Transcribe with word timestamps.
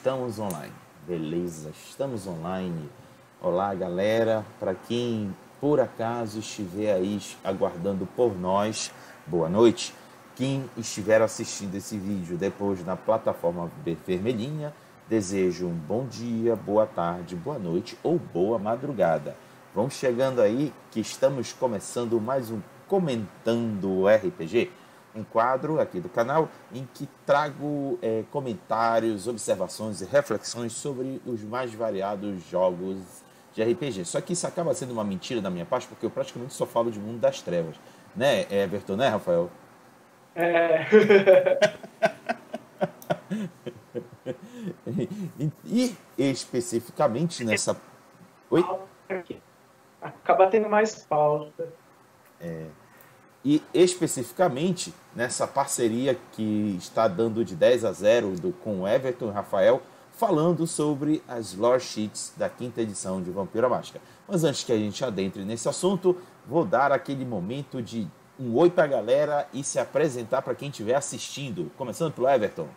estamos 0.00 0.38
online. 0.38 0.72
Beleza, 1.06 1.72
estamos 1.86 2.26
online. 2.26 2.88
Olá, 3.38 3.74
galera. 3.74 4.42
Para 4.58 4.74
quem 4.74 5.36
por 5.60 5.78
acaso 5.78 6.38
estiver 6.38 6.94
aí 6.94 7.20
aguardando 7.44 8.08
por 8.16 8.34
nós, 8.34 8.90
boa 9.26 9.46
noite. 9.46 9.94
Quem 10.34 10.64
estiver 10.74 11.20
assistindo 11.20 11.74
esse 11.74 11.98
vídeo 11.98 12.38
depois 12.38 12.82
na 12.82 12.96
plataforma 12.96 13.70
vermelhinha, 14.06 14.72
desejo 15.06 15.66
um 15.66 15.74
bom 15.74 16.06
dia, 16.06 16.56
boa 16.56 16.86
tarde, 16.86 17.36
boa 17.36 17.58
noite 17.58 17.94
ou 18.02 18.18
boa 18.18 18.58
madrugada. 18.58 19.36
Vamos 19.74 19.92
chegando 19.92 20.40
aí 20.40 20.72
que 20.90 21.00
estamos 21.00 21.52
começando 21.52 22.18
mais 22.18 22.50
um 22.50 22.60
Comentando 22.88 24.08
RPG 24.08 24.79
um 25.14 25.24
quadro 25.24 25.80
aqui 25.80 26.00
do 26.00 26.08
canal 26.08 26.48
em 26.72 26.88
que 26.94 27.08
trago 27.26 27.98
é, 28.02 28.24
comentários, 28.30 29.26
observações 29.26 30.00
e 30.00 30.04
reflexões 30.04 30.72
sobre 30.72 31.20
os 31.26 31.42
mais 31.42 31.74
variados 31.74 32.48
jogos 32.48 32.98
de 33.52 33.62
RPG. 33.62 34.04
Só 34.04 34.20
que 34.20 34.32
isso 34.32 34.46
acaba 34.46 34.72
sendo 34.74 34.92
uma 34.92 35.04
mentira 35.04 35.40
da 35.40 35.50
minha 35.50 35.66
parte, 35.66 35.88
porque 35.88 36.06
eu 36.06 36.10
praticamente 36.10 36.54
só 36.54 36.66
falo 36.66 36.90
de 36.90 36.98
mundo 36.98 37.18
das 37.18 37.42
trevas. 37.42 37.76
Né, 38.14 38.46
Everton, 38.50 38.96
né, 38.96 39.08
Rafael? 39.08 39.50
É. 40.34 40.86
e, 45.64 45.64
e 45.64 45.96
especificamente 46.18 47.44
nessa. 47.44 47.76
Oi? 48.50 48.64
Acaba 50.00 50.48
tendo 50.48 50.68
mais 50.68 51.04
pauta. 51.04 51.68
É 52.40 52.66
e 53.44 53.62
especificamente 53.72 54.92
nessa 55.14 55.46
parceria 55.46 56.18
que 56.32 56.76
está 56.78 57.08
dando 57.08 57.44
de 57.44 57.54
10 57.54 57.84
a 57.84 57.92
0 57.92 58.32
do, 58.32 58.52
com 58.52 58.86
Everton 58.86 59.28
e 59.28 59.32
Rafael, 59.32 59.82
falando 60.12 60.66
sobre 60.66 61.22
as 61.26 61.54
lore 61.54 61.80
sheets 61.80 62.34
da 62.36 62.48
quinta 62.50 62.82
edição 62.82 63.22
de 63.22 63.30
Vampiro 63.30 63.66
à 63.66 63.70
Máscara. 63.70 64.04
Mas 64.28 64.44
antes 64.44 64.62
que 64.62 64.72
a 64.72 64.76
gente 64.76 65.02
adentre 65.02 65.44
nesse 65.44 65.68
assunto, 65.68 66.20
vou 66.46 66.64
dar 66.64 66.92
aquele 66.92 67.24
momento 67.24 67.80
de 67.80 68.06
um 68.38 68.54
oi 68.56 68.70
para 68.70 68.84
a 68.84 68.88
galera 68.88 69.48
e 69.52 69.64
se 69.64 69.78
apresentar 69.78 70.42
para 70.42 70.54
quem 70.54 70.68
estiver 70.68 70.94
assistindo. 70.94 71.70
Começando 71.76 72.12
pelo 72.12 72.28
Everton. 72.28 72.68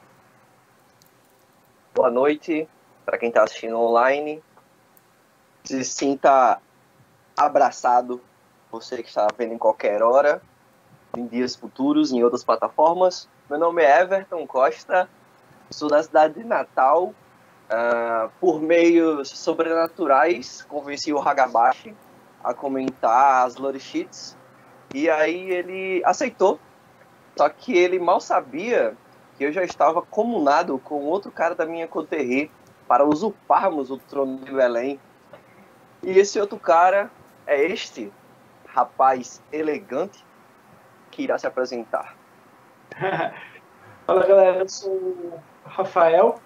Boa 1.94 2.10
noite 2.10 2.68
para 3.06 3.18
quem 3.18 3.28
está 3.28 3.44
assistindo 3.44 3.78
online. 3.78 4.42
Se 5.66 5.84
sinta 5.84 6.62
abraçado, 7.36 8.22
você 8.72 9.04
que 9.04 9.10
está 9.10 9.28
vendo 9.38 9.54
em 9.54 9.58
qualquer 9.58 10.02
hora 10.02 10.42
em 11.16 11.28
dias 11.28 11.56
futuros 11.56 12.12
em 12.12 12.24
outras 12.24 12.44
plataformas. 12.44 13.30
Meu 13.48 13.60
nome 13.60 13.84
é 13.84 14.02
Everton 14.02 14.48
Costa, 14.48 15.08
sou 15.70 15.88
da 15.88 16.02
cidade 16.02 16.36
de 16.36 16.44
Natal. 16.44 17.14
Uh, 17.66 18.30
por 18.40 18.62
meios 18.62 19.30
sobrenaturais, 19.30 20.64
convenci 20.64 21.14
o 21.14 21.20
Hagabashi 21.20 21.96
a 22.44 22.54
comentar 22.54 23.46
as 23.46 23.56
lore 23.56 23.80
sheets 23.80 24.38
e 24.94 25.10
aí 25.10 25.50
ele 25.52 26.04
aceitou. 26.04 26.60
Só 27.38 27.48
que 27.48 27.76
ele 27.78 28.00
mal 28.00 28.20
sabia 28.20 28.96
que 29.38 29.46
eu 29.46 29.52
já 29.52 29.64
estava 29.64 30.02
comunado 30.02 30.78
com 30.80 31.06
outro 31.06 31.32
cara 31.32 31.56
da 31.56 31.66
minha 31.66 31.88
coterri 31.88 32.52
para 32.88 33.06
usurparmos 33.06 33.90
o 33.90 33.98
trono 33.98 34.38
de 34.40 34.52
Belém. 34.52 35.00
E 36.02 36.12
esse 36.20 36.40
outro 36.40 36.60
cara 36.60 37.10
é 37.48 37.64
este 37.66 38.12
rapaz 38.68 39.42
elegante 39.52 40.24
que 41.14 41.24
irá 41.24 41.38
se 41.38 41.48
apresentar. 41.48 42.16
Fala 44.06 44.28
galera, 44.28 44.58
eu 44.58 44.70
sou 44.70 44.92
o 44.92 45.34
Rafael, 45.66 46.40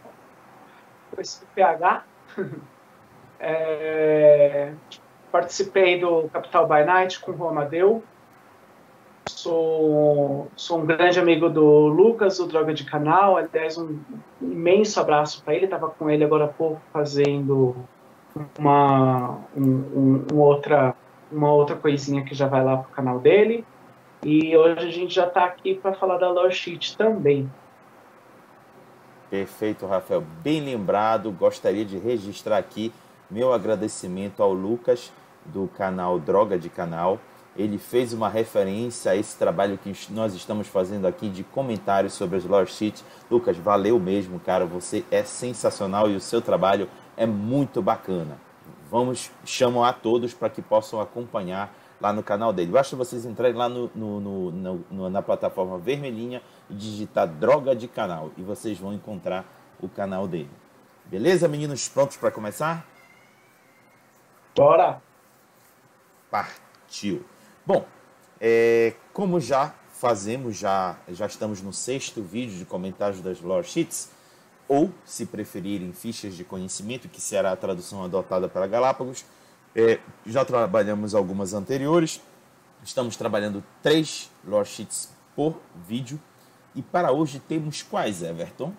esse 1.17 1.45
PH. 1.47 2.03
É, 3.39 4.71
participei 5.31 5.99
do 5.99 6.27
Capital 6.29 6.67
by 6.67 6.83
Night 6.83 7.19
com 7.19 7.31
o 7.33 7.47
Amadeu. 7.47 8.03
Sou, 9.29 10.47
sou 10.55 10.79
um 10.79 10.85
grande 10.87 11.19
amigo 11.19 11.47
do 11.47 11.85
Lucas, 11.85 12.39
do 12.39 12.47
Droga 12.47 12.73
de 12.73 12.83
Canal. 12.83 13.37
Aliás, 13.37 13.77
um 13.77 13.99
imenso 14.41 14.99
abraço 14.99 15.43
para 15.43 15.53
ele. 15.53 15.65
Estava 15.65 15.87
com 15.87 16.09
ele 16.09 16.23
agora 16.23 16.45
há 16.45 16.47
pouco 16.47 16.81
fazendo 16.91 17.75
uma, 18.57 19.37
um, 19.55 20.25
um, 20.33 20.39
outra, 20.39 20.95
uma 21.31 21.51
outra 21.51 21.75
coisinha 21.75 22.23
que 22.23 22.33
já 22.33 22.47
vai 22.47 22.63
lá 22.63 22.77
pro 22.77 22.91
canal 22.91 23.19
dele. 23.19 23.63
E 24.23 24.57
hoje 24.57 24.87
a 24.87 24.91
gente 24.91 25.13
já 25.13 25.27
está 25.27 25.45
aqui 25.45 25.75
para 25.75 25.93
falar 25.93 26.17
da 26.17 26.29
Lore 26.29 26.53
Sheet 26.53 26.97
também. 26.97 27.49
Perfeito, 29.29 29.85
Rafael. 29.85 30.23
Bem 30.41 30.61
lembrado. 30.61 31.31
Gostaria 31.31 31.85
de 31.85 31.97
registrar 31.97 32.57
aqui 32.57 32.91
meu 33.29 33.53
agradecimento 33.53 34.41
ao 34.41 34.53
Lucas 34.53 35.11
do 35.45 35.67
canal 35.67 36.19
Droga 36.19 36.57
de 36.57 36.69
Canal. 36.69 37.19
Ele 37.55 37.77
fez 37.77 38.13
uma 38.13 38.29
referência 38.29 39.11
a 39.11 39.15
esse 39.15 39.37
trabalho 39.37 39.77
que 39.77 39.91
nós 40.11 40.33
estamos 40.33 40.67
fazendo 40.67 41.07
aqui 41.07 41.27
de 41.27 41.43
comentários 41.43 42.13
sobre 42.13 42.37
as 42.37 42.45
Lore 42.45 42.67
Sheets. 42.67 43.03
Lucas, 43.29 43.57
valeu 43.57 43.99
mesmo, 43.99 44.39
cara. 44.39 44.65
Você 44.65 45.03
é 45.11 45.23
sensacional 45.23 46.09
e 46.09 46.15
o 46.15 46.21
seu 46.21 46.41
trabalho 46.41 46.87
é 47.15 47.25
muito 47.25 47.81
bacana. 47.81 48.39
Vamos 48.89 49.31
chamar 49.43 49.89
a 49.89 49.93
todos 49.93 50.33
para 50.33 50.49
que 50.49 50.61
possam 50.61 51.01
acompanhar 51.01 51.73
lá 51.99 52.13
no 52.13 52.23
canal 52.23 52.53
dele. 52.53 52.71
Basta 52.71 52.95
vocês 52.95 53.25
entrarem 53.25 53.55
lá 53.55 53.67
no, 53.67 53.89
no, 53.95 54.51
no, 54.51 55.09
na 55.09 55.21
plataforma 55.21 55.77
vermelhinha 55.77 56.41
e 56.69 56.73
digitar 56.73 57.27
Droga 57.27 57.75
de 57.75 57.87
Canal 57.87 58.31
e 58.37 58.41
vocês 58.41 58.77
vão 58.77 58.93
encontrar 58.93 59.45
o 59.79 59.87
canal 59.87 60.27
dele. 60.27 60.49
Beleza, 61.05 61.47
meninos? 61.47 61.87
Prontos 61.87 62.17
para 62.17 62.31
começar? 62.31 62.85
Bora! 64.55 65.01
Partiu! 66.29 67.23
Bom, 67.65 67.85
é, 68.39 68.93
como 69.13 69.39
já 69.39 69.73
fazemos, 69.91 70.57
já, 70.57 70.97
já 71.09 71.25
estamos 71.25 71.61
no 71.61 71.73
sexto 71.73 72.21
vídeo 72.21 72.57
de 72.57 72.65
comentários 72.65 73.21
das 73.21 73.41
lore 73.41 73.65
sheets, 73.65 74.11
ou, 74.67 74.91
se 75.05 75.25
preferirem, 75.25 75.93
fichas 75.93 76.35
de 76.35 76.43
conhecimento, 76.43 77.07
que 77.07 77.21
será 77.21 77.51
a 77.53 77.55
tradução 77.55 78.03
adotada 78.03 78.49
para 78.49 78.67
Galápagos, 78.67 79.25
é, 79.75 79.99
já 80.25 80.43
trabalhamos 80.43 81.13
algumas 81.13 81.53
anteriores. 81.53 82.21
Estamos 82.83 83.15
trabalhando 83.15 83.63
três 83.81 84.31
lore 84.45 84.67
sheets 84.67 85.09
por 85.35 85.59
vídeo. 85.87 86.19
E 86.73 86.81
para 86.81 87.11
hoje 87.11 87.39
temos 87.39 87.81
quais, 87.81 88.21
Everton? 88.21 88.73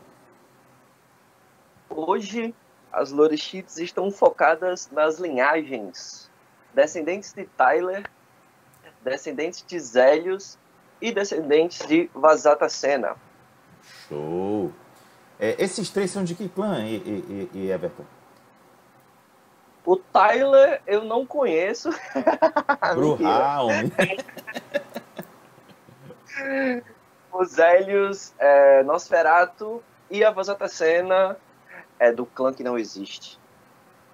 Hoje 1.88 2.54
as 2.92 3.10
lore 3.10 3.36
sheets 3.36 3.78
estão 3.78 4.10
focadas 4.10 4.88
nas 4.90 5.18
linhagens 5.18 6.30
descendentes 6.74 7.32
de 7.32 7.44
Tyler, 7.44 8.08
descendentes 9.02 9.64
de 9.66 9.78
Zélios 9.80 10.58
e 11.00 11.12
descendentes 11.12 11.86
de 11.86 12.10
Vazata 12.14 12.68
Sena. 12.68 13.16
Show! 14.08 14.72
É, 15.38 15.62
esses 15.62 15.90
três 15.90 16.10
são 16.10 16.24
de 16.24 16.34
que 16.34 16.48
clã, 16.48 16.84
e, 16.84 16.96
e, 16.96 17.50
e 17.54 17.70
Everton? 17.70 18.04
O 19.88 19.96
Tyler 19.96 20.82
eu 20.86 21.02
não 21.02 21.24
conheço. 21.24 21.88
Bruhaum. 22.94 23.90
Os 27.32 27.58
Hélios, 27.58 28.34
é, 28.38 28.82
Nosferato 28.82 29.82
e 30.10 30.22
a 30.22 30.30
Vazatacena 30.30 31.38
é 31.98 32.12
do 32.12 32.26
clã 32.26 32.52
que 32.52 32.62
não 32.62 32.78
existe. 32.78 33.40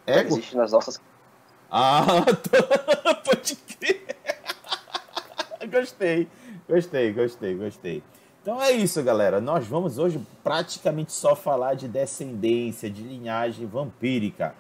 É? 0.07 0.23
Não 0.23 0.31
existe 0.31 0.57
nas 0.57 0.71
nossas. 0.71 1.01
Ah, 1.69 2.03
pode 3.27 3.57
crer. 3.57 4.17
gostei, 5.69 6.29
gostei, 6.69 7.13
gostei, 7.13 7.55
gostei. 7.57 8.03
Então 8.41 8.63
é 8.63 8.71
isso, 8.71 9.03
galera. 9.03 9.41
Nós 9.41 9.67
vamos 9.67 9.99
hoje 9.99 10.25
praticamente 10.45 11.11
só 11.11 11.35
falar 11.35 11.75
de 11.75 11.89
descendência, 11.89 12.89
de 12.89 13.03
linhagem 13.03 13.67
vampírica. 13.67 14.55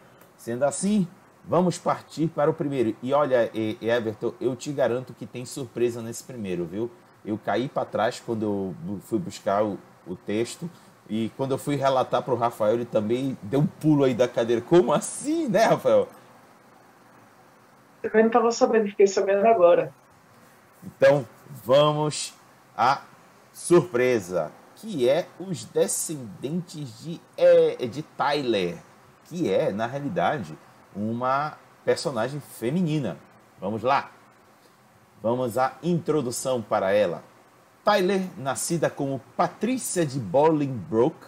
Sendo 0.45 0.65
assim, 0.65 1.09
vamos 1.43 1.79
partir 1.79 2.29
para 2.29 2.51
o 2.51 2.53
primeiro. 2.53 2.95
E 3.03 3.15
olha, 3.15 3.51
Everton, 3.81 4.35
eu 4.39 4.55
te 4.55 4.71
garanto 4.73 5.15
que 5.15 5.25
tem 5.25 5.47
surpresa 5.47 6.03
nesse 6.03 6.23
primeiro, 6.23 6.67
viu? 6.67 6.91
Eu 7.25 7.41
caí 7.43 7.67
para 7.67 7.87
trás 7.87 8.21
quando 8.21 8.43
eu 8.43 9.01
fui 9.07 9.19
buscar 9.19 9.65
o, 9.65 9.79
o 10.07 10.15
texto. 10.15 10.69
E 11.09 11.31
quando 11.35 11.53
eu 11.53 11.59
fui 11.59 11.77
relatar 11.77 12.23
para 12.23 12.35
o 12.35 12.37
Rafael, 12.37 12.75
ele 12.75 12.85
também 12.85 13.39
deu 13.41 13.61
um 13.61 13.67
pulo 13.67 14.05
aí 14.05 14.13
da 14.13 14.29
cadeira. 14.29 14.61
Como 14.61 14.93
assim, 14.93 15.49
né, 15.49 15.65
Rafael? 15.65 16.09
Eu 18.03 18.11
não 18.13 18.27
estava 18.27 18.51
sabendo, 18.51 18.89
fiquei 18.89 19.07
sabendo 19.07 19.47
agora. 19.47 19.95
Então, 20.85 21.27
vamos 21.49 22.35
à 22.77 23.01
surpresa, 23.51 24.53
que 24.77 25.09
é 25.09 25.27
os 25.41 25.65
descendentes 25.65 27.03
de, 27.03 27.19
é, 27.35 27.87
de 27.87 28.03
Tyler 28.03 28.77
que 29.25 29.51
é, 29.51 29.73
na 29.73 29.87
realidade, 29.87 30.57
uma 30.95 31.57
personagem 31.85 32.41
feminina. 32.41 33.17
Vamos 33.61 33.83
lá. 33.83 34.11
Vamos 35.23 35.57
à 35.57 35.77
introdução 35.83 36.61
para 36.61 36.93
ela. 36.93 37.23
Tyler, 37.85 38.23
nascida 38.39 38.89
como 38.89 39.21
Patrícia 39.37 40.07
de 40.07 40.19
Bolingbroke, 40.19 41.27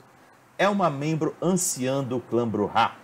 é 0.59 0.69
uma 0.69 0.89
membro 0.89 1.37
anciã 1.41 2.03
do 2.03 2.21
clã 2.21 2.49
Bruhá. 2.49 2.97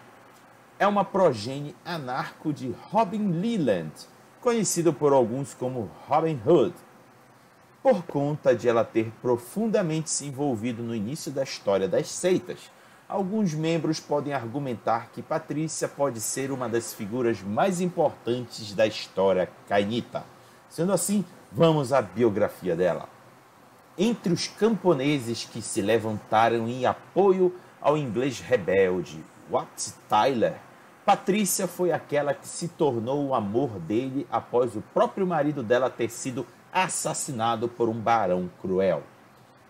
É 0.78 0.86
uma 0.86 1.04
progenie 1.04 1.76
anarco 1.84 2.52
de 2.52 2.74
Robin 2.90 3.30
Leland, 3.40 3.92
conhecido 4.40 4.92
por 4.92 5.12
alguns 5.12 5.54
como 5.54 5.90
Robin 6.08 6.40
Hood, 6.44 6.74
por 7.82 8.02
conta 8.04 8.54
de 8.54 8.68
ela 8.68 8.84
ter 8.84 9.12
profundamente 9.20 10.08
se 10.08 10.26
envolvido 10.26 10.82
no 10.82 10.94
início 10.94 11.30
da 11.30 11.42
história 11.42 11.88
das 11.88 12.08
seitas. 12.08 12.70
Alguns 13.12 13.52
membros 13.52 14.00
podem 14.00 14.32
argumentar 14.32 15.10
que 15.12 15.20
Patrícia 15.20 15.86
pode 15.86 16.18
ser 16.18 16.50
uma 16.50 16.66
das 16.66 16.94
figuras 16.94 17.42
mais 17.42 17.78
importantes 17.78 18.72
da 18.72 18.86
história 18.86 19.50
cainita. 19.68 20.24
Sendo 20.66 20.94
assim, 20.94 21.22
vamos 21.52 21.92
à 21.92 22.00
biografia 22.00 22.74
dela. 22.74 23.06
Entre 23.98 24.32
os 24.32 24.46
camponeses 24.46 25.44
que 25.44 25.60
se 25.60 25.82
levantaram 25.82 26.66
em 26.66 26.86
apoio 26.86 27.54
ao 27.82 27.98
inglês 27.98 28.40
rebelde 28.40 29.22
Wat 29.50 29.92
Tyler, 30.08 30.54
Patrícia 31.04 31.68
foi 31.68 31.92
aquela 31.92 32.32
que 32.32 32.48
se 32.48 32.66
tornou 32.66 33.26
o 33.26 33.34
amor 33.34 33.78
dele 33.78 34.26
após 34.32 34.74
o 34.74 34.82
próprio 34.94 35.26
marido 35.26 35.62
dela 35.62 35.90
ter 35.90 36.08
sido 36.08 36.46
assassinado 36.72 37.68
por 37.68 37.90
um 37.90 38.00
barão 38.00 38.50
cruel. 38.62 39.02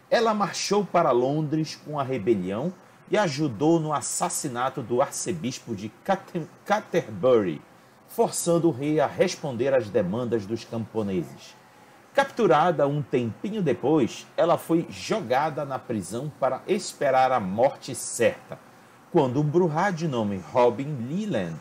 Ela 0.09 0.33
marchou 0.33 0.85
para 0.85 1.11
Londres 1.11 1.75
com 1.75 1.99
a 1.99 2.05
rebelião 2.05 2.73
e 3.11 3.19
ajudou 3.19 3.79
no 3.79 3.93
assassinato 3.93 4.83
do 4.83 5.03
arcebispo 5.03 5.75
de 5.75 5.93
Canterbury, 6.65 7.61
forçando 8.09 8.69
o 8.69 8.73
rei 8.73 9.01
a 9.01 9.07
responder 9.07 9.75
às 9.75 9.89
demandas 9.89 10.47
dos 10.47 10.65
camponeses. 10.65 11.55
Capturada 12.15 12.87
um 12.87 13.01
tempinho 13.01 13.63
depois, 13.63 14.27
ela 14.37 14.59
foi 14.59 14.87
jogada 14.91 15.65
na 15.65 15.79
prisão 15.79 16.31
para 16.39 16.61
esperar 16.67 17.33
a 17.33 17.41
morte 17.41 17.95
certa, 17.95 18.59
quando 19.11 19.41
um 19.41 19.45
bruhá 19.45 19.91
de 19.91 20.07
nome 20.07 20.43
Robin 20.53 20.95
Leland 21.09 21.57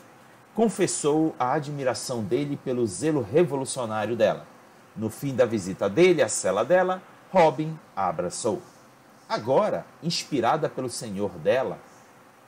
confessou 0.53 1.33
a 1.39 1.53
admiração 1.53 2.23
dele 2.23 2.57
pelo 2.57 2.85
zelo 2.85 3.21
revolucionário 3.21 4.15
dela. 4.15 4.45
No 4.95 5.09
fim 5.09 5.33
da 5.33 5.45
visita 5.45 5.89
dele 5.89 6.21
à 6.21 6.27
cela 6.27 6.65
dela, 6.65 7.01
Robin 7.31 7.77
a 7.95 8.09
abraçou. 8.09 8.61
Agora, 9.31 9.85
inspirada 10.03 10.67
pelo 10.67 10.89
senhor 10.89 11.29
dela, 11.37 11.79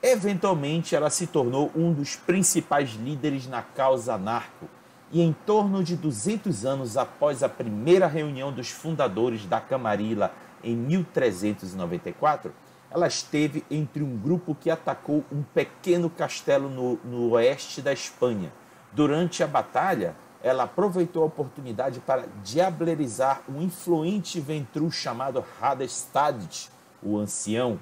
eventualmente 0.02 0.94
ela 0.94 1.08
se 1.08 1.26
tornou 1.26 1.72
um 1.74 1.94
dos 1.94 2.14
principais 2.14 2.90
líderes 2.90 3.46
na 3.46 3.62
causa 3.62 4.18
narco 4.18 4.68
e 5.10 5.22
em 5.22 5.32
torno 5.32 5.82
de 5.82 5.96
200 5.96 6.66
anos 6.66 6.98
após 6.98 7.42
a 7.42 7.48
primeira 7.48 8.06
reunião 8.06 8.52
dos 8.52 8.68
fundadores 8.68 9.46
da 9.46 9.62
Camarilla 9.62 10.30
em 10.62 10.76
1394, 10.76 12.52
ela 12.90 13.06
esteve 13.06 13.64
entre 13.70 14.02
um 14.02 14.18
grupo 14.18 14.54
que 14.54 14.68
atacou 14.68 15.24
um 15.32 15.42
pequeno 15.42 16.10
castelo 16.10 16.68
no, 16.68 16.96
no 17.02 17.30
oeste 17.30 17.80
da 17.80 17.94
Espanha. 17.94 18.52
Durante 18.92 19.42
a 19.42 19.46
batalha, 19.46 20.14
ela 20.42 20.64
aproveitou 20.64 21.22
a 21.22 21.26
oportunidade 21.26 22.00
para 22.00 22.26
diablerizar 22.42 23.40
um 23.48 23.62
influente 23.62 24.38
ventru 24.38 24.90
chamado 24.90 25.42
Hadestadit, 25.58 26.73
o 27.04 27.18
ancião, 27.18 27.78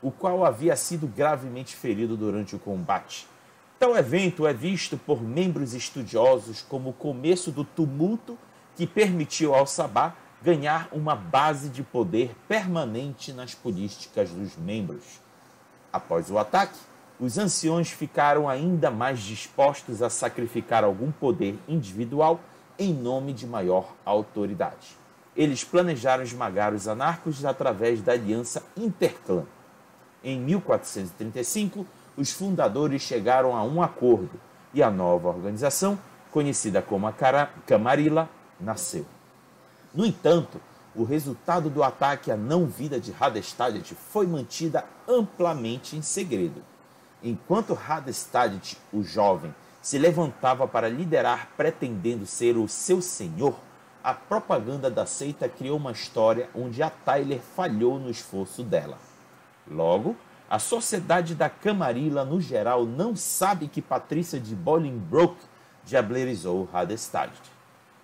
o 0.00 0.10
qual 0.10 0.44
havia 0.44 0.74
sido 0.74 1.06
gravemente 1.06 1.76
ferido 1.76 2.16
durante 2.16 2.56
o 2.56 2.58
combate. 2.58 3.26
Tal 3.78 3.96
evento 3.96 4.46
é 4.46 4.52
visto 4.52 4.96
por 4.96 5.22
membros 5.22 5.74
estudiosos 5.74 6.62
como 6.62 6.90
o 6.90 6.94
começo 6.94 7.50
do 7.50 7.64
tumulto 7.64 8.38
que 8.76 8.86
permitiu 8.86 9.54
ao 9.54 9.66
Sabá 9.66 10.14
ganhar 10.42 10.88
uma 10.92 11.14
base 11.14 11.68
de 11.68 11.82
poder 11.82 12.34
permanente 12.48 13.32
nas 13.32 13.54
políticas 13.54 14.30
dos 14.30 14.56
membros. 14.56 15.20
Após 15.92 16.30
o 16.30 16.38
ataque, 16.38 16.78
os 17.20 17.38
anciões 17.38 17.90
ficaram 17.90 18.48
ainda 18.48 18.90
mais 18.90 19.20
dispostos 19.20 20.02
a 20.02 20.10
sacrificar 20.10 20.82
algum 20.82 21.12
poder 21.12 21.56
individual 21.68 22.40
em 22.78 22.92
nome 22.92 23.32
de 23.32 23.46
maior 23.46 23.94
autoridade. 24.04 25.01
Eles 25.36 25.64
planejaram 25.64 26.22
esmagar 26.22 26.74
os 26.74 26.86
anarcos 26.86 27.44
através 27.44 28.02
da 28.02 28.12
aliança 28.12 28.62
Interclã. 28.76 29.44
Em 30.22 30.38
1435, 30.38 31.86
os 32.16 32.30
fundadores 32.30 33.02
chegaram 33.02 33.56
a 33.56 33.62
um 33.62 33.82
acordo 33.82 34.38
e 34.74 34.82
a 34.82 34.90
nova 34.90 35.28
organização, 35.28 35.98
conhecida 36.30 36.82
como 36.82 37.06
a 37.06 37.12
Camarilla, 37.66 38.28
nasceu. 38.60 39.06
No 39.94 40.06
entanto, 40.06 40.60
o 40.94 41.04
resultado 41.04 41.70
do 41.70 41.82
ataque 41.82 42.30
à 42.30 42.36
não-vida 42.36 43.00
de 43.00 43.14
Hadestadit 43.18 43.94
foi 43.94 44.26
mantida 44.26 44.84
amplamente 45.08 45.96
em 45.96 46.02
segredo. 46.02 46.62
Enquanto 47.22 47.78
Hadestadit, 47.88 48.76
o 48.92 49.02
jovem, 49.02 49.54
se 49.80 49.98
levantava 49.98 50.68
para 50.68 50.88
liderar 50.88 51.48
pretendendo 51.56 52.26
ser 52.26 52.56
o 52.56 52.68
seu 52.68 53.00
senhor, 53.00 53.54
a 54.02 54.12
propaganda 54.12 54.90
da 54.90 55.06
seita 55.06 55.48
criou 55.48 55.76
uma 55.76 55.92
história 55.92 56.48
onde 56.54 56.82
a 56.82 56.90
Tyler 56.90 57.40
falhou 57.40 57.98
no 57.98 58.10
esforço 58.10 58.62
dela. 58.62 58.98
Logo, 59.70 60.16
a 60.50 60.58
sociedade 60.58 61.34
da 61.34 61.48
Camarilla, 61.48 62.24
no 62.24 62.40
geral, 62.40 62.84
não 62.84 63.14
sabe 63.14 63.68
que 63.68 63.80
Patrícia 63.80 64.40
de 64.40 64.54
Bolingbroke 64.54 65.44
diablerizou 65.84 66.68
Hadestad. 66.72 67.30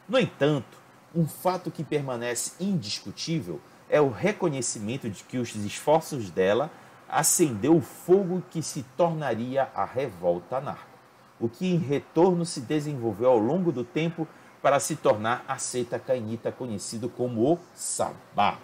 No 0.08 0.18
entanto, 0.18 0.78
um 1.14 1.26
fato 1.26 1.70
que 1.70 1.82
permanece 1.82 2.52
indiscutível 2.60 3.60
é 3.90 4.00
o 4.00 4.10
reconhecimento 4.10 5.10
de 5.10 5.24
que 5.24 5.38
os 5.38 5.54
esforços 5.56 6.30
dela 6.30 6.70
acendeu 7.08 7.76
o 7.76 7.82
fogo 7.82 8.42
que 8.50 8.62
se 8.62 8.82
tornaria 8.96 9.68
a 9.74 9.84
revolta 9.84 10.58
anarco, 10.58 10.98
o 11.40 11.48
que 11.48 11.66
em 11.66 11.78
retorno 11.78 12.44
se 12.44 12.60
desenvolveu 12.60 13.30
ao 13.30 13.38
longo 13.38 13.72
do 13.72 13.82
tempo 13.82 14.28
para 14.62 14.80
se 14.80 14.96
tornar 14.96 15.44
a 15.46 15.58
seita 15.58 15.98
cainita 15.98 16.50
conhecido 16.50 17.08
como 17.08 17.52
o 17.52 17.58
Sabá 17.74 18.58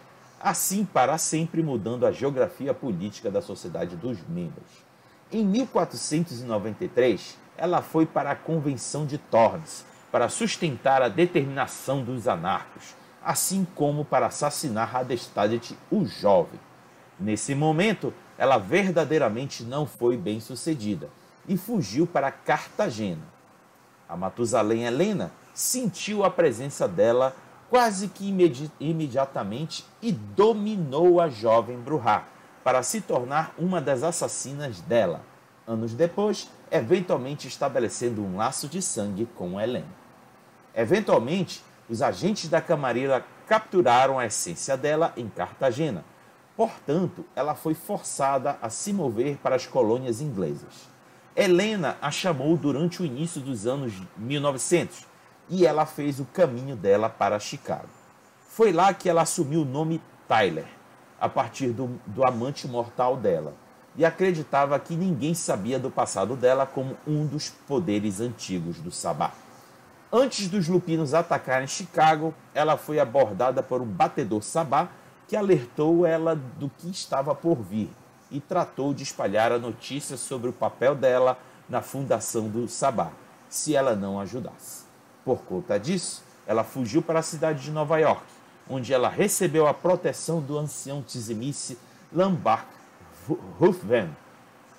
assim 0.45 0.85
para 0.85 1.17
sempre 1.17 1.63
mudando 1.63 2.05
a 2.05 2.13
geografia 2.13 2.75
política 2.75 3.31
da 3.31 3.41
sociedade 3.41 3.97
dos 3.97 4.19
membros. 4.29 4.85
Em 5.33 5.43
1493, 5.43 7.39
ela 7.57 7.81
foi 7.81 8.05
para 8.05 8.33
a 8.33 8.37
Convenção 8.37 9.07
de 9.07 9.17
Tormes 9.17 9.87
para 10.13 10.29
sustentar 10.29 11.01
a 11.01 11.09
determinação 11.09 12.05
dos 12.05 12.29
anarcos, 12.29 12.95
assim 13.25 13.67
como 13.75 14.05
para 14.05 14.27
assassinar 14.27 14.95
Hadestadit, 14.95 15.79
o 15.91 16.05
jovem. 16.05 16.61
Nesse 17.19 17.55
momento, 17.55 18.13
ela 18.37 18.59
verdadeiramente 18.59 19.63
não 19.63 19.87
foi 19.87 20.15
bem 20.19 20.41
sucedida 20.41 21.09
e 21.49 21.57
fugiu 21.57 22.07
para 22.07 22.31
Cartagena. 22.31 23.33
A 24.07 24.15
Matusalém 24.15 24.85
Helena 24.85 25.33
sentiu 25.55 26.25
a 26.25 26.31
presença 26.31 26.89
dela 26.89 27.35
quase 27.71 28.09
que 28.09 28.29
imedi 28.29 28.71
imediatamente 28.79 29.85
e 30.03 30.13
dominou 30.13 31.21
a 31.21 31.29
jovem 31.29 31.79
Bruhá 31.79 32.25
para 32.63 32.83
se 32.83 33.01
tornar 33.01 33.55
uma 33.59 33.81
das 33.81 34.03
assassinas 34.03 34.81
dela. 34.81 35.23
Anos 35.67 35.95
depois, 35.95 36.51
eventualmente 36.71 37.49
estabelecendo 37.49 38.23
um 38.23 38.37
laço 38.37 38.69
de 38.69 38.83
sangue 38.83 39.27
com 39.35 39.61
Helena. 39.61 39.87
Eventualmente, 40.75 41.63
os 41.89 42.03
agentes 42.03 42.49
da 42.49 42.61
Camarilla 42.61 43.25
capturaram 43.47 44.19
a 44.19 44.27
essência 44.27 44.77
dela 44.77 45.13
em 45.17 45.29
Cartagena. 45.29 46.05
Portanto, 46.57 47.25
ela 47.35 47.55
foi 47.55 47.75
forçada 47.75 48.59
a 48.61 48.71
se 48.71 48.93
mover 48.93 49.37
para 49.39 49.57
as 49.57 49.67
colônias 49.67 50.21
inglesas. 50.21 50.89
Helena 51.37 51.97
a 52.01 52.11
chamou 52.11 52.57
durante 52.57 53.03
o 53.03 53.05
início 53.05 53.41
dos 53.41 53.67
anos 53.67 53.93
1900 54.17 55.14
e 55.49 55.67
ela 55.67 55.87
fez 55.87 56.21
o 56.21 56.25
caminho 56.25 56.77
dela 56.77 57.09
para 57.09 57.39
Chicago. 57.39 57.89
Foi 58.49 58.73
lá 58.73 58.95
que 58.95 59.09
ela 59.09 59.23
assumiu 59.23 59.63
o 59.63 59.65
nome 59.65 60.01
Tyler, 60.29 60.67
a 61.21 61.29
partir 61.29 61.69
do, 61.69 62.01
do 62.07 62.27
amante 62.27 62.69
mortal 62.69 63.17
dela, 63.17 63.55
e 63.97 64.05
acreditava 64.05 64.79
que 64.79 64.97
ninguém 64.97 65.35
sabia 65.35 65.79
do 65.79 65.91
passado 65.91 66.37
dela 66.37 66.67
como 66.67 66.97
um 67.07 67.27
dos 67.27 67.49
poderes 67.49 68.21
antigos 68.21 68.79
do 68.79 68.91
Sabá. 68.91 69.33
Antes 70.13 70.49
dos 70.49 70.69
lupinos 70.69 71.15
atacarem 71.15 71.67
Chicago, 71.67 72.35
ela 72.55 72.77
foi 72.77 73.01
abordada 73.01 73.63
por 73.63 73.81
um 73.81 73.87
batedor 73.87 74.43
Sabá 74.43 74.89
que 75.27 75.37
alertou 75.37 76.07
ela 76.07 76.37
do 76.37 76.69
que 76.69 76.89
estava 76.89 77.35
por 77.35 77.57
vir 77.57 77.91
e 78.31 78.41
tratou 78.41 78.95
de 78.95 79.03
espalhar 79.03 79.53
a 79.53 79.59
notícia 79.59 80.17
sobre 80.17 80.49
o 80.49 80.53
papel 80.53 80.95
dela 80.95 81.39
na 81.69 81.81
fundação 81.83 82.49
do 82.49 82.69
Sabá, 82.69 83.11
se 83.49 83.75
ela 83.75 83.97
não 83.97 84.21
ajudasse. 84.21 84.84
Por 85.25 85.39
conta 85.43 85.79
disso, 85.79 86.23
ela 86.47 86.63
fugiu 86.63 87.01
para 87.01 87.21
a 87.21 87.23
cidade 87.23 87.63
de 87.63 87.71
Nova 87.71 87.99
York, 87.99 88.23
onde 88.69 88.93
ela 88.93 89.09
recebeu 89.09 89.67
a 89.67 89.73
proteção 89.73 90.41
do 90.41 90.59
ancião 90.59 91.03
Tizimice 91.03 91.79
Lambach 92.13 92.67
Ruthven. 93.59 94.11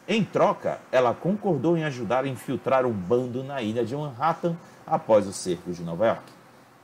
Em 0.07 0.23
troca, 0.23 0.79
ela 0.91 1.15
concordou 1.15 1.75
em 1.75 1.83
ajudar 1.83 2.25
a 2.25 2.27
infiltrar 2.27 2.85
um 2.85 2.93
bando 2.93 3.43
na 3.43 3.61
ilha 3.61 3.83
de 3.83 3.95
Manhattan 3.95 4.55
após 4.85 5.25
o 5.25 5.33
cerco 5.33 5.71
de 5.71 5.81
Nova 5.81 6.05
York. 6.05 6.31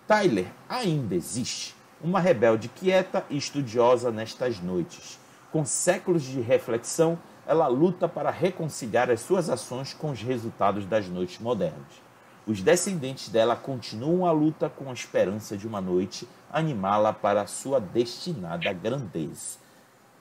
Tyler 0.07 0.47
ainda 0.67 1.13
existe, 1.13 1.75
uma 2.03 2.19
rebelde 2.19 2.67
quieta 2.67 3.23
e 3.29 3.37
estudiosa 3.37 4.11
nestas 4.11 4.59
noites, 4.59 5.19
Com 5.51 5.65
séculos 5.65 6.23
de 6.23 6.39
reflexão, 6.39 7.19
ela 7.45 7.67
luta 7.67 8.07
para 8.07 8.31
reconciliar 8.31 9.11
as 9.11 9.19
suas 9.19 9.49
ações 9.49 9.93
com 9.93 10.11
os 10.11 10.21
resultados 10.21 10.85
das 10.85 11.07
noites 11.09 11.39
modernas. 11.39 12.01
Os 12.45 12.61
descendentes 12.61 13.29
dela 13.29 13.55
continuam 13.55 14.25
a 14.25 14.31
luta 14.31 14.69
com 14.69 14.89
a 14.89 14.93
esperança 14.93 15.55
de 15.55 15.67
uma 15.67 15.79
noite 15.79 16.27
animá-la 16.51 17.13
para 17.13 17.41
a 17.41 17.47
sua 17.47 17.79
destinada 17.79 18.73
grandeza. 18.73 19.59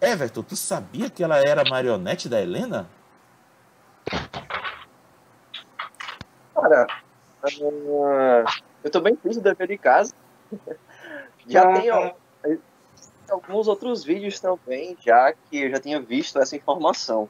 Everton, 0.01 0.43
tu 0.43 0.57
sabia 0.57 1.11
que 1.11 1.23
ela 1.23 1.39
era 1.39 1.69
marionete 1.69 2.29
da 2.29 2.41
Helena? 2.41 2.89
Cara, 6.55 6.87
uh, 7.45 8.45
eu 8.85 8.91
tô 8.91 9.01
bem 9.01 9.17
triste 9.17 9.41
da 9.41 9.53
de 9.53 9.79
casa. 9.79 10.15
Já 11.47 11.63
ah. 11.63 11.81
tenho 11.81 12.15
alguns 13.31 13.69
outros 13.69 14.05
vídeos 14.05 14.41
também, 14.41 14.97
já 15.01 15.33
que 15.33 15.63
eu 15.63 15.71
já 15.71 15.81
tinha 15.81 16.01
visto 16.01 16.39
essa 16.39 16.55
informação. 16.57 17.29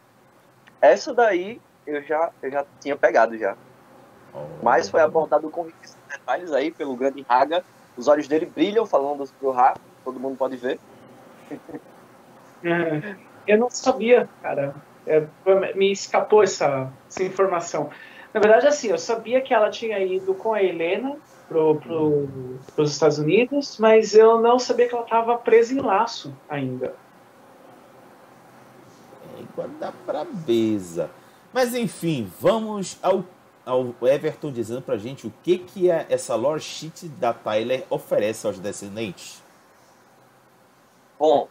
Essa 0.81 1.15
daí 1.15 1.61
eu 1.87 2.03
já, 2.03 2.31
eu 2.43 2.51
já 2.51 2.67
tinha 2.81 2.97
pegado 2.97 3.37
já. 3.39 3.57
Mas 4.63 4.89
foi 4.89 5.01
abordado 5.01 5.49
com 5.51 5.69
detalhes 6.09 6.53
aí 6.53 6.71
pelo 6.71 6.97
grande 6.97 7.25
Raga. 7.29 7.65
Os 7.97 8.09
olhos 8.09 8.29
dele 8.29 8.47
brilham 8.47 8.87
falando 8.87 9.29
pro 9.39 9.51
Ra, 9.51 9.75
todo 10.05 10.21
mundo 10.21 10.37
pode 10.37 10.57
ver. 10.57 10.79
É, 12.63 13.17
eu 13.47 13.59
não 13.59 13.71
sabia, 13.71 14.29
cara. 14.43 14.75
É, 15.07 15.27
me 15.75 15.91
escapou 15.91 16.43
essa, 16.43 16.93
essa 17.09 17.23
informação. 17.23 17.91
Na 18.33 18.41
verdade, 18.41 18.67
assim, 18.67 18.89
eu 18.89 18.99
sabia 18.99 19.41
que 19.41 19.53
ela 19.53 19.71
tinha 19.71 19.99
ido 19.99 20.35
com 20.35 20.53
a 20.53 20.63
Helena 20.63 21.17
pro, 21.49 21.75
pro, 21.77 22.29
os 22.77 22.93
Estados 22.93 23.19
Unidos, 23.19 23.77
mas 23.79 24.15
eu 24.15 24.41
não 24.41 24.59
sabia 24.59 24.89
que 24.89 24.95
ela 24.95 25.03
estava 25.03 25.37
presa 25.37 25.75
em 25.75 25.81
laço 25.81 26.33
ainda. 26.49 26.95
É 29.37 29.43
igual 29.43 29.69
da 29.81 29.93
brabeza. 30.07 31.11
Mas 31.53 31.75
enfim, 31.75 32.31
vamos 32.41 32.99
ao, 33.03 33.25
ao 33.71 33.95
Everton 34.03 34.51
dizendo 34.51 34.83
pra 34.83 34.97
gente 34.97 35.27
o 35.27 35.33
que, 35.43 35.59
que 35.59 35.91
é 35.91 36.07
essa 36.11 36.35
lore 36.35 36.61
sheet 36.61 37.09
da 37.09 37.33
Tyler 37.33 37.85
oferece 37.89 38.47
aos 38.47 38.59
descendentes. 38.59 39.43
Bom, 41.19 41.49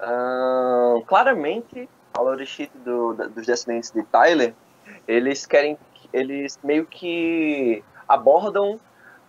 uh, 0.00 1.04
claramente 1.04 1.88
a 2.16 2.20
lore 2.22 2.46
sheet 2.46 2.72
do, 2.78 3.14
dos 3.14 3.46
descendentes 3.46 3.90
de 3.90 4.02
Tyler, 4.04 4.54
eles 5.06 5.44
querem, 5.44 5.78
eles 6.12 6.58
meio 6.64 6.86
que 6.86 7.84
abordam 8.08 8.80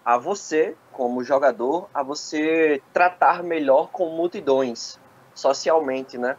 a 0.05 0.17
você, 0.17 0.75
como 0.93 1.23
jogador, 1.23 1.89
a 1.93 2.01
você 2.01 2.81
tratar 2.93 3.43
melhor 3.43 3.89
com 3.89 4.09
multidões, 4.09 4.97
socialmente, 5.35 6.17
né? 6.17 6.37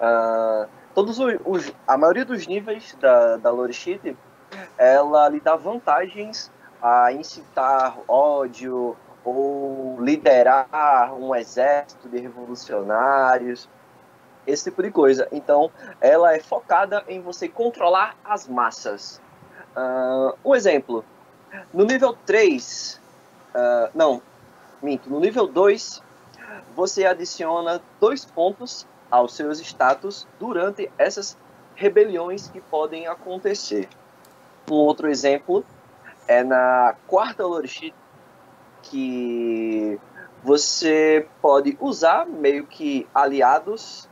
Uh, 0.00 0.68
todos 0.94 1.18
os, 1.18 1.34
os, 1.44 1.72
a 1.86 1.98
maioria 1.98 2.24
dos 2.24 2.46
níveis 2.46 2.96
da, 3.00 3.36
da 3.36 3.50
Lore 3.50 3.72
Sheet, 3.72 4.16
ela 4.78 5.28
lhe 5.28 5.40
dá 5.40 5.56
vantagens 5.56 6.50
a 6.82 7.12
incitar 7.12 7.96
ódio 8.08 8.96
ou 9.24 9.98
liderar 10.00 11.14
um 11.14 11.34
exército 11.34 12.08
de 12.08 12.18
revolucionários, 12.18 13.68
esse 14.46 14.64
tipo 14.64 14.82
de 14.82 14.90
coisa. 14.90 15.28
Então, 15.30 15.70
ela 16.00 16.34
é 16.34 16.40
focada 16.40 17.04
em 17.06 17.20
você 17.20 17.48
controlar 17.48 18.16
as 18.24 18.48
massas. 18.48 19.20
Uh, 19.76 20.34
um 20.44 20.54
exemplo, 20.54 21.04
no 21.72 21.84
nível 21.84 22.16
3, 22.24 23.00
Uh, 23.50 23.90
não, 23.94 24.22
minto. 24.82 25.10
No 25.10 25.18
nível 25.18 25.46
2, 25.46 26.02
você 26.74 27.04
adiciona 27.04 27.80
dois 28.00 28.24
pontos 28.24 28.86
aos 29.10 29.34
seus 29.34 29.58
status 29.60 30.26
durante 30.38 30.90
essas 30.96 31.36
rebeliões 31.74 32.48
que 32.48 32.60
podem 32.60 33.06
acontecer. 33.06 33.88
Um 34.70 34.74
outro 34.74 35.08
exemplo 35.08 35.64
é 36.28 36.44
na 36.44 36.94
quarta 37.08 37.44
Lorishit, 37.44 37.92
que 38.82 39.98
você 40.44 41.26
pode 41.42 41.76
usar 41.80 42.24
meio 42.24 42.66
que 42.66 43.04
aliados 43.12 44.08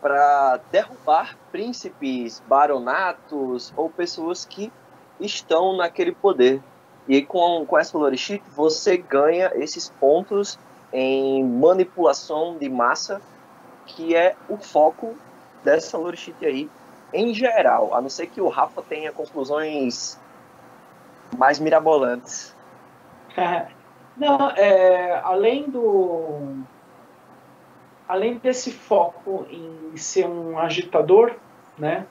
para 0.00 0.60
derrubar 0.70 1.36
príncipes, 1.50 2.40
baronatos 2.46 3.72
ou 3.76 3.90
pessoas 3.90 4.44
que 4.44 4.72
estão 5.18 5.76
naquele 5.76 6.12
poder. 6.12 6.62
E 7.08 7.22
com, 7.22 7.66
com 7.66 7.76
essa 7.76 7.98
Lorishit, 7.98 8.42
você 8.54 8.96
ganha 8.96 9.50
esses 9.56 9.88
pontos 9.88 10.56
em 10.92 11.44
manipulação 11.44 12.56
de 12.56 12.68
massa, 12.68 13.20
que 13.84 14.14
é 14.14 14.36
o 14.48 14.56
foco 14.56 15.16
dessa 15.64 15.98
Lorishit 15.98 16.46
aí, 16.46 16.70
em 17.12 17.32
geral. 17.34 17.94
A 17.94 18.00
não 18.00 18.08
ser 18.08 18.26
que 18.26 18.40
o 18.40 18.48
Rafa 18.48 18.82
tenha 18.82 19.12
conclusões 19.12 20.18
mais 21.36 21.58
mirabolantes. 21.58 22.54
não, 24.16 24.50
é, 24.50 25.20
além 25.24 25.68
do. 25.68 26.64
Além 28.08 28.38
desse 28.38 28.70
foco 28.70 29.46
em 29.50 29.96
ser 29.96 30.26
um 30.26 30.58
agitador, 30.58 31.34
né? 31.76 32.06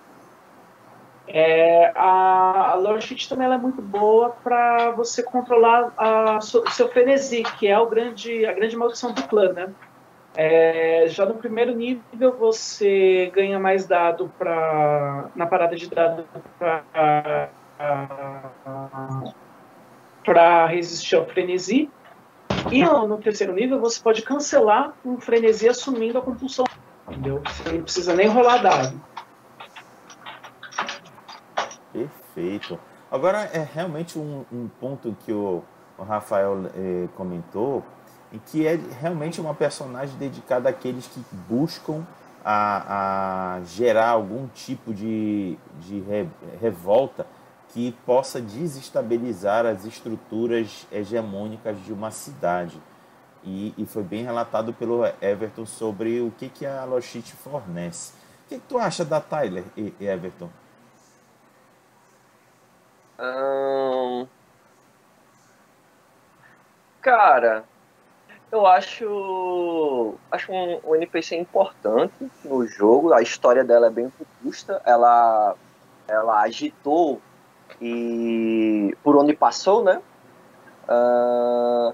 É, 1.28 1.92
a, 1.96 2.74
a 2.74 3.28
também 3.28 3.52
é 3.52 3.58
muito 3.58 3.82
boa 3.82 4.30
para 4.44 4.92
você 4.92 5.24
controlar 5.24 5.94
o 6.38 6.42
seu 6.42 6.90
frenesi, 6.90 7.44
que 7.58 7.68
é 7.68 7.80
o 7.80 7.88
grande, 7.88 8.46
a 8.46 8.54
grande 8.54 8.76
maldição 8.76 9.12
do 9.12 9.24
clã, 9.24 9.52
né? 9.54 9.74
É, 10.38 11.06
já 11.08 11.26
no 11.26 11.36
primeiro 11.36 11.74
nível 11.74 12.36
você 12.38 13.32
ganha 13.34 13.58
mais 13.58 13.86
dado 13.86 14.32
pra, 14.38 15.30
na 15.36 15.46
parada 15.46 15.76
de 15.76 15.90
dado 15.90 16.26
para 20.24 20.66
resistir 20.66 21.16
ao 21.16 21.26
frenesi. 21.26 21.90
E 22.72 22.84
no 22.84 23.18
terceiro 23.20 23.54
nível 23.54 23.80
você 23.80 24.02
pode 24.02 24.22
cancelar 24.24 24.94
um 25.06 25.20
frenesi 25.20 25.70
assumindo 25.70 26.18
a 26.18 26.22
compulsão. 26.22 26.66
Entendeu? 27.08 27.42
Você 27.46 27.72
não 27.72 27.84
precisa 27.84 28.16
nem 28.16 28.28
rolar 28.28 28.58
dado. 28.58 29.02
Perfeito. 31.94 32.80
Agora, 33.10 33.50
é 33.54 33.66
realmente 33.74 34.18
um, 34.20 34.44
um 34.52 34.68
ponto 34.68 35.16
que 35.24 35.32
o, 35.32 35.64
o 35.98 36.04
Rafael 36.04 36.66
eh, 36.76 37.08
comentou, 37.16 37.84
e 38.36 38.40
que 38.40 38.68
é 38.68 38.78
realmente 39.00 39.40
uma 39.40 39.54
personagem 39.54 40.18
dedicada 40.18 40.68
àqueles 40.68 41.08
que 41.08 41.24
buscam 41.48 42.06
a, 42.44 43.56
a 43.56 43.64
gerar 43.64 44.10
algum 44.10 44.46
tipo 44.50 44.94
de, 44.94 45.58
de 45.80 46.02
re, 46.02 46.28
revolta 46.62 47.26
que 47.70 47.94
possa 48.06 48.42
desestabilizar 48.42 49.66
as 49.66 49.86
estruturas 49.86 50.86
hegemônicas 50.92 51.82
de 51.86 51.94
uma 51.94 52.12
cidade. 52.12 52.78
E, 53.42 53.74
e, 53.78 53.86
foi 53.86 54.04
bem 54.04 54.24
relatado 54.24 54.74
pelo 54.74 55.06
Everton 55.22 55.66
sobre 55.66 56.20
o 56.20 56.32
que, 56.32 56.50
que 56.50 56.66
a 56.66 56.84
Lochit 56.84 57.32
fornece. 57.34 58.14
O 58.46 58.50
que, 58.50 58.60
que 58.60 58.68
tu 58.68 58.78
acha 58.78 59.06
da 59.06 59.22
Tyler, 59.22 59.64
Everton? 60.00 60.50
Hum... 63.18 64.28
Cara, 67.02 67.64
eu 68.56 68.66
acho 68.66 70.16
acho 70.32 70.52
um, 70.52 70.80
um, 70.86 70.96
NPC 70.96 71.36
importante 71.36 72.14
no 72.44 72.66
jogo. 72.66 73.14
A 73.14 73.22
história 73.22 73.64
dela 73.64 73.88
é 73.88 73.90
bem 73.90 74.12
robusta. 74.20 74.82
Ela 74.86 75.56
ela 76.08 76.42
agitou 76.42 77.20
e 77.82 78.96
por 79.04 79.18
onde 79.18 79.34
passou, 79.34 79.84
né? 79.84 80.02
Uh, 80.88 81.94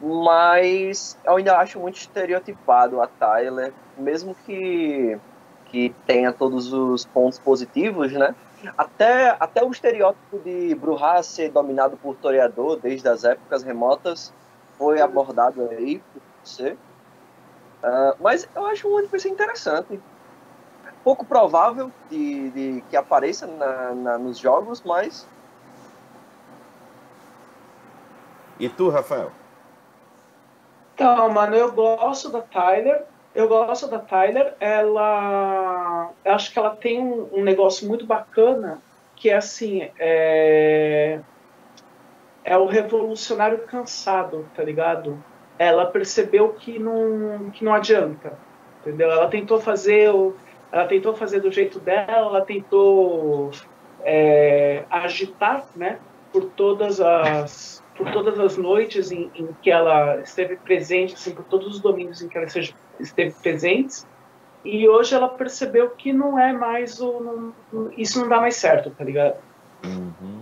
mas 0.00 1.16
eu 1.24 1.36
ainda 1.36 1.58
acho 1.58 1.78
muito 1.78 1.96
estereotipado 1.96 3.00
a 3.00 3.06
Tyler, 3.06 3.72
mesmo 3.96 4.34
que 4.34 5.18
que 5.66 5.94
tenha 6.04 6.32
todos 6.32 6.72
os 6.72 7.04
pontos 7.06 7.38
positivos, 7.38 8.10
né? 8.12 8.34
Até, 8.76 9.36
até 9.38 9.64
o 9.64 9.70
estereótipo 9.70 10.38
de 10.40 10.74
Bruhá 10.74 11.22
ser 11.22 11.50
dominado 11.50 11.96
por 11.96 12.16
toreador 12.16 12.76
desde 12.76 13.08
as 13.08 13.24
épocas 13.24 13.62
remotas 13.62 14.34
foi 14.80 14.98
abordado 14.98 15.68
aí 15.68 15.98
por 15.98 16.22
você. 16.42 16.72
Uh, 17.84 18.16
mas 18.18 18.48
eu 18.56 18.64
acho 18.66 18.88
um 18.88 18.98
NPC 18.98 19.28
interessante. 19.28 20.00
Pouco 21.04 21.26
provável 21.26 21.92
de, 22.08 22.50
de 22.50 22.84
que 22.88 22.96
apareça 22.96 23.46
na, 23.46 23.94
na, 23.94 24.18
nos 24.18 24.38
jogos, 24.38 24.80
mas. 24.82 25.28
E 28.58 28.70
tu, 28.70 28.88
Rafael? 28.88 29.30
Então, 30.94 31.28
mano, 31.28 31.54
eu 31.54 31.72
gosto 31.72 32.30
da 32.30 32.40
Tyler 32.40 33.06
eu 33.34 33.48
gosto 33.48 33.86
da 33.86 33.98
Tyler. 33.98 34.54
Ela, 34.58 36.10
eu 36.24 36.34
acho 36.34 36.52
que 36.52 36.58
ela 36.58 36.74
tem 36.74 37.00
um, 37.00 37.28
um, 37.32 37.42
negócio 37.42 37.86
muito 37.86 38.04
bacana 38.04 38.82
que 39.14 39.28
é 39.28 39.36
assim, 39.36 39.88
é, 39.98 41.20
é 42.50 42.58
o 42.58 42.66
revolucionário 42.66 43.58
cansado, 43.60 44.44
tá 44.56 44.64
ligado? 44.64 45.22
Ela 45.56 45.86
percebeu 45.86 46.48
que 46.48 46.80
não, 46.80 47.48
que 47.50 47.64
não 47.64 47.72
adianta. 47.72 48.36
entendeu? 48.80 49.08
Ela 49.08 49.28
tentou 49.28 49.60
fazer 49.60 50.12
o, 50.12 50.34
ela 50.72 50.84
tentou 50.88 51.14
fazer 51.14 51.38
do 51.38 51.52
jeito 51.52 51.78
dela, 51.78 52.26
ela 52.26 52.40
tentou 52.40 53.52
é, 54.02 54.82
agitar, 54.90 55.64
né, 55.76 56.00
por 56.32 56.46
todas 56.46 57.00
as 57.00 57.80
por 57.96 58.10
todas 58.10 58.40
as 58.40 58.56
noites 58.56 59.12
em, 59.12 59.30
em, 59.34 59.48
que 59.62 59.70
ela 59.70 60.16
esteve 60.20 60.56
presente, 60.56 61.14
assim, 61.14 61.32
por 61.32 61.44
todos 61.44 61.68
os 61.68 61.80
domingos 61.80 62.20
em 62.20 62.28
que 62.28 62.36
ela 62.36 62.46
esteve 62.98 63.30
presente, 63.42 64.02
e 64.64 64.88
hoje 64.88 65.14
ela 65.14 65.28
percebeu 65.28 65.90
que 65.90 66.12
não 66.12 66.36
é 66.36 66.52
mais 66.52 67.00
o 67.00 67.52
não, 67.72 67.92
isso 67.96 68.18
não 68.18 68.28
dá 68.28 68.40
mais 68.40 68.56
certo, 68.56 68.90
tá 68.90 69.04
ligado? 69.04 69.36
Uhum. 69.84 70.39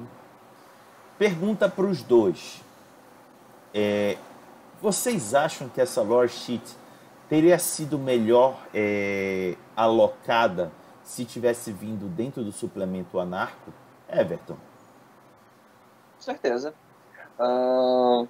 Pergunta 1.19 1.69
para 1.69 1.85
os 1.85 2.03
dois. 2.03 2.63
É, 3.75 4.17
vocês 4.81 5.35
acham 5.35 5.69
que 5.69 5.81
essa 5.81 6.01
lore 6.01 6.29
sheet 6.29 6.77
teria 7.29 7.59
sido 7.59 7.99
melhor 7.99 8.57
é, 8.73 9.57
alocada 9.77 10.71
se 11.03 11.25
tivesse 11.25 11.73
vindo 11.73 12.07
dentro 12.07 12.45
do 12.45 12.53
suplemento 12.53 13.19
anarco? 13.19 13.73
Everton. 14.09 14.55
Com 14.55 16.23
certeza. 16.23 16.73
Uh, 17.39 18.29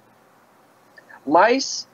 mas, 1.25 1.87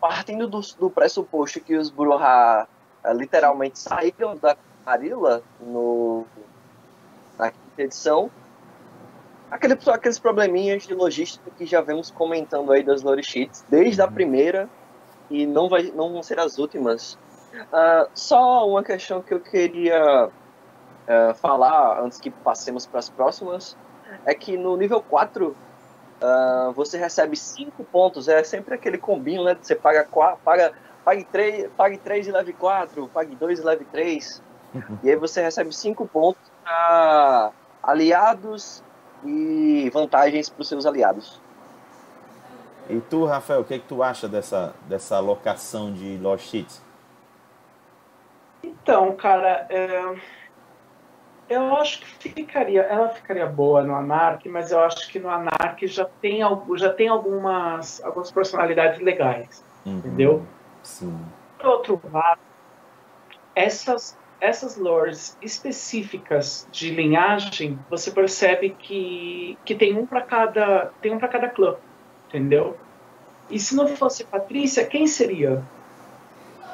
partindo 0.00 0.46
do, 0.46 0.60
do, 0.78 0.90
pressuposto 0.90 1.60
que 1.60 1.76
os 1.76 1.90
Bruhá 1.90 2.66
uh, 3.04 3.12
literalmente 3.12 3.78
saíram 3.78 4.36
da 4.36 4.56
Marila 4.84 5.42
no, 5.60 6.24
na 7.38 7.50
quinta 7.50 7.82
edição, 7.82 8.30
aquele, 9.52 9.78
aqueles 9.86 10.18
probleminhas 10.18 10.84
de 10.84 10.94
logística 10.94 11.50
que 11.50 11.66
já 11.66 11.82
vemos 11.82 12.10
comentando 12.10 12.72
aí 12.72 12.82
das 12.82 13.02
lore 13.02 13.22
sheets, 13.22 13.64
desde 13.68 14.00
a 14.00 14.06
uhum. 14.06 14.12
primeira 14.12 14.68
e 15.30 15.46
não, 15.46 15.68
vai, 15.68 15.92
não 15.94 16.12
vão 16.12 16.22
ser 16.22 16.40
as 16.40 16.58
últimas. 16.58 17.14
Uh, 17.54 18.08
só 18.14 18.66
uma 18.66 18.82
questão 18.82 19.20
que 19.20 19.34
eu 19.34 19.40
queria 19.40 20.26
uh, 20.28 21.34
falar 21.34 22.02
antes 22.02 22.18
que 22.18 22.30
passemos 22.30 22.86
para 22.86 22.98
as 22.98 23.10
próximas 23.10 23.76
é 24.24 24.34
que 24.34 24.56
no 24.56 24.74
nível 24.76 25.02
4 25.02 25.48
uh, 25.48 25.54
ah, 26.22 26.72
você 26.74 26.96
recebe 26.98 27.36
5 27.36 27.82
pontos, 27.84 28.28
é 28.28 28.42
sempre 28.44 28.74
aquele 28.74 28.96
combinho, 28.96 29.42
né? 29.44 29.56
Você 29.60 29.74
paga 29.74 30.04
4, 30.04 30.38
paga, 30.44 30.72
pague 31.04 31.24
3, 31.24 31.70
pague 31.76 31.98
3 31.98 32.28
e 32.28 32.32
leve 32.32 32.52
4, 32.52 33.08
pague 33.08 33.34
2 33.34 33.58
e 33.58 33.62
leve 33.62 33.84
3. 33.86 34.42
Uhum. 34.74 34.98
E 35.02 35.10
aí 35.10 35.16
você 35.16 35.42
recebe 35.42 35.74
5 35.74 36.06
pontos 36.06 36.42
para 36.62 37.52
aliados 37.82 38.82
e 39.24 39.90
vantagens 39.90 40.48
para 40.48 40.62
os 40.62 40.68
seus 40.68 40.86
aliados. 40.86 41.40
E 42.88 43.00
tu, 43.00 43.24
Rafael, 43.24 43.60
o 43.60 43.64
que, 43.64 43.74
é 43.74 43.78
que 43.78 43.86
tu 43.86 44.02
acha 44.02 44.28
dessa, 44.28 44.74
dessa 44.88 45.16
alocação 45.16 45.92
de 45.92 46.18
Lost 46.18 46.48
Sheets? 46.48 46.82
Então, 48.62 49.14
cara, 49.14 49.66
é... 49.70 50.14
eu 51.48 51.76
acho 51.76 52.00
que 52.00 52.28
ficaria, 52.30 52.82
ela 52.82 53.08
ficaria 53.08 53.46
boa 53.46 53.82
no 53.82 53.94
Anark, 53.94 54.48
mas 54.48 54.72
eu 54.72 54.80
acho 54.80 55.08
que 55.08 55.18
no 55.18 55.30
Anark 55.30 55.86
já 55.86 56.04
tem, 56.20 56.40
já 56.76 56.92
tem 56.92 57.08
algumas, 57.08 58.02
algumas 58.04 58.30
personalidades 58.30 59.00
legais, 59.00 59.64
uhum. 59.86 59.98
entendeu? 59.98 60.46
Sim. 60.82 61.16
Por 61.58 61.66
outro 61.66 62.00
lado, 62.12 62.40
essas, 63.54 64.18
essas 64.42 64.76
lores 64.76 65.38
específicas 65.40 66.66
de 66.70 66.90
linhagem, 66.90 67.78
você 67.88 68.10
percebe 68.10 68.70
que, 68.70 69.56
que 69.64 69.74
tem 69.74 69.96
um 69.96 70.04
para 70.04 70.20
cada, 70.20 70.92
tem 71.00 71.14
um 71.14 71.18
para 71.18 71.28
cada 71.28 71.48
clã 71.48 71.76
entendeu? 72.32 72.78
E 73.50 73.58
se 73.58 73.76
não 73.76 73.86
fosse 73.86 74.24
Patrícia, 74.24 74.86
quem 74.86 75.06
seria? 75.06 75.62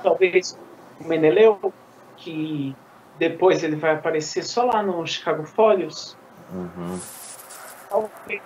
Talvez 0.03 0.57
o 1.01 1.05
Meneleu, 1.05 1.73
que 2.17 2.75
depois 3.19 3.65
ele 3.65 3.75
vai 3.75 3.95
aparecer 3.95 4.45
só 4.45 4.65
lá 4.65 4.83
no 4.83 5.05
Chicago 5.05 5.45
Folios. 5.45 6.17
Uhum. 6.53 7.01
Talvez 7.91 8.43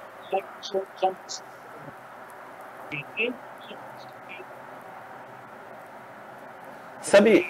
Sabe? 7.02 7.46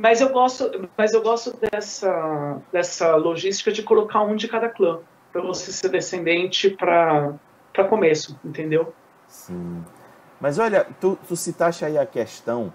Mas 0.00 0.22
eu 0.22 0.30
gosto, 0.30 0.88
mas 0.96 1.12
eu 1.12 1.20
gosto 1.20 1.54
dessa 1.58 2.58
dessa 2.72 3.16
logística 3.16 3.70
de 3.70 3.82
colocar 3.82 4.22
um 4.22 4.34
de 4.34 4.48
cada 4.48 4.66
clã 4.66 5.00
para 5.30 5.42
você 5.42 5.70
ser 5.70 5.90
descendente 5.90 6.70
para 6.70 7.38
começo, 7.86 8.40
entendeu? 8.42 8.94
Sim. 9.28 9.84
Mas 10.40 10.58
olha, 10.58 10.86
tu, 10.98 11.18
tu 11.28 11.36
citaste 11.36 11.84
aí 11.84 11.98
a 11.98 12.06
questão 12.06 12.72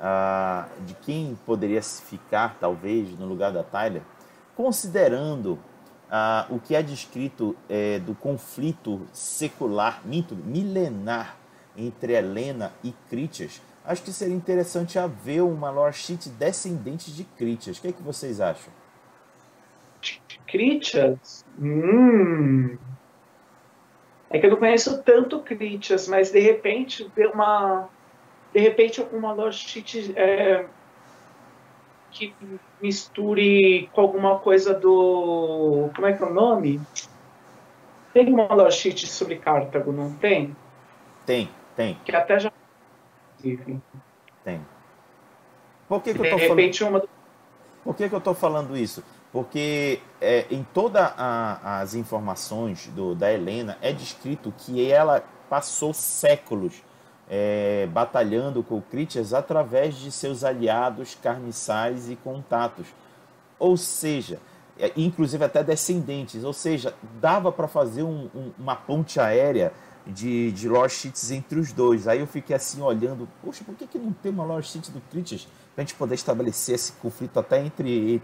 ah, 0.00 0.66
de 0.80 0.94
quem 0.94 1.38
poderia 1.46 1.80
ficar, 1.80 2.56
talvez, 2.58 3.08
no 3.16 3.26
lugar 3.26 3.52
da 3.52 3.62
Tyler, 3.62 4.02
considerando 4.56 5.60
ah, 6.10 6.44
o 6.50 6.58
que 6.58 6.74
é 6.74 6.82
descrito 6.82 7.54
é, 7.68 8.00
do 8.00 8.16
conflito 8.16 9.02
secular, 9.12 10.00
mito, 10.04 10.34
milenar 10.34 11.36
entre 11.76 12.14
Helena 12.14 12.72
e 12.82 12.92
Critias, 13.08 13.62
acho 13.84 14.02
que 14.02 14.12
seria 14.12 14.34
interessante 14.34 14.98
haver 14.98 15.42
uma 15.42 15.70
lore 15.70 15.92
sheet 15.92 16.28
descendente 16.30 17.12
de 17.12 17.24
Critias. 17.24 17.78
O 17.78 17.82
que, 17.82 17.88
é 17.88 17.92
que 17.92 18.02
vocês 18.02 18.40
acham? 18.40 18.72
Critias? 20.46 21.44
Hum... 21.58 22.76
É 24.30 24.38
que 24.38 24.46
eu 24.46 24.50
não 24.50 24.56
conheço 24.56 25.02
tanto 25.02 25.40
Critias, 25.40 26.08
mas 26.08 26.30
de 26.30 26.40
repente 26.40 27.08
uma 27.32 27.88
de 28.52 28.60
repente 28.60 29.04
uma 29.12 29.32
logite 29.32 30.12
é, 30.16 30.66
que 32.10 32.34
misture 32.80 33.88
com 33.92 34.00
alguma 34.00 34.38
coisa 34.38 34.74
do 34.74 35.90
como 35.94 36.06
é 36.06 36.12
que 36.12 36.22
é 36.22 36.26
o 36.26 36.32
nome? 36.32 36.80
Tem 38.12 38.32
uma 38.32 38.52
logite 38.54 39.06
sobre 39.08 39.36
Cartago, 39.36 39.92
não 39.92 40.14
tem? 40.14 40.56
Tem, 41.26 41.48
tem. 41.76 41.98
Que 42.04 42.14
até 42.14 42.38
já 42.38 42.52
tem. 44.44 44.60
Por 45.88 46.02
que, 46.02 46.12
que 46.12 46.18
de 46.20 46.26
eu 46.26 46.30
tô 46.30 46.36
repente 46.36 46.78
falando... 46.80 47.02
uma 47.02 47.08
Por 47.84 47.94
que, 47.94 48.08
que 48.08 48.14
eu 48.14 48.18
estou 48.18 48.34
falando 48.34 48.76
isso? 48.76 49.02
porque 49.34 49.98
é, 50.20 50.46
em 50.48 50.62
todas 50.62 51.12
as 51.18 51.96
informações 51.96 52.86
do, 52.94 53.16
da 53.16 53.32
Helena 53.32 53.76
é 53.82 53.92
descrito 53.92 54.54
que 54.56 54.88
ela 54.88 55.24
passou 55.50 55.92
séculos 55.92 56.84
é, 57.28 57.88
batalhando 57.90 58.62
com 58.62 58.80
Critias 58.80 59.34
através 59.34 59.96
de 59.96 60.12
seus 60.12 60.44
aliados 60.44 61.16
carniçais 61.20 62.08
e 62.08 62.14
contatos. 62.14 62.86
Ou 63.58 63.76
seja, 63.76 64.38
é, 64.78 64.92
inclusive 64.96 65.44
até 65.44 65.64
descendentes. 65.64 66.44
Ou 66.44 66.52
seja, 66.52 66.94
dava 67.20 67.50
para 67.50 67.66
fazer 67.66 68.04
um, 68.04 68.30
um, 68.32 68.52
uma 68.56 68.76
ponte 68.76 69.18
aérea 69.18 69.72
de, 70.06 70.52
de 70.52 70.68
Lost 70.68 71.00
Sheets 71.00 71.30
entre 71.30 71.58
os 71.58 71.72
dois. 71.72 72.06
Aí 72.06 72.20
eu 72.20 72.26
fiquei 72.26 72.54
assim 72.54 72.82
olhando, 72.82 73.28
poxa, 73.42 73.64
por 73.64 73.74
que, 73.74 73.86
que 73.86 73.98
não 73.98 74.12
tem 74.12 74.30
uma 74.32 74.44
Lost 74.44 74.72
Sheet 74.72 74.90
do 74.90 75.00
Critias 75.10 75.48
para 75.74 75.82
a 75.82 75.86
gente 75.86 75.94
poder 75.94 76.14
estabelecer 76.14 76.74
esse 76.74 76.92
conflito 76.92 77.38
até 77.38 77.60
entre 77.60 78.22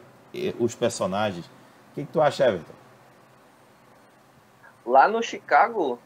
os 0.59 0.75
personagens. 0.75 1.45
O 1.47 1.95
que, 1.95 2.05
que 2.05 2.13
tu 2.13 2.21
acha, 2.21 2.47
Everton? 2.47 2.73
Lá 4.87 5.09
no 5.09 5.23
Chicago, 5.23 5.99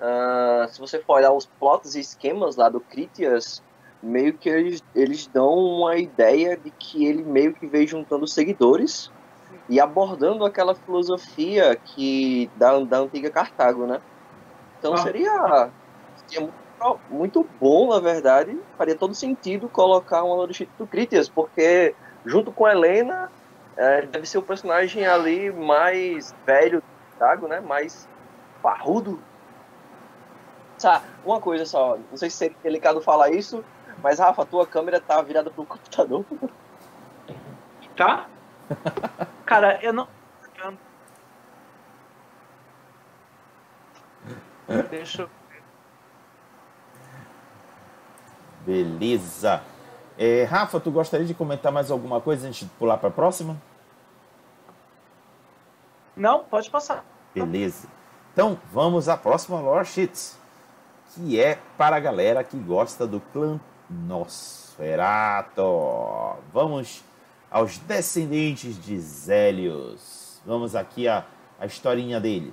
uh, 0.00 0.68
se 0.68 0.78
você 0.78 1.00
for 1.00 1.14
olhar 1.14 1.32
os 1.32 1.46
plots 1.46 1.94
e 1.94 2.00
esquemas 2.00 2.56
lá 2.56 2.68
do 2.68 2.80
Critias, 2.80 3.62
meio 4.02 4.34
que 4.34 4.48
eles, 4.48 4.82
eles 4.94 5.26
dão 5.26 5.52
uma 5.54 5.96
ideia 5.96 6.56
de 6.56 6.70
que 6.70 7.04
ele 7.04 7.22
meio 7.22 7.52
que 7.52 7.66
veio 7.66 7.86
juntando 7.86 8.26
seguidores 8.26 9.10
e 9.68 9.80
abordando 9.80 10.44
aquela 10.44 10.74
filosofia 10.74 11.76
que 11.76 12.48
da, 12.56 12.78
da 12.80 12.98
antiga 12.98 13.30
Cartago, 13.30 13.86
né? 13.86 14.00
Então 14.78 14.94
ah. 14.94 14.98
seria, 14.98 15.70
seria 16.26 16.40
muito, 16.40 17.00
muito, 17.10 17.48
bom, 17.60 17.90
na 17.90 18.00
verdade, 18.00 18.58
faria 18.76 18.94
todo 18.94 19.14
sentido 19.14 19.68
colocar 19.68 20.22
uma 20.22 20.36
Lorishita 20.36 20.72
do 20.78 20.86
Critias, 20.86 21.28
porque 21.28 21.94
junto 22.24 22.52
com 22.52 22.68
Helena 22.68 23.30
é, 23.76 24.02
deve 24.02 24.26
ser 24.26 24.38
o 24.38 24.42
personagem 24.42 25.06
ali 25.06 25.52
mais 25.52 26.34
velho 26.46 26.80
do 26.80 27.18
Thiago, 27.18 27.48
né? 27.48 27.60
Mais 27.60 28.08
parrudo. 28.62 29.20
Tá, 30.80 31.02
uma 31.24 31.40
coisa 31.40 31.66
só, 31.66 31.98
não 32.10 32.16
sei 32.16 32.30
se 32.30 32.46
é 32.46 32.50
delicado 32.62 33.00
falar 33.00 33.30
isso, 33.30 33.64
mas 34.02 34.20
Rafa, 34.20 34.46
tua 34.46 34.66
câmera 34.66 35.00
tá 35.00 35.20
virada 35.22 35.50
pro 35.50 35.64
computador. 35.66 36.24
Tá? 37.96 38.26
Cara, 39.44 39.78
eu 39.82 39.92
não. 39.92 40.06
Deixa 44.90 45.22
eu. 45.22 45.30
Beleza. 48.66 49.62
É, 50.18 50.44
Rafa, 50.44 50.78
tu 50.78 50.90
gostaria 50.90 51.24
de 51.24 51.32
comentar 51.32 51.72
mais 51.72 51.90
alguma 51.90 52.20
coisa 52.20 52.46
antes 52.46 52.66
de 52.66 52.74
pular 52.74 52.98
para 52.98 53.08
a 53.08 53.12
próxima? 53.12 53.56
Não, 56.14 56.44
pode 56.44 56.68
passar. 56.68 57.04
Beleza. 57.34 57.88
Então, 58.32 58.58
vamos 58.72 59.08
à 59.08 59.16
próxima 59.16 59.60
Lore 59.60 59.86
Sheets, 59.86 60.38
que 61.14 61.40
é 61.40 61.58
para 61.78 61.96
a 61.96 62.00
galera 62.00 62.44
que 62.44 62.58
gosta 62.58 63.06
do 63.06 63.20
clã 63.20 63.58
Nosferato. 63.88 65.62
Vamos 66.52 67.02
aos 67.50 67.78
descendentes 67.78 68.78
de 68.78 68.98
Zélios. 69.00 70.42
Vamos 70.44 70.74
aqui 70.74 71.08
a, 71.08 71.24
a 71.58 71.66
historinha 71.66 72.20
dele. 72.20 72.52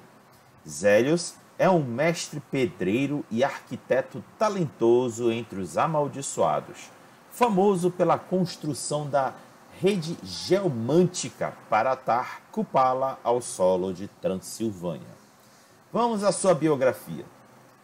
Zélios 0.67 1.35
é 1.57 1.69
um 1.69 1.83
mestre 1.83 2.39
pedreiro 2.51 3.23
e 3.31 3.43
arquiteto 3.43 4.23
talentoso 4.37 5.31
entre 5.31 5.59
os 5.59 5.77
amaldiçoados, 5.77 6.89
famoso 7.31 7.89
pela 7.89 8.17
construção 8.17 9.09
da 9.09 9.33
rede 9.79 10.17
geomântica 10.23 11.53
para 11.69 11.93
atar 11.93 12.41
Cupala 12.51 13.19
ao 13.23 13.41
solo 13.41 13.93
de 13.93 14.07
Transilvânia. 14.07 15.15
Vamos 15.91 16.23
à 16.23 16.31
sua 16.31 16.53
biografia. 16.53 17.25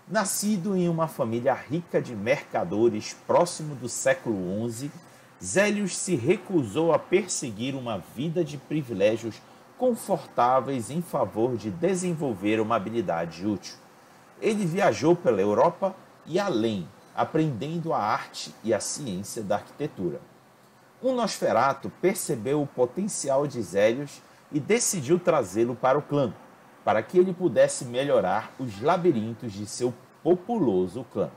Nascido 0.07 0.75
em 0.75 0.89
uma 0.89 1.07
família 1.07 1.53
rica 1.53 2.01
de 2.01 2.15
mercadores 2.15 3.15
próximo 3.25 3.75
do 3.75 3.87
século 3.87 4.69
XI, 4.69 4.91
Zélios 5.43 5.97
se 5.97 6.15
recusou 6.15 6.93
a 6.93 6.99
perseguir 6.99 7.73
uma 7.73 7.97
vida 8.15 8.43
de 8.43 8.57
privilégios 8.57 9.35
confortáveis 9.81 10.91
em 10.91 11.01
favor 11.01 11.57
de 11.57 11.71
desenvolver 11.71 12.59
uma 12.59 12.75
habilidade 12.75 13.47
útil. 13.47 13.73
Ele 14.39 14.63
viajou 14.63 15.15
pela 15.15 15.41
Europa 15.41 15.95
e 16.23 16.39
além, 16.39 16.87
aprendendo 17.15 17.91
a 17.91 17.97
arte 17.97 18.53
e 18.63 18.75
a 18.75 18.79
ciência 18.79 19.41
da 19.41 19.55
arquitetura. 19.55 20.21
Um 21.01 21.15
Nosferato 21.15 21.91
percebeu 21.99 22.61
o 22.61 22.67
potencial 22.67 23.47
de 23.47 23.59
Zélios 23.59 24.21
e 24.51 24.59
decidiu 24.59 25.17
trazê-lo 25.17 25.73
para 25.73 25.97
o 25.97 26.03
clã, 26.03 26.31
para 26.85 27.01
que 27.01 27.17
ele 27.17 27.33
pudesse 27.33 27.83
melhorar 27.83 28.51
os 28.59 28.83
labirintos 28.83 29.51
de 29.51 29.65
seu 29.65 29.91
populoso 30.21 31.03
clã. 31.11 31.31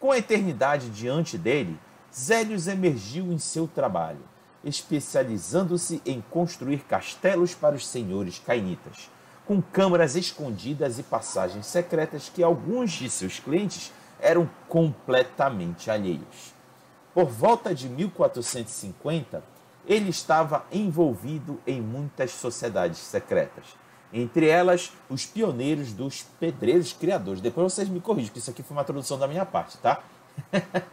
Com 0.00 0.10
a 0.10 0.18
eternidade 0.18 0.90
diante 0.90 1.38
dele, 1.38 1.78
Zélios 2.12 2.66
emergiu 2.66 3.30
em 3.30 3.38
seu 3.38 3.68
trabalho, 3.68 4.24
especializando-se 4.64 6.02
em 6.04 6.20
construir 6.30 6.80
castelos 6.80 7.54
para 7.54 7.74
os 7.74 7.86
senhores 7.86 8.38
cainitas, 8.38 9.10
com 9.46 9.60
câmaras 9.60 10.16
escondidas 10.16 10.98
e 10.98 11.02
passagens 11.02 11.66
secretas 11.66 12.28
que 12.28 12.42
alguns 12.42 12.92
de 12.92 13.08
seus 13.10 13.40
clientes 13.40 13.92
eram 14.20 14.48
completamente 14.68 15.90
alheios. 15.90 16.54
Por 17.14 17.26
volta 17.26 17.74
de 17.74 17.88
1450, 17.88 19.42
ele 19.86 20.10
estava 20.10 20.64
envolvido 20.70 21.60
em 21.66 21.80
muitas 21.80 22.30
sociedades 22.32 22.98
secretas, 22.98 23.64
entre 24.12 24.46
elas 24.46 24.92
os 25.08 25.26
pioneiros 25.26 25.92
dos 25.92 26.22
pedreiros 26.38 26.92
criadores. 26.92 27.40
Depois 27.40 27.72
vocês 27.72 27.88
me 27.88 28.00
corrigem, 28.00 28.32
que 28.32 28.38
isso 28.38 28.50
aqui 28.50 28.62
foi 28.62 28.76
uma 28.76 28.84
tradução 28.84 29.18
da 29.18 29.26
minha 29.26 29.46
parte, 29.46 29.78
tá? 29.78 30.02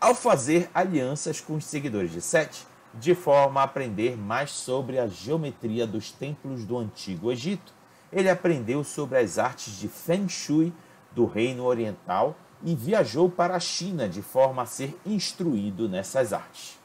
Ao 0.00 0.14
fazer 0.14 0.70
alianças 0.72 1.40
com 1.40 1.54
os 1.54 1.64
seguidores 1.64 2.12
de 2.12 2.20
Sete, 2.20 2.66
de 2.94 3.14
forma 3.14 3.60
a 3.60 3.64
aprender 3.64 4.16
mais 4.16 4.50
sobre 4.50 4.98
a 4.98 5.06
geometria 5.06 5.86
dos 5.86 6.10
templos 6.10 6.64
do 6.64 6.78
Antigo 6.78 7.30
Egito, 7.30 7.72
ele 8.12 8.30
aprendeu 8.30 8.82
sobre 8.84 9.18
as 9.18 9.38
artes 9.38 9.78
de 9.78 9.88
Feng 9.88 10.28
Shui 10.28 10.72
do 11.12 11.26
Reino 11.26 11.64
Oriental 11.64 12.36
e 12.62 12.74
viajou 12.74 13.28
para 13.28 13.56
a 13.56 13.60
China 13.60 14.08
de 14.08 14.22
forma 14.22 14.62
a 14.62 14.66
ser 14.66 14.98
instruído 15.04 15.88
nessas 15.88 16.32
artes. 16.32 16.78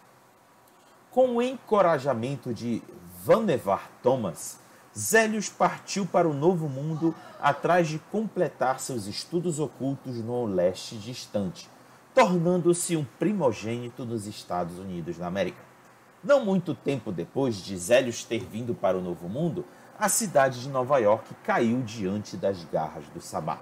Com 1.10 1.36
o 1.36 1.42
encorajamento 1.42 2.54
de 2.54 2.82
Vannevar 3.24 3.90
Thomas, 4.02 4.60
Zélios 4.98 5.48
partiu 5.48 6.06
para 6.06 6.28
o 6.28 6.34
Novo 6.34 6.68
Mundo 6.68 7.16
atrás 7.40 7.88
de 7.88 8.00
completar 8.12 8.80
seus 8.80 9.08
estudos 9.08 9.60
ocultos 9.60 10.18
no 10.18 10.46
leste 10.46 10.98
distante, 10.98 11.70
tornando-se 12.14 12.98
um 12.98 13.06
primogênito 13.18 14.06
nos 14.06 14.28
Estados 14.28 14.78
Unidos 14.78 15.18
da 15.18 15.28
América. 15.28 15.71
Não 16.24 16.46
muito 16.46 16.76
tempo 16.76 17.12
depois 17.12 17.56
de 17.56 17.76
Zélios 17.76 18.24
ter 18.24 18.46
vindo 18.46 18.76
para 18.76 18.96
o 18.96 19.02
Novo 19.02 19.28
Mundo, 19.28 19.66
a 19.98 20.08
cidade 20.08 20.62
de 20.62 20.70
Nova 20.70 21.00
York 21.00 21.34
caiu 21.44 21.82
diante 21.82 22.38
das 22.38 22.64
garras 22.66 23.06
do 23.12 23.20
Sabá. 23.20 23.60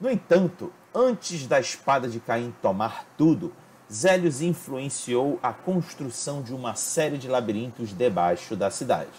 No 0.00 0.08
entanto, 0.08 0.72
antes 0.94 1.48
da 1.48 1.58
espada 1.58 2.08
de 2.08 2.20
Caim 2.20 2.54
tomar 2.62 3.04
tudo, 3.18 3.52
Zélios 3.92 4.40
influenciou 4.40 5.40
a 5.42 5.52
construção 5.52 6.42
de 6.42 6.54
uma 6.54 6.76
série 6.76 7.18
de 7.18 7.26
labirintos 7.26 7.92
debaixo 7.92 8.54
da 8.54 8.70
cidade. 8.70 9.10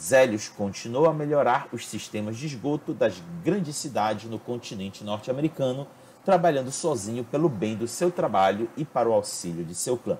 Zélios 0.00 0.48
continuou 0.48 1.08
a 1.08 1.12
melhorar 1.12 1.66
os 1.72 1.88
sistemas 1.88 2.36
de 2.36 2.46
esgoto 2.46 2.94
das 2.94 3.20
grandes 3.42 3.74
cidades 3.74 4.30
no 4.30 4.38
continente 4.38 5.02
norte-americano, 5.02 5.88
trabalhando 6.24 6.70
sozinho 6.70 7.24
pelo 7.24 7.48
bem 7.48 7.74
do 7.74 7.88
seu 7.88 8.12
trabalho 8.12 8.70
e 8.76 8.84
para 8.84 9.08
o 9.08 9.12
auxílio 9.12 9.64
de 9.64 9.74
seu 9.74 9.98
clã. 9.98 10.16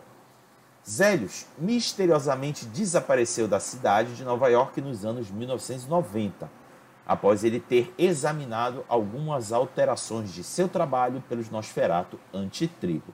Zélios 0.88 1.46
misteriosamente 1.59 2.64
desapareceu 2.66 3.49
da 3.49 3.59
cidade 3.59 4.14
de 4.14 4.25
Nova 4.25 4.49
York 4.49 4.81
nos 4.81 5.05
anos 5.05 5.31
1990, 5.31 6.51
após 7.07 7.42
ele 7.42 7.61
ter 7.61 7.92
examinado 7.99 8.85
algumas 8.88 9.53
alterações 9.53 10.33
de 10.33 10.44
seu 10.44 10.68
trabalho 10.68 11.22
pelos 11.29 11.51
Nosferato 11.51 12.20
anti-trigo 12.33 13.12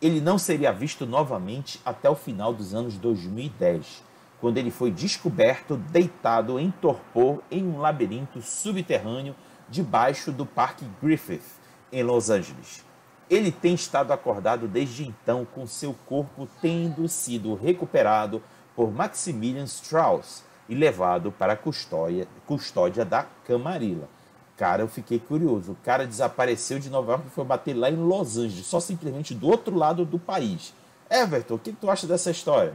ele 0.00 0.20
não 0.20 0.38
seria 0.38 0.72
visto 0.72 1.04
novamente 1.04 1.80
até 1.84 2.08
o 2.08 2.14
final 2.14 2.52
dos 2.52 2.72
anos 2.72 2.96
2010, 2.96 4.04
quando 4.40 4.58
ele 4.58 4.70
foi 4.70 4.90
descoberto 4.90 5.76
deitado 5.76 6.58
em 6.58 6.70
torpor 6.70 7.42
em 7.50 7.66
um 7.66 7.78
labirinto 7.78 8.40
subterrâneo 8.40 9.34
debaixo 9.68 10.30
do 10.30 10.46
Parque 10.46 10.86
Griffith, 11.02 11.42
em 11.90 12.02
Los 12.02 12.30
Angeles. 12.30 12.84
Ele 13.30 13.52
tem 13.52 13.74
estado 13.74 14.12
acordado 14.12 14.66
desde 14.66 15.06
então, 15.06 15.44
com 15.44 15.66
seu 15.66 15.94
corpo 16.06 16.48
tendo 16.62 17.06
sido 17.08 17.54
recuperado 17.54 18.42
por 18.74 18.90
Maximilian 18.90 19.64
Strauss 19.64 20.42
e 20.68 20.74
levado 20.74 21.32
para 21.32 21.54
a 21.54 21.56
custódia, 21.56 22.28
custódia 22.46 23.04
da 23.04 23.26
Camarilla. 23.46 24.08
Cara, 24.56 24.82
eu 24.82 24.88
fiquei 24.88 25.18
curioso. 25.18 25.72
O 25.72 25.76
cara 25.84 26.06
desapareceu 26.06 26.78
de 26.78 26.90
Nova 26.90 27.12
York 27.12 27.28
e 27.28 27.30
foi 27.30 27.44
bater 27.44 27.74
lá 27.74 27.90
em 27.90 27.96
Los 27.96 28.36
Angeles, 28.36 28.66
só 28.66 28.80
simplesmente 28.80 29.34
do 29.34 29.48
outro 29.48 29.76
lado 29.76 30.04
do 30.04 30.18
país. 30.18 30.74
Everton, 31.10 31.54
o 31.54 31.58
que, 31.58 31.72
tu 31.72 31.90
acha 31.90 32.06
dessa 32.06 32.30
história? 32.30 32.74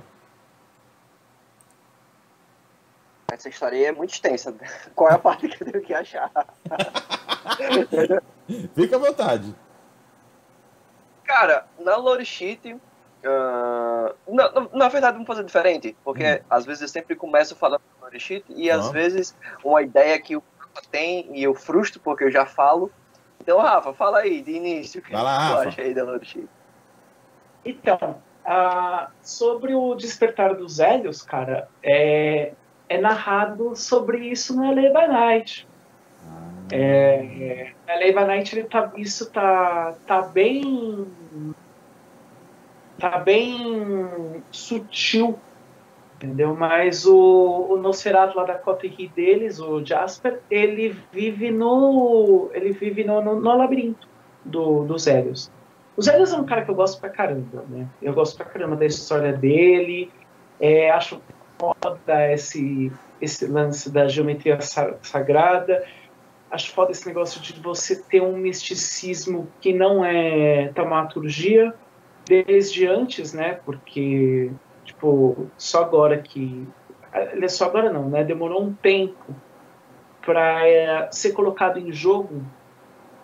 Essa 3.32 3.50
história 3.50 3.88
é 3.88 3.92
muito 3.92 4.14
extensa. 4.14 4.56
Qual 4.96 5.10
é 5.10 5.14
a 5.14 5.20
parte 5.20 5.48
que 5.48 5.62
eu 5.62 5.72
tenho 5.72 5.84
que 5.84 5.94
achar? 5.94 6.32
Fica 8.76 8.96
à 8.96 9.00
vontade. 9.00 9.54
Cara, 11.34 11.66
na 11.80 11.96
Lore 11.96 12.24
Sheet, 12.24 12.74
uh, 12.74 12.80
na, 14.28 14.68
na, 14.72 14.88
verdade 14.88 15.14
vamos 15.14 15.26
fazer 15.26 15.44
diferente, 15.44 15.98
porque 16.04 16.24
hum. 16.24 16.46
às 16.48 16.64
vezes 16.64 16.84
eu 16.84 16.88
sempre 16.88 17.16
começo 17.16 17.56
falando 17.56 17.82
da 18.00 18.06
Lore 18.06 18.20
Sheet 18.20 18.46
e 18.50 18.70
às 18.70 18.92
vezes 18.92 19.36
uma 19.64 19.82
ideia 19.82 20.22
que 20.22 20.36
o 20.36 20.44
tem 20.92 21.28
e 21.34 21.42
eu 21.44 21.56
frustro 21.56 22.00
porque 22.02 22.24
eu 22.24 22.32
já 22.32 22.46
falo. 22.46 22.92
Então, 23.42 23.58
Rafa, 23.58 23.94
fala 23.94 24.20
aí 24.20 24.44
de 24.44 24.52
início. 24.52 25.02
O 25.02 25.04
que 25.04 25.12
Vai 25.12 25.24
lá, 25.24 25.38
Rafa. 25.38 25.82
aí 25.82 25.94
da 25.94 26.20
Então, 27.66 28.22
uh, 28.46 29.08
sobre 29.24 29.74
o 29.74 29.96
despertar 29.96 30.54
dos 30.54 30.80
Hélios, 30.80 31.24
cara, 31.24 31.68
é, 31.82 32.54
é 32.88 33.02
narrado 33.02 33.76
sobre 33.76 34.20
isso 34.30 34.56
no 34.56 34.64
LA 34.64 34.90
by 34.90 35.08
Night. 35.08 35.68
Ah. 36.74 36.76
É, 36.76 37.74
LA 37.88 38.20
by 38.20 38.28
Night 38.28 38.64
tá, 38.64 38.92
isso 38.98 39.32
tá, 39.32 39.94
tá 40.08 40.22
bem 40.22 41.08
tá 42.98 43.18
bem 43.20 44.44
sutil 44.52 45.40
entendeu? 46.24 46.56
Mas 46.56 47.06
o, 47.06 47.68
o 47.70 47.78
Nosferatu 47.78 48.38
lá 48.38 48.46
da 48.46 48.56
Coterie 48.56 49.10
deles, 49.10 49.60
o 49.60 49.86
Jasper, 49.86 50.40
ele 50.50 50.96
vive 51.12 51.52
no 51.52 52.50
ele 52.54 52.72
vive 52.72 53.04
no, 53.04 53.22
no, 53.22 53.40
no 53.40 53.58
labirinto 53.58 54.08
do, 54.44 54.86
dos 54.86 55.06
Hélios. 55.06 55.52
Os 55.98 56.08
Hélios 56.08 56.34
é 56.34 56.38
um 56.38 56.46
cara 56.46 56.64
que 56.64 56.72
eu 56.72 56.76
gosto 56.76 57.00
pra 57.00 57.10
caramba, 57.10 57.64
né? 57.70 57.88
Eu 58.02 58.14
gosto 58.14 58.38
pra 58.38 58.46
caramba 58.46 58.76
da 58.76 58.86
história 58.86 59.34
dele, 59.34 60.10
é, 60.60 60.90
acho 60.92 61.22
foda 61.60 62.32
esse, 62.32 62.92
esse 63.22 63.46
lance 63.46 63.92
da 63.92 64.08
geometria 64.08 64.58
sagrada, 65.02 65.86
acho 66.54 66.72
foda 66.72 66.92
esse 66.92 67.06
negócio 67.06 67.42
de 67.42 67.60
você 67.60 68.02
ter 68.02 68.22
um 68.22 68.38
misticismo 68.38 69.48
que 69.60 69.74
não 69.74 70.06
é 70.06 70.70
taumaturgia, 70.70 71.74
desde 72.26 72.88
antes, 72.88 73.34
né? 73.34 73.60
Porque 73.66 74.50
Tipo, 74.84 75.50
só 75.58 75.84
agora 75.84 76.18
que. 76.18 76.68
É 77.12 77.48
só 77.48 77.66
agora 77.66 77.92
não, 77.92 78.10
né? 78.10 78.24
Demorou 78.24 78.64
um 78.64 78.74
tempo 78.74 79.36
para 80.26 80.68
é, 80.68 81.12
ser 81.12 81.32
colocado 81.34 81.78
em 81.78 81.92
jogo 81.92 82.42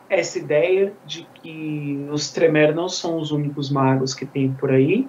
essa 0.09 0.37
ideia 0.37 0.93
de 1.05 1.23
que 1.35 2.07
os 2.11 2.31
Tremere 2.31 2.73
não 2.73 2.89
são 2.89 3.17
os 3.17 3.31
únicos 3.31 3.69
magos 3.69 4.13
que 4.13 4.25
tem 4.25 4.51
por 4.51 4.71
aí. 4.71 5.07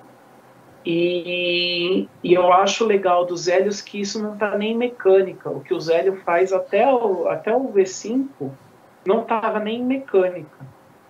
E, 0.85 2.09
e 2.25 2.33
eu 2.33 2.53
acho 2.53 2.87
legal 2.87 3.27
dos 3.27 3.49
Hélios 3.49 3.83
que 3.83 4.01
isso 4.01 4.23
não 4.23 4.35
está 4.35 4.57
nem 4.57 4.77
mecânica. 4.77 5.51
O 5.51 5.61
que 5.61 5.75
o 5.75 5.81
Zélio 5.81 6.17
faz 6.25 6.53
até 6.53 6.91
o, 6.93 7.29
até 7.29 7.55
o 7.55 7.73
V5 7.73 8.51
não 9.07 9.23
estava 9.23 9.61
nem 9.61 9.85
mecânica. 9.85 10.57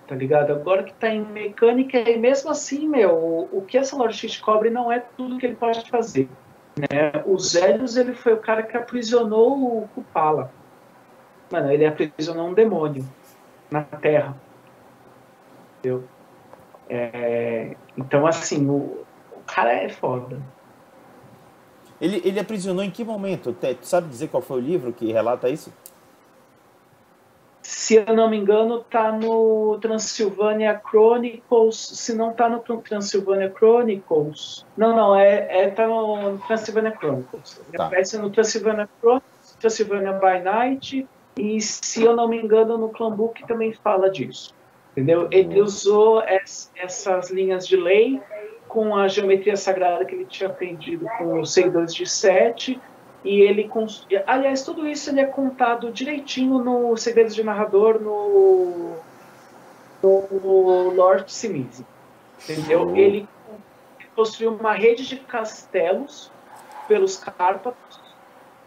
tá 0.09 0.15
ligado? 0.15 0.53
Agora 0.53 0.83
que 0.83 0.93
tá 0.93 1.09
em 1.09 1.25
mecânica, 1.25 1.99
e 1.99 2.19
mesmo 2.19 2.51
assim, 2.51 2.89
meu, 2.89 3.15
o, 3.15 3.59
o 3.59 3.63
que 3.63 3.79
essa 3.79 3.97
Lord 3.97 4.41
cobre 4.41 4.71
não 4.71 4.91
é 4.91 4.99
tudo 5.17 5.39
que 5.39 5.47
ele 5.47 5.55
pode 5.55 5.89
fazer. 5.89 6.29
Né? 6.77 7.23
O 7.25 7.39
Zélios, 7.39 7.97
ele 7.97 8.15
foi 8.15 8.33
o 8.33 8.39
cara 8.39 8.63
que 8.63 8.77
aprisionou 8.77 9.83
o 9.83 9.89
Kupala. 9.95 10.53
Mano, 11.51 11.71
ele 11.71 11.87
aprisionou 11.87 12.49
um 12.49 12.55
demônio 12.55 13.05
na 13.71 13.83
Terra. 13.83 14.37
Entendeu? 15.79 16.05
É, 16.89 17.77
então, 17.97 18.27
assim, 18.27 18.69
o 18.69 19.00
cara 19.55 19.73
é 19.73 19.89
foda. 19.89 20.41
Ele, 22.01 22.23
ele 22.25 22.41
aprisionou 22.41 22.83
em 22.83 22.91
que 22.91 23.05
momento? 23.05 23.53
Tu 23.53 23.87
sabe 23.87 24.09
dizer 24.09 24.29
qual 24.29 24.43
foi 24.43 24.59
o 24.59 24.65
livro 24.65 24.93
que 24.93 25.13
relata 25.13 25.49
isso? 25.49 25.73
Se 27.63 27.97
eu 27.97 28.15
não 28.15 28.31
me 28.31 28.39
engano, 28.39 28.83
tá 28.85 29.13
no 29.13 29.79
Transylvania 29.81 30.81
Chronicles. 30.89 31.77
Se 31.77 32.15
não 32.15 32.33
tá 32.33 32.49
no 32.49 32.61
Transylvania 32.61 33.53
Chronicles. 33.55 34.65
Não, 34.77 34.97
não, 34.97 35.15
é, 35.15 35.65
é 35.65 35.71
tá 35.71 35.87
no 35.87 36.39
Transylvania 36.47 36.97
Chronicles. 36.97 37.61
Ele 37.69 37.77
tá. 37.77 37.87
aparece 37.87 38.17
no 38.17 38.31
Transylvania 38.31 38.89
Chronicles, 38.99 39.57
Transylvania 39.61 40.13
by 40.15 40.43
Night. 40.43 41.07
E 41.37 41.61
se 41.61 42.03
eu 42.03 42.17
não 42.17 42.29
me 42.29 42.43
engano, 42.43 42.79
no 42.79 42.89
Clan 42.89 43.13
Book 43.13 43.47
também 43.47 43.73
fala 43.75 44.11
disso. 44.11 44.55
Entendeu? 44.93 45.29
Ele 45.31 45.61
usou 45.61 46.23
essas 46.23 47.31
linhas 47.31 47.69
de 47.69 47.77
lei 47.77 48.21
com 48.71 48.97
a 48.97 49.09
geometria 49.09 49.57
sagrada 49.57 50.05
que 50.05 50.15
ele 50.15 50.25
tinha 50.25 50.49
aprendido 50.49 51.05
com 51.19 51.41
os 51.41 51.53
seguidores 51.53 51.95
de 51.95 52.07
Sete. 52.07 52.81
E 53.23 53.41
ele. 53.41 53.71
Aliás, 54.27 54.63
tudo 54.63 54.89
isso 54.89 55.11
ele 55.11 55.21
é 55.21 55.27
contado 55.27 55.91
direitinho 55.91 56.59
no 56.59 56.97
Segredos 56.97 57.35
de 57.35 57.45
Narrador, 57.45 58.01
no, 58.01 58.95
no 60.03 60.91
Lord 60.95 61.31
Simizi. 61.31 61.85
Entendeu? 62.43 62.97
Ele 62.97 63.29
construiu 64.17 64.55
uma 64.55 64.73
rede 64.73 65.07
de 65.07 65.17
castelos 65.17 66.31
pelos 66.89 67.19
Cárpatos 67.19 68.01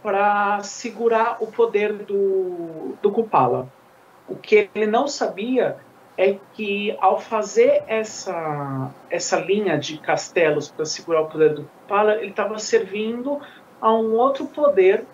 para 0.04 0.62
segurar 0.62 1.38
o 1.40 1.48
poder 1.48 1.94
do, 1.94 2.96
do 3.02 3.12
Kupala. 3.12 3.68
O 4.28 4.36
que 4.36 4.70
ele 4.76 4.86
não 4.86 5.08
sabia 5.08 5.78
é 6.18 6.38
que 6.54 6.96
ao 7.00 7.20
fazer 7.20 7.84
essa, 7.88 8.92
essa 9.10 9.40
linha 9.40 9.78
de 9.78 9.98
castelos 9.98 10.70
para 10.70 10.86
segurar 10.86 11.22
o 11.22 11.28
poder 11.28 11.56
do 11.56 11.64
Kupala, 11.64 12.16
ele 12.16 12.30
estava 12.30 12.58
servindo 12.60 13.40
a 13.82 13.92
um 13.92 14.14
outro 14.14 14.46
poder 14.46 15.06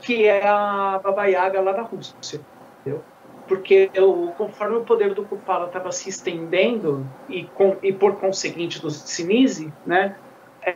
que 0.00 0.24
é 0.24 0.46
a 0.46 1.00
Baba 1.02 1.26
Yaga 1.26 1.60
lá 1.60 1.72
da 1.72 1.82
Rússia, 1.82 2.40
entendeu? 2.80 3.02
Porque 3.46 3.90
eu, 3.94 4.32
conforme 4.36 4.76
o 4.76 4.84
poder 4.84 5.14
do 5.14 5.24
Kupala 5.24 5.66
estava 5.66 5.90
se 5.92 6.08
estendendo 6.08 7.06
e, 7.28 7.44
com, 7.44 7.76
e 7.82 7.92
por 7.92 8.16
conseguinte 8.16 8.80
do 8.80 8.90
Sinise, 8.90 9.72
né, 9.84 10.16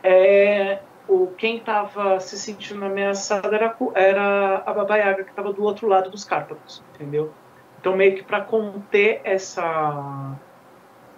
é, 0.03 0.79
o, 1.07 1.27
quem 1.37 1.57
estava 1.57 2.19
se 2.19 2.37
sentindo 2.37 2.83
ameaçado 2.83 3.53
era, 3.53 3.75
era 3.95 4.63
a 4.65 4.73
Baba 4.73 4.97
Yaga 4.97 5.23
que 5.23 5.29
estava 5.29 5.53
do 5.53 5.63
outro 5.63 5.87
lado 5.87 6.09
dos 6.09 6.25
Cárpatos, 6.25 6.83
entendeu? 6.93 7.31
Então, 7.79 7.95
meio 7.95 8.15
que 8.15 8.23
para 8.23 8.41
conter 8.41 9.21
essa, 9.23 10.35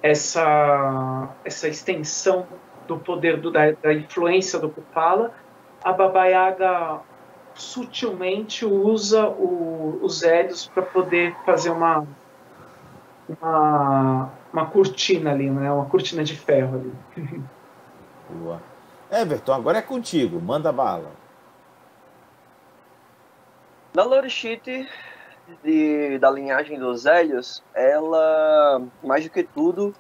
essa, 0.02 1.30
essa 1.44 1.68
extensão 1.68 2.48
do 2.88 2.98
poder, 2.98 3.38
do, 3.38 3.52
da, 3.52 3.72
da 3.72 3.94
influência 3.94 4.60
do 4.60 4.70
Kupala, 4.70 5.34
a 5.84 5.94
Baba 5.94 6.26
Yaga 6.26 7.00
sutilmente 7.54 8.66
usa 8.66 9.28
o, 9.28 10.00
os 10.02 10.24
Hélios 10.24 10.68
para 10.68 10.84
poder 10.84 11.36
fazer 11.46 11.70
uma, 11.70 12.08
uma, 13.28 14.30
uma 14.52 14.66
cortina 14.66 15.32
ali, 15.32 15.50
né? 15.50 15.72
uma 15.72 15.86
cortina 15.86 16.24
de 16.24 16.36
ferro 16.36 16.76
ali. 16.76 16.94
Boa. 18.30 18.62
Everton, 19.12 19.54
agora 19.54 19.80
é 19.80 19.82
contigo, 19.82 20.40
manda 20.40 20.72
bala. 20.72 21.12
Na 23.94 24.04
Lorishite, 24.04 24.88
de, 25.64 26.18
da 26.20 26.30
linhagem 26.30 26.80
dos 26.80 27.06
Hélios, 27.06 27.64
ela, 27.74 28.82
mais 29.04 29.24
do 29.24 29.30
que 29.30 29.44
tudo, 29.44 29.94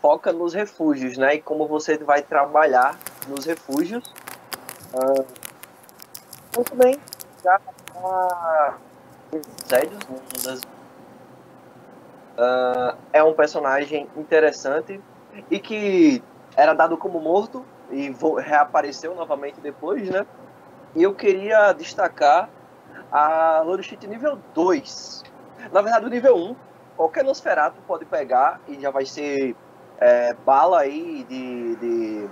foca 0.00 0.32
nos 0.32 0.54
refúgios, 0.54 1.16
né? 1.16 1.36
E 1.36 1.42
como 1.42 1.66
você 1.66 1.98
vai 1.98 2.22
trabalhar 2.22 2.98
nos 3.28 3.44
refúgios. 3.44 4.12
Uh, 4.94 5.24
muito 6.56 6.74
bem, 6.74 6.98
já 7.44 7.60
uh, 7.96 8.74
Hélios, 9.70 10.00
das, 10.44 10.60
uh, 12.36 12.96
é 13.12 13.22
um 13.22 13.34
personagem 13.34 14.08
interessante 14.16 15.00
e 15.50 15.58
que 15.58 16.22
era 16.56 16.74
dado 16.74 16.96
como 16.96 17.20
morto 17.20 17.64
e 17.90 18.14
reapareceu 18.38 19.14
novamente 19.14 19.60
depois, 19.60 20.08
né? 20.08 20.26
E 20.94 21.02
eu 21.02 21.14
queria 21.14 21.72
destacar 21.72 22.48
a 23.12 23.62
Lorishit 23.64 24.06
nível 24.06 24.38
2. 24.54 25.24
Na 25.72 25.82
verdade, 25.82 26.06
o 26.06 26.08
nível 26.08 26.36
1, 26.36 26.56
qualquer 26.96 27.24
Nosferatu 27.24 27.80
pode 27.86 28.04
pegar 28.04 28.60
e 28.68 28.80
já 28.80 28.90
vai 28.90 29.04
ser 29.04 29.56
é, 29.98 30.34
bala 30.46 30.80
aí 30.80 31.24
de, 31.28 31.76
de, 31.76 32.28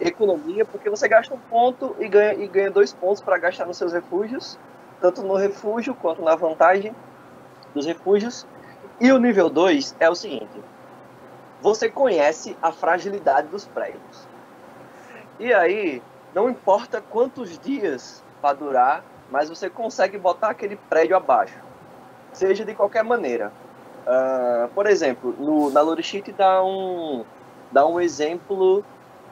economia, 0.00 0.64
porque 0.64 0.90
você 0.90 1.08
gasta 1.08 1.34
um 1.34 1.38
ponto 1.38 1.96
e 1.98 2.08
ganha, 2.08 2.34
e 2.34 2.46
ganha 2.46 2.70
dois 2.70 2.92
pontos 2.92 3.22
para 3.22 3.38
gastar 3.38 3.66
nos 3.66 3.78
seus 3.78 3.92
refúgios, 3.92 4.58
tanto 5.00 5.22
no 5.22 5.36
refúgio 5.36 5.94
quanto 5.94 6.22
na 6.22 6.34
vantagem 6.34 6.94
dos 7.74 7.86
refúgios. 7.86 8.46
E 9.00 9.12
o 9.12 9.18
nível 9.18 9.48
2 9.48 9.96
é 10.00 10.08
o 10.08 10.14
seguinte: 10.14 10.60
você 11.60 11.88
conhece 11.88 12.56
a 12.62 12.72
fragilidade 12.72 13.48
dos 13.48 13.66
prédios. 13.66 14.28
E 15.38 15.52
aí, 15.52 16.02
não 16.34 16.48
importa 16.48 17.00
quantos 17.00 17.58
dias 17.58 18.24
vai 18.42 18.54
durar 18.54 19.04
mas 19.30 19.48
você 19.48 19.68
consegue 19.68 20.18
botar 20.18 20.50
aquele 20.50 20.76
prédio 20.76 21.16
abaixo, 21.16 21.58
seja 22.32 22.64
de 22.64 22.74
qualquer 22.74 23.04
maneira. 23.04 23.52
Uh, 24.06 24.68
por 24.68 24.86
exemplo, 24.86 25.34
no, 25.38 25.70
na 25.70 25.80
Lorishit 25.80 26.30
dá 26.32 26.62
um, 26.62 27.24
dá 27.72 27.86
um 27.86 28.00
exemplo 28.00 28.84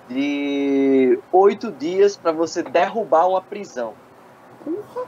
de 0.09 1.19
oito 1.33 1.71
dias 1.71 2.17
para 2.17 2.33
você 2.33 2.63
derrubar 2.63 3.29
uma 3.29 3.41
prisão. 3.41 3.95
Uhum. 4.67 5.07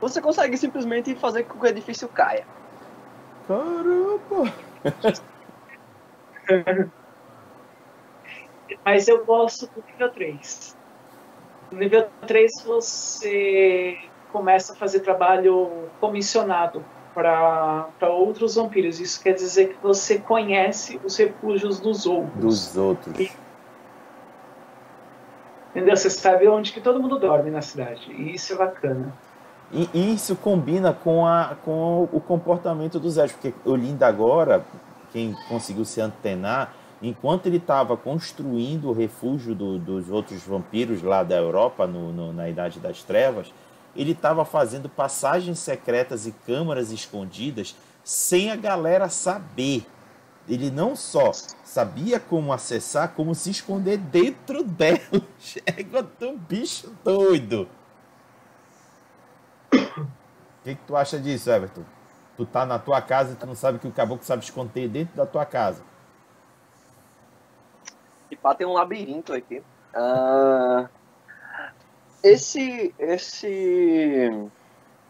Você 0.00 0.20
consegue 0.20 0.58
simplesmente 0.58 1.14
fazer 1.14 1.44
com 1.44 1.58
que 1.58 1.64
o 1.64 1.68
edifício 1.68 2.08
caia. 2.08 2.46
Caramba! 3.48 4.52
Mas 8.84 9.08
eu 9.08 9.24
gosto 9.24 9.66
do 9.68 9.82
nível 9.86 10.10
3. 10.10 10.75
No 11.70 11.78
nível 11.78 12.08
3 12.26 12.62
você 12.64 13.98
começa 14.32 14.72
a 14.72 14.76
fazer 14.76 15.00
trabalho 15.00 15.88
comissionado 16.00 16.84
para 17.14 17.88
outros 18.02 18.56
vampiros. 18.56 19.00
Isso 19.00 19.22
quer 19.22 19.32
dizer 19.32 19.68
que 19.70 19.82
você 19.82 20.18
conhece 20.18 21.00
os 21.02 21.16
refúgios 21.16 21.80
dos 21.80 22.04
outros. 22.04 22.34
Dos 22.36 22.76
outros. 22.76 23.18
E, 23.18 23.32
entendeu? 25.70 25.96
Você 25.96 26.10
sabe 26.10 26.46
onde 26.46 26.72
que 26.72 26.80
todo 26.80 27.00
mundo 27.00 27.18
dorme 27.18 27.50
na 27.50 27.62
cidade. 27.62 28.12
E 28.12 28.34
isso 28.34 28.52
é 28.52 28.56
bacana. 28.56 29.12
E 29.72 30.14
isso 30.14 30.36
combina 30.36 30.92
com, 30.92 31.26
a, 31.26 31.56
com 31.64 32.08
o 32.12 32.20
comportamento 32.20 33.00
dos 33.00 33.18
elfos, 33.18 33.36
porque 33.36 33.52
lindo 33.76 34.04
agora, 34.04 34.64
quem 35.12 35.34
conseguiu 35.48 35.84
se 35.84 36.00
antenar, 36.00 36.72
enquanto 37.02 37.46
ele 37.46 37.58
estava 37.58 37.96
construindo 37.96 38.88
o 38.88 38.92
refúgio 38.92 39.54
do, 39.54 39.78
dos 39.78 40.10
outros 40.10 40.42
vampiros 40.42 41.02
lá 41.02 41.22
da 41.22 41.36
Europa, 41.36 41.86
no, 41.86 42.12
no, 42.12 42.32
na 42.32 42.48
Idade 42.48 42.80
das 42.80 43.02
Trevas, 43.02 43.52
ele 43.94 44.12
estava 44.12 44.44
fazendo 44.44 44.88
passagens 44.88 45.58
secretas 45.58 46.26
e 46.26 46.32
câmaras 46.32 46.90
escondidas 46.90 47.76
sem 48.04 48.50
a 48.50 48.56
galera 48.56 49.08
saber. 49.08 49.86
Ele 50.48 50.70
não 50.70 50.94
só 50.94 51.32
sabia 51.64 52.20
como 52.20 52.52
acessar, 52.52 53.14
como 53.14 53.34
se 53.34 53.50
esconder 53.50 53.98
dentro 53.98 54.62
delas. 54.64 55.00
É 55.66 56.24
um 56.24 56.36
bicho 56.36 56.94
doido. 57.02 57.68
O 59.72 60.08
que, 60.62 60.74
que 60.74 60.86
tu 60.86 60.96
acha 60.96 61.18
disso, 61.18 61.50
Everton? 61.50 61.82
Tu 62.36 62.44
tá 62.44 62.66
na 62.66 62.78
tua 62.78 63.00
casa 63.00 63.32
e 63.32 63.36
tu 63.36 63.46
não 63.46 63.54
sabe 63.54 63.78
que 63.78 63.88
o 63.88 63.92
caboclo 63.92 64.24
sabe 64.24 64.44
esconder 64.44 64.88
dentro 64.88 65.16
da 65.16 65.26
tua 65.26 65.44
casa. 65.44 65.82
De 68.30 68.36
fato, 68.36 68.58
tem 68.58 68.66
um 68.66 68.72
labirinto 68.72 69.32
aqui. 69.32 69.62
Uh, 69.94 70.88
esse, 72.22 72.94
esse, 72.98 74.48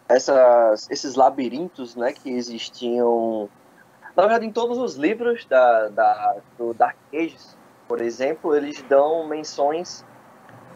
essas, 0.09 0.91
esses 0.91 1.15
labirintos, 1.15 1.97
né, 1.97 2.13
que 2.13 2.31
existiam, 2.31 3.49
na 4.15 4.23
verdade, 4.23 4.47
em 4.47 4.53
todos 4.53 4.79
os 4.79 4.97
livros 4.97 5.45
da, 5.47 5.89
da, 5.89 6.37
do 6.59 6.75
Dark 6.75 6.97
Ages, 7.13 7.57
por 7.89 8.01
exemplo, 8.01 8.55
eles 8.55 8.83
dão 8.83 9.27
menções 9.27 10.05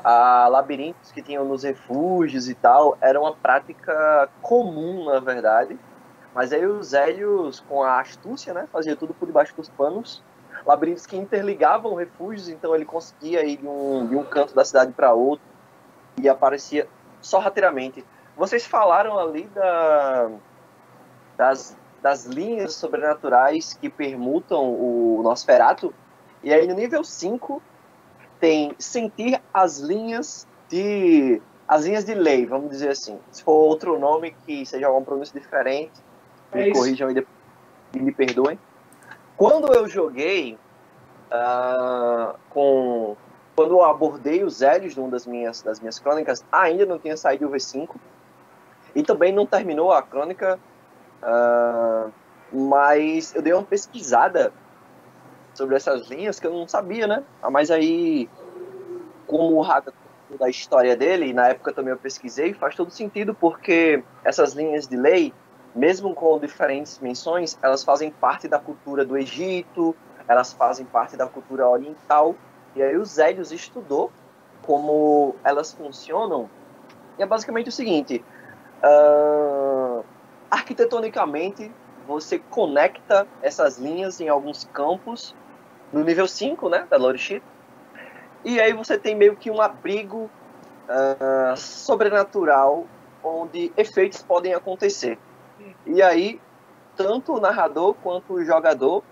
a 0.02 0.48
labirintos 0.48 1.12
que 1.12 1.20
tinham 1.20 1.44
nos 1.44 1.62
refúgios 1.62 2.48
e 2.48 2.54
tal. 2.54 2.96
Era 3.00 3.20
uma 3.20 3.34
prática 3.34 4.28
comum, 4.40 5.04
na 5.04 5.20
verdade, 5.20 5.78
Mas 6.34 6.52
aí 6.52 6.64
os 6.64 6.92
Hélios, 6.92 7.60
com 7.60 7.82
a 7.82 8.00
astúcia, 8.00 8.54
né, 8.54 8.68
fazia 8.72 8.96
tudo 8.96 9.12
por 9.12 9.26
debaixo 9.26 9.54
dos 9.56 9.68
panos. 9.68 10.22
Labirintos 10.66 11.06
que 11.06 11.16
interligavam 11.16 11.94
refúgios, 11.94 12.48
então 12.48 12.74
ele 12.74 12.84
conseguia 12.84 13.44
ir 13.44 13.56
de 13.56 13.66
um, 13.66 14.06
de 14.06 14.16
um 14.16 14.24
canto 14.24 14.54
da 14.54 14.64
cidade 14.64 14.92
para 14.92 15.12
outro 15.12 15.44
e 16.20 16.28
aparecia 16.28 16.86
sorrateiramente. 17.20 18.04
Vocês 18.36 18.66
falaram 18.66 19.18
ali 19.18 19.44
da, 19.54 20.30
das, 21.36 21.76
das 22.02 22.24
linhas 22.24 22.74
sobrenaturais 22.74 23.74
que 23.74 23.88
permutam 23.88 24.64
o 24.64 25.20
Nosferato. 25.22 25.92
E 26.42 26.52
aí 26.52 26.66
no 26.66 26.74
nível 26.74 27.04
5 27.04 27.62
tem 28.38 28.74
sentir 28.78 29.40
as 29.52 29.78
linhas 29.78 30.46
de 30.68 31.40
as 31.68 31.84
linhas 31.84 32.04
de 32.04 32.14
lei, 32.14 32.44
vamos 32.46 32.70
dizer 32.70 32.90
assim. 32.90 33.18
Se 33.30 33.44
for 33.44 33.52
outro 33.52 33.96
nome 33.96 34.34
que 34.44 34.66
seja 34.66 34.88
algum 34.88 35.04
pronúncio 35.04 35.38
diferente, 35.38 35.92
é 36.50 36.64
me 36.64 36.72
corrijam 36.72 37.10
e, 37.12 37.26
e 37.94 38.00
me 38.00 38.10
perdoem. 38.10 38.58
Quando 39.40 39.72
eu 39.72 39.88
joguei 39.88 40.58
uh, 41.32 42.38
com 42.50 43.16
quando 43.56 43.70
eu 43.70 43.82
abordei 43.82 44.44
os 44.44 44.60
Hélios 44.60 44.94
numa 44.94 45.08
das 45.08 45.26
minhas 45.26 45.62
das 45.62 45.80
minhas 45.80 45.98
crônicas, 45.98 46.44
ainda 46.52 46.84
não 46.84 46.98
tinha 46.98 47.16
saído 47.16 47.46
o 47.46 47.50
V5 47.50 47.88
e 48.94 49.02
também 49.02 49.32
não 49.32 49.46
terminou 49.46 49.92
a 49.92 50.02
crônica, 50.02 50.60
uh, 51.22 52.12
mas 52.52 53.34
eu 53.34 53.40
dei 53.40 53.54
uma 53.54 53.62
pesquisada 53.62 54.52
sobre 55.54 55.74
essas 55.74 56.06
linhas 56.08 56.38
que 56.38 56.46
eu 56.46 56.52
não 56.52 56.68
sabia, 56.68 57.06
né? 57.06 57.24
Ah, 57.42 57.50
mas 57.50 57.70
aí, 57.70 58.28
como 59.26 59.56
o 59.56 59.62
Raga 59.62 59.90
da 60.38 60.50
história 60.50 60.94
dele, 60.94 61.28
e 61.28 61.32
na 61.32 61.48
época 61.48 61.72
também 61.72 61.92
eu 61.92 61.98
pesquisei, 61.98 62.52
faz 62.52 62.76
todo 62.76 62.90
sentido 62.90 63.32
porque 63.32 64.04
essas 64.22 64.52
linhas 64.52 64.86
de 64.86 64.98
lei, 64.98 65.32
mesmo 65.74 66.14
com 66.14 66.38
diferentes 66.38 66.98
menções, 66.98 67.58
elas 67.62 67.84
fazem 67.84 68.10
parte 68.10 68.48
da 68.48 68.58
cultura 68.58 69.04
do 69.04 69.16
Egito, 69.16 69.94
elas 70.26 70.52
fazem 70.52 70.84
parte 70.84 71.16
da 71.16 71.26
cultura 71.26 71.68
oriental, 71.68 72.34
e 72.74 72.82
aí 72.82 72.96
o 72.96 73.04
Zélios 73.04 73.52
estudou 73.52 74.10
como 74.62 75.34
elas 75.42 75.72
funcionam, 75.72 76.48
e 77.18 77.22
é 77.22 77.26
basicamente 77.26 77.68
o 77.68 77.72
seguinte, 77.72 78.24
uh, 78.82 80.04
arquitetonicamente, 80.50 81.72
você 82.06 82.38
conecta 82.38 83.26
essas 83.40 83.78
linhas 83.78 84.20
em 84.20 84.28
alguns 84.28 84.64
campos 84.72 85.34
no 85.92 86.02
nível 86.02 86.26
5, 86.26 86.68
né, 86.68 86.86
da 86.88 86.96
Lore 86.96 87.18
Sheet, 87.18 87.44
e 88.44 88.60
aí 88.60 88.72
você 88.72 88.98
tem 88.98 89.14
meio 89.14 89.36
que 89.36 89.50
um 89.50 89.60
abrigo 89.60 90.30
uh, 90.88 91.56
sobrenatural 91.56 92.86
onde 93.22 93.70
efeitos 93.76 94.22
podem 94.22 94.54
acontecer. 94.54 95.18
E 95.86 96.02
aí, 96.02 96.40
tanto 96.96 97.34
o 97.34 97.40
narrador 97.40 97.94
quanto 98.02 98.34
o 98.34 98.44
jogador 98.44 99.02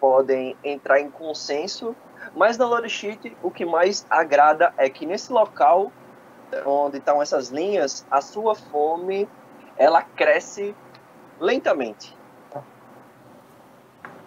podem 0.00 0.56
entrar 0.64 1.00
em 1.00 1.10
consenso, 1.10 1.94
mas 2.34 2.56
na 2.58 2.66
lore 2.66 2.88
sheet 2.88 3.36
o 3.42 3.50
que 3.50 3.64
mais 3.64 4.06
agrada 4.10 4.72
é 4.76 4.88
que 4.88 5.06
nesse 5.06 5.32
local 5.32 5.92
onde 6.66 6.98
estão 6.98 7.22
essas 7.22 7.48
linhas, 7.48 8.06
a 8.10 8.20
sua 8.20 8.54
fome 8.54 9.28
ela 9.76 10.02
cresce 10.02 10.74
lentamente. 11.40 12.16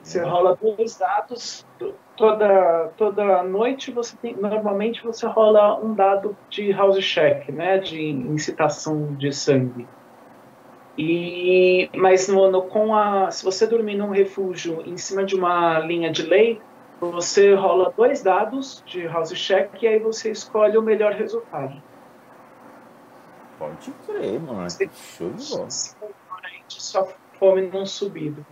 Você 0.01 0.21
rola 0.21 0.55
dois 0.55 0.97
dados 0.97 1.65
toda 2.15 2.91
toda 2.95 3.43
noite 3.43 3.91
você 3.91 4.15
tem 4.17 4.35
normalmente 4.35 5.03
você 5.03 5.25
rola 5.25 5.79
um 5.79 5.93
dado 5.93 6.37
de 6.49 6.71
house 6.71 7.03
check, 7.03 7.49
né, 7.49 7.79
de 7.79 8.01
incitação 8.01 9.15
de 9.15 9.33
sangue. 9.33 9.87
E 10.97 11.89
mas 11.93 12.27
no, 12.27 12.49
no, 12.49 12.63
com 12.63 12.95
a 12.95 13.29
se 13.29 13.43
você 13.43 13.67
dormir 13.67 13.95
num 13.95 14.11
refúgio 14.11 14.81
em 14.85 14.97
cima 14.97 15.25
de 15.25 15.35
uma 15.35 15.79
linha 15.79 16.09
de 16.09 16.23
lei, 16.23 16.61
você 16.99 17.53
rola 17.53 17.93
dois 17.95 18.23
dados 18.23 18.81
de 18.85 19.05
house 19.05 19.33
check 19.33 19.81
e 19.81 19.87
aí 19.87 19.99
você 19.99 20.31
escolhe 20.31 20.77
o 20.77 20.81
melhor 20.81 21.13
resultado. 21.13 21.81
Pode 23.59 23.91
crer, 24.05 24.39
mano. 24.39 24.67
Show 24.93 25.31
de 25.31 25.49
bola. 25.49 25.67
Sua 26.67 27.07
fome 27.37 27.63
não 27.63 27.85
subido 27.85 28.45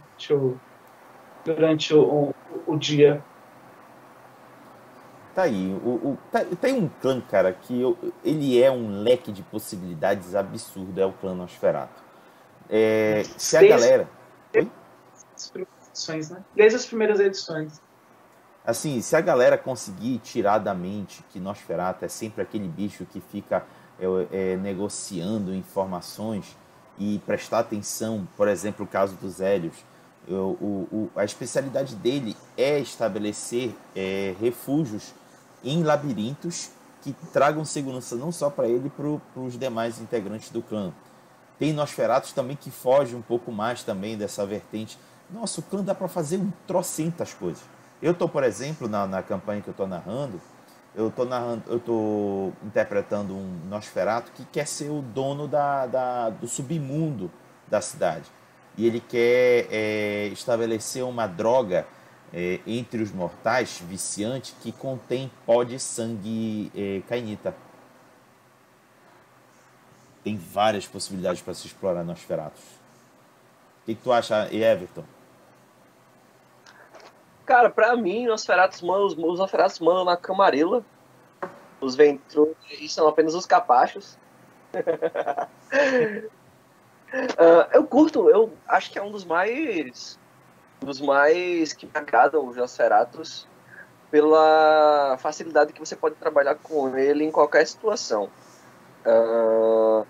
durante 1.46 1.94
o, 1.94 2.02
o, 2.02 2.36
o 2.68 2.78
dia. 2.78 3.24
Tá 5.34 5.44
aí. 5.44 5.74
O, 5.84 5.90
o, 5.90 6.18
tá, 6.32 6.46
tem 6.62 6.74
um 6.74 6.88
clã, 6.88 7.20
cara, 7.22 7.52
que 7.54 7.82
eu, 7.82 7.98
ele 8.24 8.62
é 8.62 8.70
um 8.70 9.02
leque 9.02 9.32
de 9.32 9.42
possibilidades 9.42 10.36
absurdo, 10.36 11.00
é 11.02 11.06
o 11.06 11.14
clã 11.14 11.34
Nosferatu. 11.34 12.03
É, 12.70 13.24
se 13.38 13.58
a 13.58 13.68
galera. 13.68 14.10
Edições, 14.54 16.30
né? 16.30 16.44
Desde 16.56 16.76
as 16.76 16.86
primeiras 16.86 17.20
edições. 17.20 17.82
Assim, 18.66 19.02
se 19.02 19.16
a 19.16 19.22
galera 19.22 19.58
conseguir 19.58 20.20
tirar 20.20 20.58
da 20.58 20.74
mente 20.74 21.24
que 21.32 21.40
Nosferatu 21.40 22.06
é 22.06 22.08
sempre 22.08 22.42
aquele 22.42 22.68
bicho 22.68 23.06
que 23.06 23.20
fica 23.20 23.64
é, 24.00 24.06
é, 24.32 24.58
negociando 24.58 25.54
informações 25.54 26.56
e 26.98 27.22
prestar 27.26 27.60
atenção, 27.60 28.28
por 28.38 28.48
exemplo, 28.48 28.86
o 28.86 28.88
caso 28.88 29.16
dos 29.16 29.42
Hélios, 29.42 29.76
eu, 30.28 30.58
o, 30.62 30.88
o, 30.92 31.12
a 31.16 31.26
especialidade 31.26 31.96
dele 31.96 32.38
é 32.58 32.80
estabelecer 32.80 33.76
é, 33.96 34.34
refúgios 34.40 35.14
em 35.64 35.84
labirintos 35.84 36.70
que 37.02 37.14
tragam 37.34 37.66
segurança 37.66 38.16
não 38.16 38.32
só 38.32 38.50
para 38.50 38.68
ele, 38.68 38.90
para 38.90 39.42
os 39.42 39.60
demais 39.60 40.00
integrantes 40.00 40.50
do 40.50 40.62
clã. 40.62 40.94
Tem 41.60 41.74
Nosferatos 41.74 42.32
também 42.32 42.56
que 42.56 42.72
foge 42.72 43.16
um 43.16 43.22
pouco 43.22 43.52
mais 43.52 43.84
também 43.84 44.18
dessa 44.18 44.46
vertente. 44.46 44.98
Nossa, 45.30 45.60
o 45.60 45.64
clã 45.64 45.84
dá 45.84 45.96
para 45.96 46.08
fazer 46.08 46.38
um 46.38 46.52
trocentas 46.68 47.34
coisas. 47.34 47.64
Eu 48.02 48.12
estou, 48.12 48.28
por 48.28 48.44
exemplo, 48.44 48.88
na, 48.88 49.08
na 49.08 49.24
campanha 49.24 49.62
que 49.62 49.70
eu 49.70 49.72
estou 49.72 49.88
narrando, 49.88 50.42
eu 50.96 51.08
estou 51.08 51.26
narrando, 51.26 51.64
eu 51.68 51.78
estou 51.78 52.54
interpretando 52.64 53.34
um 53.34 53.60
Nosferato 53.70 54.32
que 54.32 54.46
quer 54.46 54.68
ser 54.68 54.90
o 54.90 55.02
dono 55.02 55.48
da, 55.48 55.88
da 55.88 56.30
do 56.30 56.48
submundo 56.48 57.32
da 57.68 57.82
cidade. 57.82 58.26
E 58.78 58.86
ele 58.86 59.00
quer 59.00 59.68
é, 59.72 60.30
estabelecer 60.32 61.04
uma 61.04 61.28
droga 61.28 61.88
é, 62.34 62.60
entre 62.66 63.02
os 63.02 63.12
mortais, 63.12 63.82
viciante, 63.88 64.56
que 64.62 64.72
contém 64.72 65.32
pó 65.46 65.64
de 65.64 65.80
sangue 65.80 66.72
é, 66.76 67.02
cainita. 67.08 67.56
Tem 70.24 70.38
várias 70.38 70.88
possibilidades 70.88 71.42
para 71.42 71.54
se 71.54 71.68
explorar 71.68 72.04
Nosferatus. 72.04 72.62
O 72.62 73.86
que, 73.86 73.96
que 73.96 74.02
tu 74.02 74.12
acha, 74.12 74.48
Everton? 74.54 75.04
Cara, 77.46 77.70
pra 77.70 77.96
mim, 77.98 78.28
Nosferatus, 78.28 78.82
mano, 78.82 79.06
os, 79.06 79.18
os 79.18 79.80
mandam 79.80 80.06
na 80.06 80.16
camarela. 80.16 80.86
Os 81.82 81.96
Ventru 81.96 82.56
são 82.88 83.08
apenas 83.08 83.36
os 83.36 83.46
capachos. 83.46 84.18
uh, 84.74 86.30
eu 87.74 87.86
curto, 87.86 88.30
eu 88.30 88.54
acho 88.66 88.90
que 88.90 88.98
é 88.98 89.04
um 89.04 89.12
dos 89.12 89.26
mais 89.26 90.18
dos 90.80 91.00
mais 91.00 91.74
que 91.74 91.86
me 91.86 91.92
agradam 91.96 92.48
os 92.48 92.56
Nosferatus 92.56 93.48
pela 94.12 95.18
facilidade 95.18 95.74
que 95.74 95.80
você 95.80 95.96
pode 95.96 96.16
trabalhar 96.16 96.56
com 96.56 96.96
ele 96.98 97.24
em 97.24 97.32
qualquer 97.32 97.66
situação. 97.66 98.30
Uh, 99.06 100.06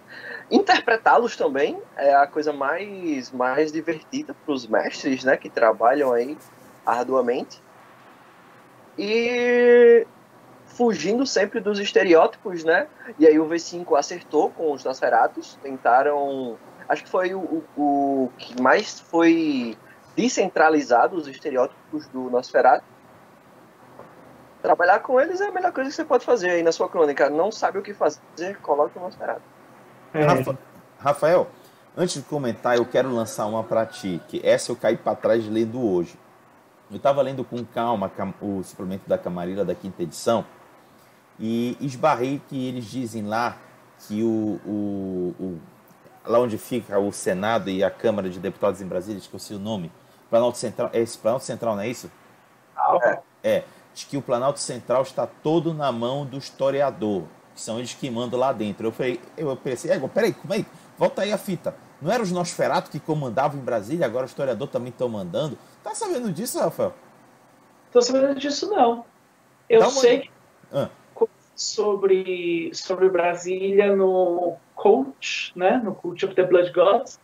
Interpretá-los 0.54 1.36
também 1.36 1.82
é 1.98 2.14
a 2.14 2.28
coisa 2.28 2.54
mais, 2.54 3.32
mais 3.32 3.72
divertida 3.72 4.36
para 4.46 4.54
os 4.54 4.68
mestres 4.68 5.24
né, 5.24 5.36
que 5.36 5.50
trabalham 5.50 6.12
aí 6.12 6.38
arduamente. 6.86 7.60
E 8.96 10.06
fugindo 10.68 11.26
sempre 11.26 11.60
dos 11.60 11.80
estereótipos, 11.80 12.64
né? 12.64 12.88
E 13.18 13.26
aí 13.26 13.40
o 13.40 13.48
V5 13.48 13.98
acertou 13.98 14.52
com 14.52 14.72
os 14.72 14.84
Nosferatus, 14.84 15.58
tentaram. 15.64 16.58
Acho 16.88 17.04
que 17.04 17.10
foi 17.10 17.34
o, 17.34 17.40
o, 17.40 17.64
o 17.76 18.32
que 18.38 18.62
mais 18.62 19.00
foi 19.00 19.76
descentralizado 20.16 21.16
os 21.16 21.28
estereótipos 21.28 22.08
do 22.10 22.30
Nosferatu. 22.30 22.86
Trabalhar 24.64 25.02
com 25.02 25.20
eles 25.20 25.42
é 25.42 25.50
a 25.50 25.52
melhor 25.52 25.74
coisa 25.74 25.90
que 25.90 25.96
você 25.98 26.06
pode 26.06 26.26
fazer 26.26 26.50
aí 26.50 26.64
na 26.64 26.72
sua 26.72 26.88
crônica. 26.88 27.30
Não 27.30 27.52
sabe 27.52 27.80
o 27.80 27.82
que 27.82 27.94
fazer, 27.94 28.58
coloque 28.62 28.98
o 28.98 29.02
Nosferatu. 29.02 29.42
É. 30.14 30.26
Rafael, 30.98 31.50
antes 31.98 32.16
de 32.16 32.22
comentar, 32.22 32.78
eu 32.78 32.86
quero 32.86 33.14
lançar 33.14 33.46
uma 33.46 33.62
para 33.62 33.86
ti, 33.86 34.22
que 34.30 34.40
essa 34.42 34.72
eu 34.72 34.76
caí 34.78 34.96
para 34.96 35.18
trás 35.18 35.46
lendo 35.50 35.86
hoje. 35.86 36.18
Eu 36.90 36.96
estava 36.96 37.22
lendo 37.22 37.44
com 37.44 37.66
calma 37.66 38.10
o 38.42 38.64
suplemento 38.64 39.04
da 39.06 39.18
Camarilla 39.18 39.66
da 39.66 39.76
quinta 39.76 40.02
edição 40.02 40.46
e 41.38 41.78
esbarrei 41.82 42.42
que 42.48 42.70
eles 42.70 42.86
dizem 42.86 43.28
lá 43.28 43.58
que 44.00 44.24
o, 44.24 44.62
o, 44.66 45.36
o 45.44 45.62
lá 46.26 46.40
onde 46.40 46.58
fica 46.58 46.98
o 46.98 47.12
Senado 47.12 47.70
e 47.70 47.84
a 47.84 47.92
Câmara 47.92 48.30
de 48.30 48.40
Deputados 48.40 48.82
em 48.82 48.88
Brasília, 48.88 49.20
esqueci 49.20 49.54
o 49.54 49.60
nome, 49.60 49.92
Planalto 50.30 50.58
Central, 50.58 50.90
é 50.94 51.02
esse 51.02 51.18
Planalto 51.18 51.44
Central, 51.44 51.76
não 51.76 51.84
é 51.84 51.90
isso? 51.90 52.10
É. 53.04 53.20
é. 53.44 53.64
Diz 53.94 54.04
que 54.06 54.18
o 54.18 54.22
Planalto 54.22 54.60
Central 54.60 55.04
está 55.04 55.28
todo 55.28 55.74
na 55.74 55.92
mão 55.92 56.26
do 56.26 56.38
historiador, 56.38 57.24
que 57.54 57.62
são 57.62 57.78
eles 57.78 57.94
que 57.94 58.10
mandam 58.10 58.40
lá 58.40 58.52
dentro. 58.52 58.88
Eu 58.88 58.92
falei, 58.92 59.20
eu 59.38 59.56
pensei, 59.56 59.92
é, 59.92 60.00
peraí, 60.08 60.34
como 60.34 60.54
é? 60.54 60.66
Volta 60.98 61.22
aí 61.22 61.32
a 61.32 61.38
fita. 61.38 61.76
Não 62.02 62.12
era 62.12 62.22
os 62.22 62.32
Nosferatu 62.32 62.92
que 62.92 63.00
comandavam 63.00 63.60
em 63.60 63.64
Brasília, 63.64 64.06
agora 64.06 64.26
o 64.26 64.28
historiador 64.28 64.68
também 64.68 64.90
estão 64.90 65.08
mandando. 65.08 65.58
Tá 65.84 65.94
sabendo 65.94 66.32
disso, 66.32 66.60
Rafael? 66.60 66.94
Tô 67.92 68.02
sabendo 68.02 68.36
disso, 68.36 68.70
não. 68.70 69.06
Eu 69.70 69.82
uma... 69.82 69.90
sei 69.92 70.30
ah. 70.74 70.90
sobre, 71.56 72.72
sobre 72.74 73.08
Brasília 73.10 73.96
no 73.96 74.58
Cult, 74.76 75.54
né? 75.56 75.80
No 75.84 75.94
Cult 75.94 76.26
of 76.26 76.36
the 76.36 76.44
Blood 76.44 76.72
Gods, 76.74 77.20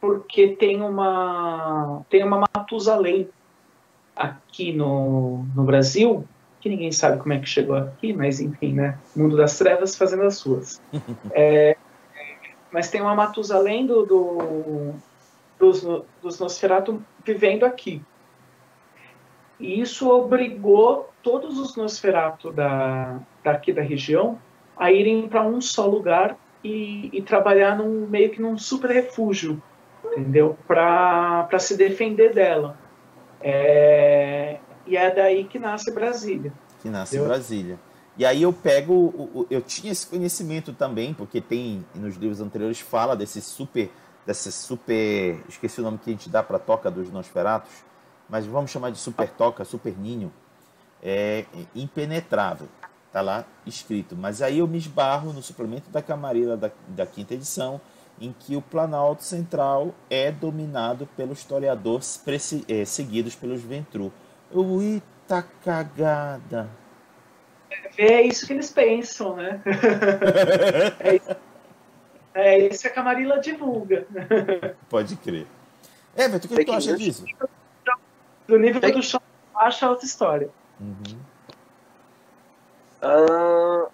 porque 0.00 0.48
tem 0.48 0.82
uma 0.82 2.02
tem 2.08 2.22
uma 2.22 2.44
Matusalém 2.54 3.28
aqui 4.16 4.72
no, 4.72 5.44
no 5.54 5.62
Brasil, 5.62 6.26
que 6.60 6.68
ninguém 6.68 6.90
sabe 6.90 7.18
como 7.18 7.34
é 7.34 7.38
que 7.38 7.46
chegou 7.46 7.76
aqui, 7.76 8.12
mas 8.12 8.40
enfim, 8.40 8.72
né? 8.72 8.98
Mundo 9.14 9.36
das 9.36 9.58
trevas 9.58 9.94
fazendo 9.94 10.22
as 10.22 10.36
suas. 10.36 10.80
é, 11.30 11.76
mas 12.72 12.90
tem 12.90 13.00
uma 13.00 13.14
Matusalém 13.14 13.86
do, 13.86 14.04
do, 14.04 14.94
dos, 15.58 15.86
dos 16.22 16.40
Nosferatu 16.40 17.02
vivendo 17.24 17.64
aqui. 17.64 18.02
E 19.58 19.80
isso 19.80 20.10
obrigou 20.10 21.10
todos 21.22 21.58
os 21.58 21.76
Nosferatu 21.76 22.50
da, 22.52 23.20
daqui 23.42 23.72
da 23.72 23.82
região 23.82 24.38
a 24.76 24.92
irem 24.92 25.26
para 25.28 25.42
um 25.42 25.60
só 25.60 25.86
lugar 25.86 26.36
e, 26.62 27.08
e, 27.12 27.22
trabalhar 27.22 27.76
num, 27.76 28.06
meio 28.06 28.30
que 28.30 28.42
num 28.42 28.58
super 28.58 28.90
refúgio, 28.90 29.62
entendeu? 30.04 30.56
Para 30.66 31.58
se 31.58 31.76
defender 31.76 32.34
dela. 32.34 32.76
É, 33.40 34.58
e 34.86 34.96
é 34.96 35.14
daí 35.14 35.44
que 35.44 35.58
nasce 35.58 35.90
Brasília. 35.90 36.52
Que 36.80 36.88
nasce 36.88 37.16
entendeu? 37.16 37.34
Brasília. 37.34 37.78
E 38.18 38.24
aí 38.24 38.42
eu 38.42 38.52
pego, 38.52 39.46
eu 39.50 39.60
tinha 39.60 39.92
esse 39.92 40.06
conhecimento 40.06 40.72
também, 40.72 41.12
porque 41.12 41.38
tem 41.40 41.84
nos 41.94 42.16
livros 42.16 42.40
anteriores 42.40 42.80
fala 42.80 43.14
desse 43.14 43.42
super, 43.42 43.90
desse 44.26 44.50
super, 44.50 45.44
esqueci 45.46 45.80
o 45.80 45.84
nome 45.84 45.98
que 45.98 46.08
a 46.08 46.12
gente 46.14 46.30
dá 46.30 46.42
para 46.42 46.58
toca 46.58 46.90
dos 46.90 47.10
Nosferatos, 47.10 47.84
mas 48.28 48.46
vamos 48.46 48.70
chamar 48.70 48.90
de 48.90 48.98
super 48.98 49.28
toca, 49.28 49.66
super 49.66 49.94
ninho, 49.98 50.32
é 51.02 51.44
impenetrável, 51.74 52.68
tá 53.12 53.20
lá 53.20 53.44
escrito. 53.66 54.16
Mas 54.16 54.40
aí 54.40 54.60
eu 54.60 54.66
me 54.66 54.78
esbarro 54.78 55.34
no 55.34 55.42
suplemento 55.42 55.90
da 55.90 56.00
Camarilla 56.00 56.56
da, 56.56 56.70
da 56.88 57.04
quinta 57.04 57.34
edição, 57.34 57.78
em 58.20 58.34
que 58.38 58.56
o 58.56 58.62
Planalto 58.62 59.22
Central 59.22 59.94
é 60.08 60.32
dominado 60.32 61.06
pelos 61.16 61.38
historiadores 61.38 62.22
é, 62.68 62.84
seguidos 62.84 63.34
pelos 63.34 63.62
Ventru. 63.62 64.12
O 64.50 64.82
Ita 64.82 65.42
cagada 65.64 66.68
é 67.98 68.22
isso 68.22 68.46
que 68.46 68.52
eles 68.52 68.70
pensam, 68.70 69.36
né? 69.36 69.60
é, 71.00 71.16
isso, 71.16 71.36
é 72.34 72.58
isso 72.58 72.82
que 72.82 72.88
a 72.88 72.92
Camarilla 72.92 73.38
divulga. 73.38 74.06
Pode 74.88 75.16
crer. 75.16 75.46
Everton, 76.16 76.46
o 76.46 76.48
que, 76.50 76.56
que 76.56 76.64
tu 76.64 76.72
acha 76.72 76.96
disso? 76.96 77.24
Do 78.46 78.58
nível 78.58 78.80
do 78.80 79.02
chão 79.02 79.20
acha 79.54 79.88
outra 79.88 80.04
história. 80.06 80.50
Uhum. 80.80 81.18
Uh, 83.02 83.88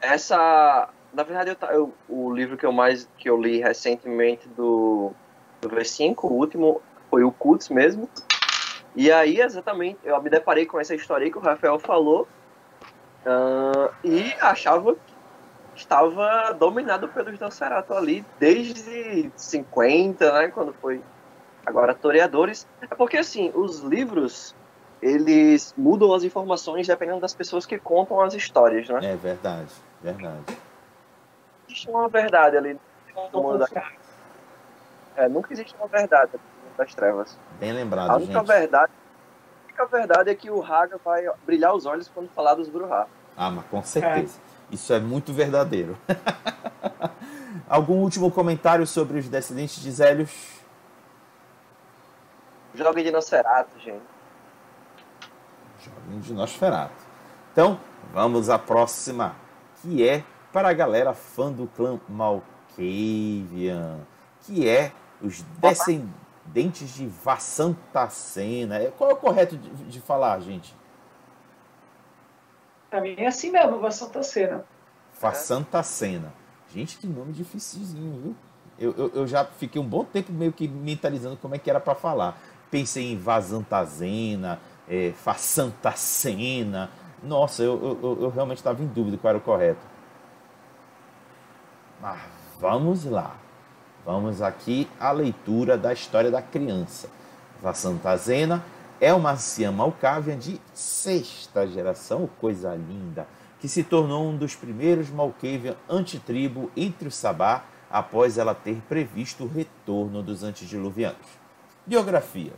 essa, 0.00 0.88
na 1.14 1.22
verdade, 1.22 1.50
eu, 1.50 1.68
eu, 1.68 1.94
o 2.08 2.32
livro 2.32 2.56
que 2.56 2.66
eu 2.66 2.72
mais 2.72 3.08
que 3.16 3.30
eu 3.30 3.40
li 3.40 3.60
recentemente 3.60 4.48
do, 4.48 5.12
do 5.60 5.68
V5, 5.70 6.24
o 6.24 6.32
último, 6.32 6.82
foi 7.10 7.24
o 7.24 7.30
Cults 7.30 7.68
mesmo. 7.68 8.08
E 8.96 9.10
aí, 9.10 9.40
exatamente, 9.40 9.98
eu 10.04 10.20
me 10.22 10.30
deparei 10.30 10.66
com 10.66 10.78
essa 10.78 10.94
história 10.94 11.30
que 11.30 11.38
o 11.38 11.40
Rafael 11.40 11.78
falou. 11.78 12.28
Uh, 13.24 13.90
e 14.04 14.34
achava 14.40 14.94
que 14.94 15.14
estava 15.74 16.52
dominado 16.52 17.08
pelos 17.08 17.38
Nosferatu 17.40 17.94
ali 17.94 18.24
desde 18.38 19.30
50, 19.34 20.32
né? 20.32 20.48
Quando 20.48 20.72
foi. 20.74 21.00
Agora, 21.64 21.94
Toreadores. 21.94 22.66
É 22.80 22.94
porque, 22.94 23.16
assim, 23.16 23.50
os 23.54 23.80
livros 23.80 24.54
eles 25.04 25.74
mudam 25.76 26.14
as 26.14 26.24
informações 26.24 26.86
dependendo 26.86 27.20
das 27.20 27.34
pessoas 27.34 27.66
que 27.66 27.78
contam 27.78 28.20
as 28.20 28.32
histórias, 28.32 28.88
né? 28.88 29.00
É 29.02 29.16
verdade, 29.16 29.70
verdade. 30.02 30.56
Existe 31.66 31.88
uma 31.88 32.08
verdade 32.08 32.56
ali 32.56 32.78
no 33.32 33.42
mundo 33.42 33.58
da... 33.58 33.68
É, 35.16 35.28
nunca 35.28 35.52
existe 35.52 35.74
uma 35.76 35.86
verdade 35.86 36.32
das 36.76 36.94
trevas. 36.94 37.38
Bem 37.60 37.72
lembrado, 37.72 38.10
a 38.10 38.16
única 38.16 38.38
gente. 38.38 38.46
verdade 38.46 38.92
única 39.74 39.86
verdade 39.86 40.30
é 40.30 40.34
que 40.34 40.50
o 40.50 40.62
Haga 40.62 40.98
vai 41.04 41.24
brilhar 41.44 41.74
os 41.74 41.84
olhos 41.84 42.08
quando 42.08 42.28
falar 42.28 42.54
dos 42.54 42.68
Bruhá. 42.68 43.06
Ah, 43.36 43.50
mas 43.50 43.66
com 43.66 43.82
certeza. 43.82 44.38
É. 44.70 44.74
Isso 44.74 44.92
é 44.92 45.00
muito 45.00 45.32
verdadeiro. 45.32 45.98
Algum 47.68 47.94
último 47.94 48.30
comentário 48.30 48.86
sobre 48.86 49.18
os 49.18 49.28
descendentes 49.28 49.82
de 49.82 49.90
Zélios? 49.90 50.30
Joguem 52.74 53.04
de 53.04 53.10
Nosferatu, 53.10 53.78
gente. 53.80 54.02
Joguem 55.80 56.20
de 56.20 56.32
Nosferatu. 56.32 57.04
Então, 57.52 57.78
vamos 58.12 58.48
à 58.48 58.58
próxima, 58.58 59.36
que 59.80 60.06
é 60.08 60.24
para 60.54 60.68
a 60.68 60.72
galera 60.72 61.12
fã 61.12 61.52
do 61.52 61.66
clã 61.66 62.00
Malkavian, 62.08 63.98
que 64.40 64.66
é 64.66 64.92
os 65.20 65.42
descendentes 65.60 66.24
Dentes 66.46 66.94
de 66.94 67.06
Vassantacena. 67.06 68.76
É, 68.76 68.90
qual 68.90 69.10
é 69.10 69.14
o 69.14 69.16
correto 69.16 69.56
de, 69.56 69.68
de 69.70 70.00
falar, 70.00 70.38
gente? 70.40 70.74
Pra 72.90 73.00
mim 73.00 73.14
é 73.16 73.26
assim 73.26 73.50
mesmo, 73.50 73.80
Vassantacena. 73.80 74.64
Vassantacena. 75.20 76.32
Gente, 76.72 76.98
que 76.98 77.06
nome 77.06 77.32
dificilzinho, 77.32 78.20
viu? 78.20 78.36
Eu, 78.78 78.94
eu, 78.96 79.10
eu, 79.14 79.26
já 79.26 79.44
fiquei 79.44 79.80
um 79.80 79.86
bom 79.86 80.04
tempo 80.04 80.32
meio 80.32 80.52
que 80.52 80.68
mentalizando 80.68 81.36
como 81.36 81.54
é 81.54 81.58
que 81.58 81.70
era 81.70 81.80
para 81.80 81.94
falar. 81.94 82.38
Pensei 82.70 83.12
em 83.12 83.16
Vazantazena, 83.16 84.60
é, 84.88 85.12
Façantacena. 85.12 86.90
Nossa, 87.22 87.62
eu, 87.62 87.98
eu, 88.02 88.18
eu 88.22 88.28
realmente 88.28 88.58
estava 88.58 88.82
em 88.82 88.86
dúvida 88.86 89.16
qual 89.16 89.30
era 89.30 89.38
o 89.38 89.40
correto. 89.40 89.93
Mas 92.00 92.18
vamos 92.60 93.04
lá. 93.04 93.36
Vamos 94.04 94.42
aqui 94.42 94.88
à 95.00 95.10
leitura 95.10 95.78
da 95.78 95.92
história 95.92 96.30
da 96.30 96.42
criança. 96.42 97.08
Vassantazena 97.62 98.62
é 99.00 99.12
uma 99.12 99.32
anciã 99.32 99.72
malcávian 99.72 100.38
de 100.38 100.60
sexta 100.72 101.66
geração, 101.66 102.28
coisa 102.40 102.74
linda, 102.74 103.26
que 103.60 103.68
se 103.68 103.82
tornou 103.82 104.28
um 104.28 104.36
dos 104.36 104.54
primeiros 104.54 105.08
Malkavian 105.08 105.74
antitribo 105.88 106.70
entre 106.76 107.08
os 107.08 107.14
Sabá 107.14 107.64
após 107.90 108.36
ela 108.36 108.54
ter 108.54 108.82
previsto 108.88 109.44
o 109.44 109.48
retorno 109.48 110.22
dos 110.22 110.42
antediluvianos. 110.42 111.26
Biografia. 111.86 112.52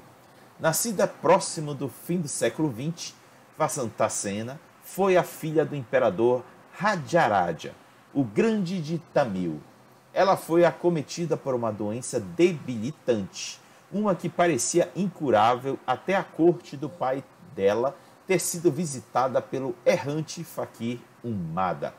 Nascida 0.59 1.07
próximo 1.07 1.75
do 1.75 1.89
fim 1.89 2.19
do 2.19 2.29
século 2.29 2.73
XX, 2.73 3.15
Vassantacena 3.57 4.59
foi 4.83 5.17
a 5.17 5.23
filha 5.23 5.65
do 5.65 5.77
imperador 5.77 6.43
Rajaraja, 6.73 7.75
o 8.17 8.25
Grande 8.25 8.81
de 8.81 8.97
Tamil, 9.13 9.61
ela 10.15 10.39
foi 10.39 10.65
acometida 10.65 11.37
por 11.37 11.55
uma 11.55 11.71
doença 11.71 12.19
debilitante, 12.19 13.61
uma 13.93 14.15
que 14.15 14.27
parecia 14.27 14.91
incurável 14.97 15.79
até 15.87 16.17
a 16.17 16.25
corte 16.25 16.79
do 16.79 16.89
pai 16.89 17.23
dela 17.55 17.95
ter 18.27 18.39
sido 18.39 18.73
visitada 18.73 19.43
pelo 19.43 19.75
errante 19.85 20.43
faquir 20.43 20.99
Umada. 21.23 21.93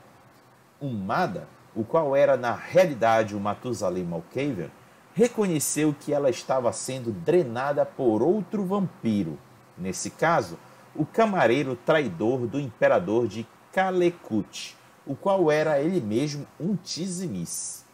Umada, 0.82 1.48
o 1.76 1.84
qual 1.84 2.16
era 2.16 2.36
na 2.36 2.52
realidade 2.56 3.36
o 3.36 3.40
Matusalém 3.40 4.04
Malkavian, 4.04 4.72
reconheceu 5.14 5.96
que 6.00 6.12
ela 6.12 6.32
estava 6.32 6.74
sendo 6.74 7.12
drenada 7.12 7.86
por 7.86 8.24
outro 8.24 8.66
vampiro, 8.66 9.38
nesse 9.78 10.10
caso, 10.10 10.58
o 10.96 11.06
camareiro 11.06 11.76
traidor 11.76 12.48
do 12.48 12.60
imperador 12.60 13.28
de 13.28 13.46
Calecut, 13.72 14.76
o 15.08 15.16
qual 15.16 15.52
era 15.52 15.80
ele 15.80 16.02
mesmo 16.02 16.46
um 16.60 16.76
Tizimis 16.76 17.88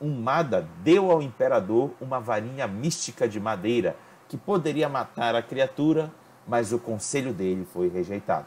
um 0.00 0.18
Mada 0.18 0.66
deu 0.82 1.10
ao 1.10 1.20
imperador 1.20 1.92
uma 2.00 2.18
varinha 2.18 2.66
mística 2.66 3.28
de 3.28 3.38
madeira 3.38 3.94
que 4.28 4.36
poderia 4.36 4.88
matar 4.88 5.34
a 5.34 5.42
criatura, 5.42 6.10
mas 6.48 6.72
o 6.72 6.78
conselho 6.78 7.34
dele 7.34 7.68
foi 7.70 7.88
rejeitado. 7.88 8.46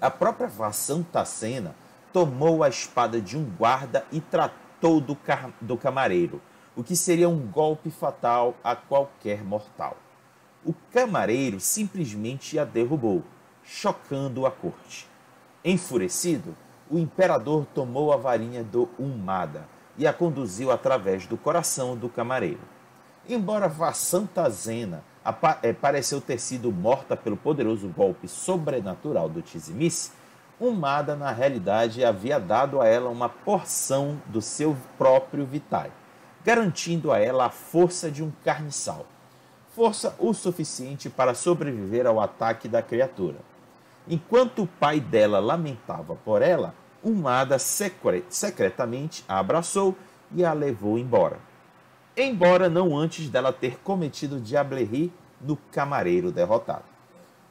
A 0.00 0.10
própria 0.10 0.48
Vassantacena 0.48 1.76
tomou 2.12 2.64
a 2.64 2.68
espada 2.68 3.20
de 3.20 3.38
um 3.38 3.44
guarda 3.44 4.04
e 4.10 4.20
tratou 4.20 5.00
do, 5.00 5.16
do 5.60 5.76
camareiro, 5.76 6.42
o 6.74 6.82
que 6.82 6.96
seria 6.96 7.28
um 7.28 7.46
golpe 7.46 7.90
fatal 7.90 8.56
a 8.64 8.74
qualquer 8.74 9.44
mortal. 9.44 9.96
O 10.64 10.74
camareiro 10.92 11.60
simplesmente 11.60 12.58
a 12.58 12.64
derrubou, 12.64 13.22
chocando 13.62 14.44
a 14.44 14.50
corte. 14.50 15.08
Enfurecido, 15.64 16.56
o 16.90 16.98
imperador 16.98 17.66
tomou 17.74 18.12
a 18.12 18.16
varinha 18.16 18.62
do 18.62 18.88
Umada 18.98 19.66
e 19.98 20.06
a 20.06 20.12
conduziu 20.12 20.70
através 20.70 21.26
do 21.26 21.36
coração 21.36 21.96
do 21.96 22.08
camareiro. 22.08 22.60
Embora 23.28 23.68
Vassantazena 23.68 25.02
é, 25.62 25.72
pareceu 25.72 26.20
ter 26.20 26.38
sido 26.38 26.70
morta 26.70 27.16
pelo 27.16 27.36
poderoso 27.36 27.88
golpe 27.88 28.28
sobrenatural 28.28 29.28
do 29.28 29.42
Tizimice, 29.42 30.12
Umada 30.60 31.16
na 31.16 31.32
realidade 31.32 32.04
havia 32.04 32.38
dado 32.38 32.80
a 32.80 32.86
ela 32.86 33.10
uma 33.10 33.28
porção 33.28 34.20
do 34.26 34.40
seu 34.40 34.76
próprio 34.96 35.44
Vitae. 35.44 35.90
garantindo 36.46 37.10
a 37.10 37.18
ela 37.18 37.46
a 37.46 37.50
força 37.50 38.08
de 38.08 38.22
um 38.22 38.30
carniçal. 38.44 39.04
Força 39.74 40.14
o 40.16 40.32
suficiente 40.32 41.10
para 41.10 41.34
sobreviver 41.34 42.06
ao 42.06 42.20
ataque 42.20 42.68
da 42.68 42.80
criatura. 42.80 43.38
Enquanto 44.08 44.62
o 44.62 44.66
pai 44.68 45.00
dela 45.00 45.40
lamentava 45.40 46.14
por 46.14 46.40
ela, 46.40 46.74
Umada 47.02 47.58
secretamente 47.58 49.24
a 49.28 49.38
abraçou 49.38 49.96
e 50.32 50.44
a 50.44 50.52
levou 50.52 50.96
embora. 50.96 51.38
Embora 52.16 52.68
não 52.68 52.96
antes 52.96 53.28
dela 53.28 53.52
ter 53.52 53.78
cometido 53.78 54.40
diablerie 54.40 55.12
no 55.40 55.56
camareiro 55.56 56.30
derrotado. 56.30 56.84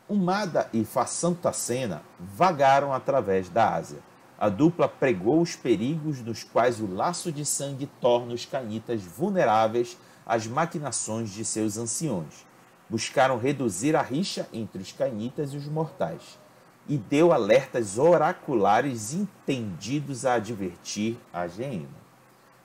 Umada 0.07 0.69
e 0.71 0.85
Façantacena 0.85 2.01
vagaram 2.19 2.93
através 2.93 3.49
da 3.49 3.73
Ásia. 3.75 3.99
A 4.37 4.49
dupla 4.49 4.87
pregou 4.87 5.41
os 5.41 5.55
perigos 5.55 6.21
dos 6.21 6.43
quais 6.43 6.79
o 6.79 6.87
laço 6.87 7.31
de 7.31 7.45
sangue 7.45 7.89
torna 7.99 8.33
os 8.33 8.45
canitas 8.45 9.01
vulneráveis 9.01 9.97
às 10.25 10.47
maquinações 10.47 11.31
de 11.31 11.43
seus 11.43 11.77
anciões. 11.77 12.45
Buscaram 12.89 13.37
reduzir 13.37 13.95
a 13.95 14.01
rixa 14.01 14.47
entre 14.53 14.81
os 14.81 14.91
canitas 14.91 15.53
e 15.53 15.57
os 15.57 15.67
mortais 15.67 16.44
e 16.87 16.97
deu 16.97 17.33
alertas 17.33 17.97
oraculares 17.97 19.13
intendidos 19.13 20.25
a 20.25 20.35
advertir 20.35 21.17
a 21.33 21.47
Geena. 21.47 22.05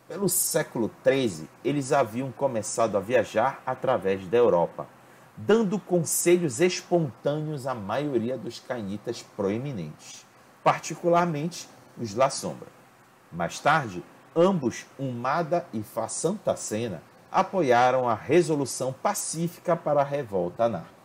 Pelo 0.07 0.29
século 0.29 0.91
XIII, 1.05 1.49
eles 1.65 1.93
haviam 1.93 2.31
começado 2.33 2.97
a 2.97 3.01
viajar 3.01 3.63
através 3.65 4.27
da 4.27 4.37
Europa, 4.37 4.87
dando 5.37 5.79
conselhos 5.79 6.61
espontâneos 6.61 7.67
à 7.67 7.75
maioria 7.75 8.37
dos 8.37 8.59
cainitas 8.59 9.23
proeminentes, 9.23 10.27
particularmente 10.63 11.69
os 11.97 12.15
La 12.15 12.29
Sombra. 12.29 12.69
Mais 13.33 13.59
tarde, 13.61 14.03
ambos, 14.35 14.85
Umada 14.99 15.65
e 15.73 15.83
Sena, 16.57 17.03
apoiaram 17.31 18.09
a 18.09 18.15
resolução 18.15 18.93
pacífica 18.93 19.77
para 19.77 20.01
a 20.01 20.05
revolta 20.05 20.65
anarca 20.65 21.00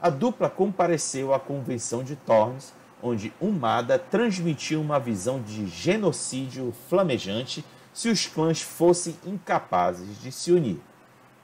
a 0.00 0.10
dupla 0.10 0.48
compareceu 0.48 1.34
à 1.34 1.40
Convenção 1.40 2.04
de 2.04 2.14
Tormes, 2.14 2.72
onde 3.02 3.32
Umada 3.40 3.98
transmitiu 3.98 4.80
uma 4.80 5.00
visão 5.00 5.42
de 5.42 5.66
genocídio 5.66 6.72
flamejante 6.88 7.64
se 7.92 8.08
os 8.08 8.26
clãs 8.26 8.62
fossem 8.62 9.16
incapazes 9.26 10.20
de 10.20 10.30
se 10.30 10.52
unir. 10.52 10.80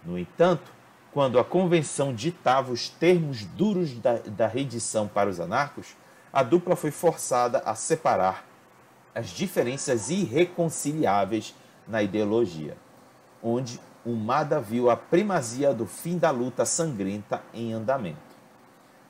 No 0.04 0.16
entanto, 0.18 0.72
quando 1.12 1.38
a 1.38 1.44
convenção 1.44 2.14
ditava 2.14 2.72
os 2.72 2.88
termos 2.88 3.44
duros 3.44 3.92
da, 3.98 4.18
da 4.18 4.46
redição 4.46 5.08
para 5.08 5.30
os 5.30 5.40
anarcos, 5.40 5.96
a 6.32 6.42
dupla 6.42 6.76
foi 6.76 6.90
forçada 6.90 7.58
a 7.64 7.74
separar 7.74 8.44
as 9.14 9.30
diferenças 9.30 10.10
irreconciliáveis 10.10 11.54
na 11.86 12.02
ideologia, 12.02 12.76
onde 13.42 13.80
Umada 14.04 14.60
viu 14.60 14.90
a 14.90 14.96
primazia 14.96 15.72
do 15.72 15.86
fim 15.86 16.18
da 16.18 16.30
luta 16.30 16.64
sangrenta 16.64 17.42
em 17.54 17.72
andamento. 17.72 18.33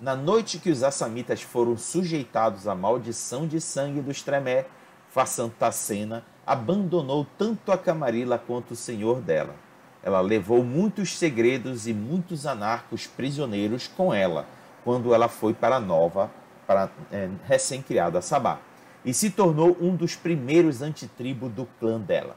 Na 0.05 0.15
noite 0.15 0.59
que 0.59 0.69
os 0.69 0.83
assamitas 0.83 1.41
foram 1.41 1.79
sujeitados 1.79 2.69
à 2.69 2.75
maldição 2.75 3.47
de 3.47 3.59
sangue 3.59 4.03
dos 4.03 4.21
Tremé, 4.21 4.67
Façantacena 5.09 6.23
abandonou 6.47 7.27
tanto 7.39 7.73
a 7.73 7.79
Camarilla 7.79 8.37
quanto 8.37 8.73
o 8.73 8.77
senhor 8.77 9.23
dela. 9.23 9.55
Ela 10.03 10.21
levou 10.21 10.63
muitos 10.63 11.17
segredos 11.17 11.87
e 11.87 11.95
muitos 11.95 12.45
anarcos 12.45 13.07
prisioneiros 13.07 13.89
com 13.89 14.13
ela, 14.13 14.45
quando 14.85 15.15
ela 15.15 15.27
foi 15.27 15.55
para 15.55 15.81
nova, 15.81 16.31
para 16.67 16.91
é, 17.11 17.31
recém-criada 17.47 18.21
Sabá, 18.21 18.59
e 19.07 19.15
se 19.15 19.31
tornou 19.31 19.75
um 19.81 19.97
dos 19.97 20.15
primeiros 20.15 20.83
antitribo 20.83 21.49
do 21.49 21.65
clã 21.81 21.99
dela. 21.99 22.37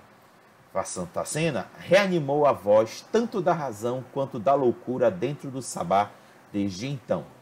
Façantacena 0.72 1.68
reanimou 1.80 2.46
a 2.46 2.54
voz 2.54 3.06
tanto 3.12 3.42
da 3.42 3.52
razão 3.52 4.06
quanto 4.14 4.40
da 4.40 4.54
loucura 4.54 5.12
dentro 5.12 5.52
do 5.52 5.62
Sabá 5.62 6.12
desde 6.54 6.88
então 6.88 7.36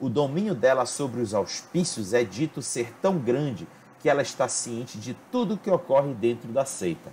o 0.00 0.08
domínio 0.08 0.54
dela 0.54 0.86
sobre 0.86 1.20
os 1.20 1.34
auspícios 1.34 2.14
é 2.14 2.22
dito 2.22 2.62
ser 2.62 2.92
tão 3.02 3.18
grande 3.18 3.66
que 4.00 4.08
ela 4.08 4.22
está 4.22 4.46
ciente 4.46 4.96
de 4.96 5.14
tudo 5.32 5.54
o 5.54 5.58
que 5.58 5.70
ocorre 5.70 6.14
dentro 6.14 6.48
da 6.52 6.64
seita. 6.64 7.12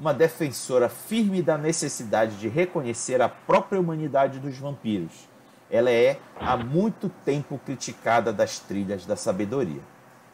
Uma 0.00 0.14
defensora 0.14 0.88
firme 0.88 1.42
da 1.42 1.58
necessidade 1.58 2.36
de 2.36 2.48
reconhecer 2.48 3.20
a 3.20 3.28
própria 3.28 3.78
humanidade 3.78 4.38
dos 4.38 4.56
vampiros. 4.56 5.28
Ela 5.70 5.90
é 5.90 6.18
há 6.40 6.56
muito 6.56 7.10
tempo 7.24 7.60
criticada 7.64 8.32
das 8.32 8.58
trilhas 8.58 9.04
da 9.04 9.14
sabedoria. 9.14 9.82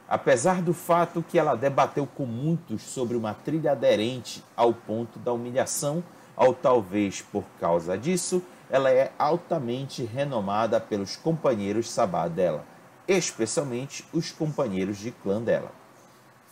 Apesar 0.09 0.63
do 0.63 0.73
fato 0.73 1.23
que 1.23 1.39
ela 1.39 1.55
debateu 1.55 2.07
com 2.07 2.25
muitos 2.25 2.83
sobre 2.83 3.17
uma 3.17 3.35
trilha 3.35 3.73
aderente 3.73 4.43
ao 4.57 4.73
ponto 4.73 5.19
da 5.19 5.33
humilhação, 5.33 6.03
ou 6.37 6.55
talvez 6.55 7.21
por 7.21 7.45
causa 7.61 7.99
disso, 7.99 8.43
ela 8.71 8.91
é 8.91 9.13
altamente 9.19 10.05
renomada 10.05 10.81
pelos 10.81 11.17
companheiros 11.17 11.91
sabá 11.91 12.29
dela, 12.29 12.65
especialmente 13.07 14.05
os 14.13 14.31
companheiros 14.31 14.99
de 14.99 15.11
clã 15.11 15.41
dela. 15.41 15.73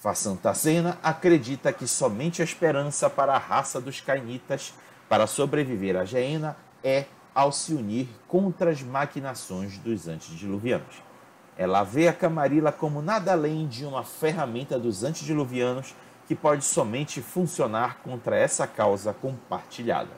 Façantacena 0.01 0.99
acredita 1.03 1.73
que 1.73 1.87
somente 1.87 2.41
a 2.41 2.45
esperança 2.45 3.11
para 3.11 3.35
a 3.35 3.39
raça 3.39 3.81
dos 3.81 4.01
Cainitas 4.01 4.73
para 5.09 5.27
sobreviver 5.27 5.97
a 5.97 6.05
Geena 6.05 6.57
é 6.83 7.07
ao 7.35 7.53
se 7.53 7.75
unir 7.75 8.09
contra 8.27 8.71
as 8.71 8.83
maquinações 8.83 9.79
dos 9.79 10.09
antediluvianos. 10.09 11.03
Ela 11.57 11.83
vê 11.83 12.09
a 12.09 12.13
Camarilla 12.13 12.73
como 12.73 13.03
nada 13.03 13.33
além 13.33 13.67
de 13.67 13.85
uma 13.85 14.05
ferramenta 14.05 14.79
dos 14.79 15.03
antediluvianos 15.03 15.95
que 16.27 16.35
pode 16.35 16.65
somente 16.65 17.23
funcionar 17.23 17.99
contra 18.03 18.37
essa 18.37 18.67
causa 18.67 19.13
compartilhada. 19.13 20.11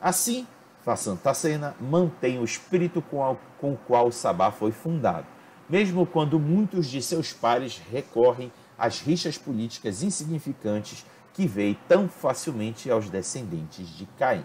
Assim, 0.00 0.46
Façantacena 0.82 1.74
mantém 1.80 2.38
o 2.38 2.44
espírito 2.44 3.02
com, 3.02 3.22
a, 3.22 3.32
o 3.32 3.76
qual 3.86 4.08
o 4.08 4.12
Sabá 4.12 4.50
foi 4.50 4.72
fundado, 4.72 5.26
mesmo 5.68 6.06
quando 6.06 6.38
muitos 6.38 6.88
de 6.88 7.02
seus 7.02 7.32
pares 7.32 7.80
recorrem 7.90 8.50
às 8.78 9.00
rixas 9.00 9.36
políticas 9.36 10.02
insignificantes 10.02 11.04
que 11.34 11.46
veem 11.46 11.78
tão 11.86 12.08
facilmente 12.08 12.90
aos 12.90 13.10
descendentes 13.10 13.88
de 13.88 14.06
Caim. 14.18 14.44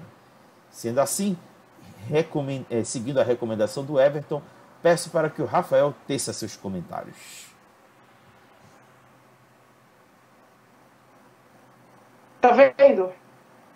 Sendo 0.70 1.00
assim, 1.00 1.38
eh, 2.70 2.84
seguindo 2.84 3.20
a 3.20 3.24
recomendação 3.24 3.84
do 3.86 4.00
Everton, 4.00 4.42
peço 4.84 5.10
para 5.10 5.30
que 5.30 5.42
o 5.42 5.46
Rafael 5.46 5.96
teça 6.06 6.34
seus 6.34 6.56
comentários. 6.58 7.48
Tá 12.42 12.52
vendo? 12.52 13.12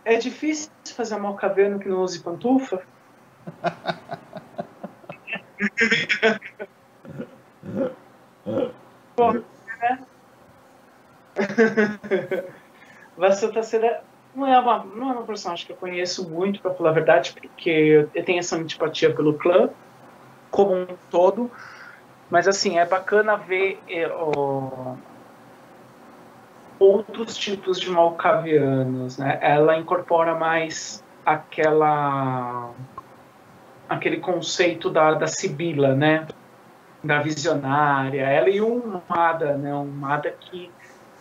É 0.09 0.17
difícil 0.17 0.71
fazer 0.95 1.13
uma 1.13 1.29
malcaviano 1.29 1.77
que 1.77 1.87
não 1.87 2.01
use 2.01 2.19
pantufa? 2.19 2.81
Bom, 9.15 9.33
né? 9.33 9.99
Vassata 13.15 13.61
Seda 13.61 14.03
não 14.33 14.47
é, 14.47 14.59
uma, 14.59 14.83
não 14.83 15.11
é 15.11 15.13
uma 15.13 15.21
personagem 15.27 15.67
que 15.67 15.73
eu 15.73 15.77
conheço 15.77 16.27
muito, 16.27 16.59
para 16.59 16.73
falar 16.73 16.89
a 16.89 16.93
verdade, 16.93 17.31
porque 17.31 18.07
eu 18.11 18.25
tenho 18.25 18.39
essa 18.39 18.55
antipatia 18.55 19.13
pelo 19.13 19.35
clã 19.35 19.69
como 20.49 20.73
um 20.73 20.87
todo. 21.11 21.51
Mas, 22.31 22.47
assim, 22.47 22.79
é 22.79 22.85
bacana 22.85 23.37
ver 23.37 23.79
é, 23.87 24.07
outros 26.79 27.37
tipos 27.37 27.79
de 27.79 27.89
malcavianos, 27.89 29.17
né? 29.17 29.37
Ela 29.41 29.77
incorpora 29.77 30.33
mais 30.35 31.03
aquela 31.25 32.71
aquele 33.87 34.17
conceito 34.17 34.89
da, 34.89 35.13
da 35.13 35.27
Sibila, 35.27 35.93
né? 35.93 36.27
Da 37.03 37.19
visionária. 37.19 38.21
Ela 38.21 38.49
e 38.49 38.61
um 38.61 39.01
Mada, 39.07 39.57
né? 39.57 39.73
Um 39.73 39.85
Mada 39.85 40.31
que 40.31 40.71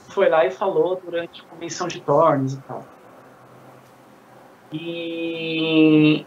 foi 0.09 0.29
lá 0.29 0.45
e 0.45 0.51
falou 0.51 1.01
durante 1.03 1.43
a 1.43 1.45
convenção 1.45 1.89
de 1.89 2.01
Tornes 2.01 2.55
e 2.55 2.61
tal. 2.63 2.85
E, 4.71 6.27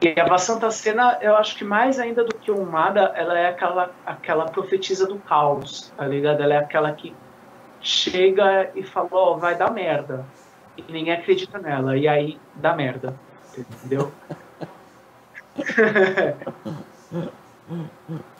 e 0.00 0.20
a 0.20 0.38
Santa 0.38 0.70
Cena, 0.70 1.18
eu 1.20 1.36
acho 1.36 1.56
que 1.56 1.64
mais 1.64 1.98
ainda 1.98 2.24
do 2.24 2.34
que 2.34 2.50
um 2.50 2.64
Mada, 2.64 3.12
ela 3.14 3.38
é 3.38 3.48
aquela, 3.48 3.90
aquela 4.04 4.46
profetisa 4.46 5.06
do 5.06 5.18
caos, 5.18 5.92
tá 5.96 6.06
ligado? 6.06 6.42
Ela 6.42 6.54
é 6.54 6.58
aquela 6.58 6.90
que 6.92 7.14
chega 7.86 8.70
e 8.74 8.82
fala, 8.82 9.08
ó, 9.12 9.34
oh, 9.34 9.38
vai 9.38 9.54
dar 9.54 9.70
merda. 9.70 10.26
E 10.76 10.82
ninguém 10.92 11.14
acredita 11.14 11.58
nela. 11.58 11.96
E 11.96 12.08
aí 12.08 12.38
dá 12.54 12.74
merda. 12.74 13.14
Entendeu? 13.56 14.12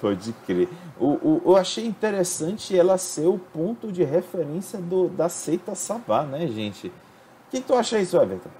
Pode 0.01 0.33
crer. 0.45 0.69
O, 0.99 1.07
o, 1.07 1.43
eu 1.47 1.57
achei 1.57 1.87
interessante 1.87 2.79
ela 2.79 2.99
ser 2.99 3.27
o 3.27 3.39
ponto 3.39 3.91
de 3.91 4.05
referência 4.05 4.79
do, 4.81 5.09
da 5.09 5.29
seita 5.29 5.75
Sabá, 5.75 6.23
né, 6.25 6.47
gente? 6.49 6.89
O 6.89 6.93
que, 7.51 7.61
que 7.61 7.67
tu 7.67 7.75
acha 7.75 7.99
isso, 7.99 8.17
Everton? 8.21 8.51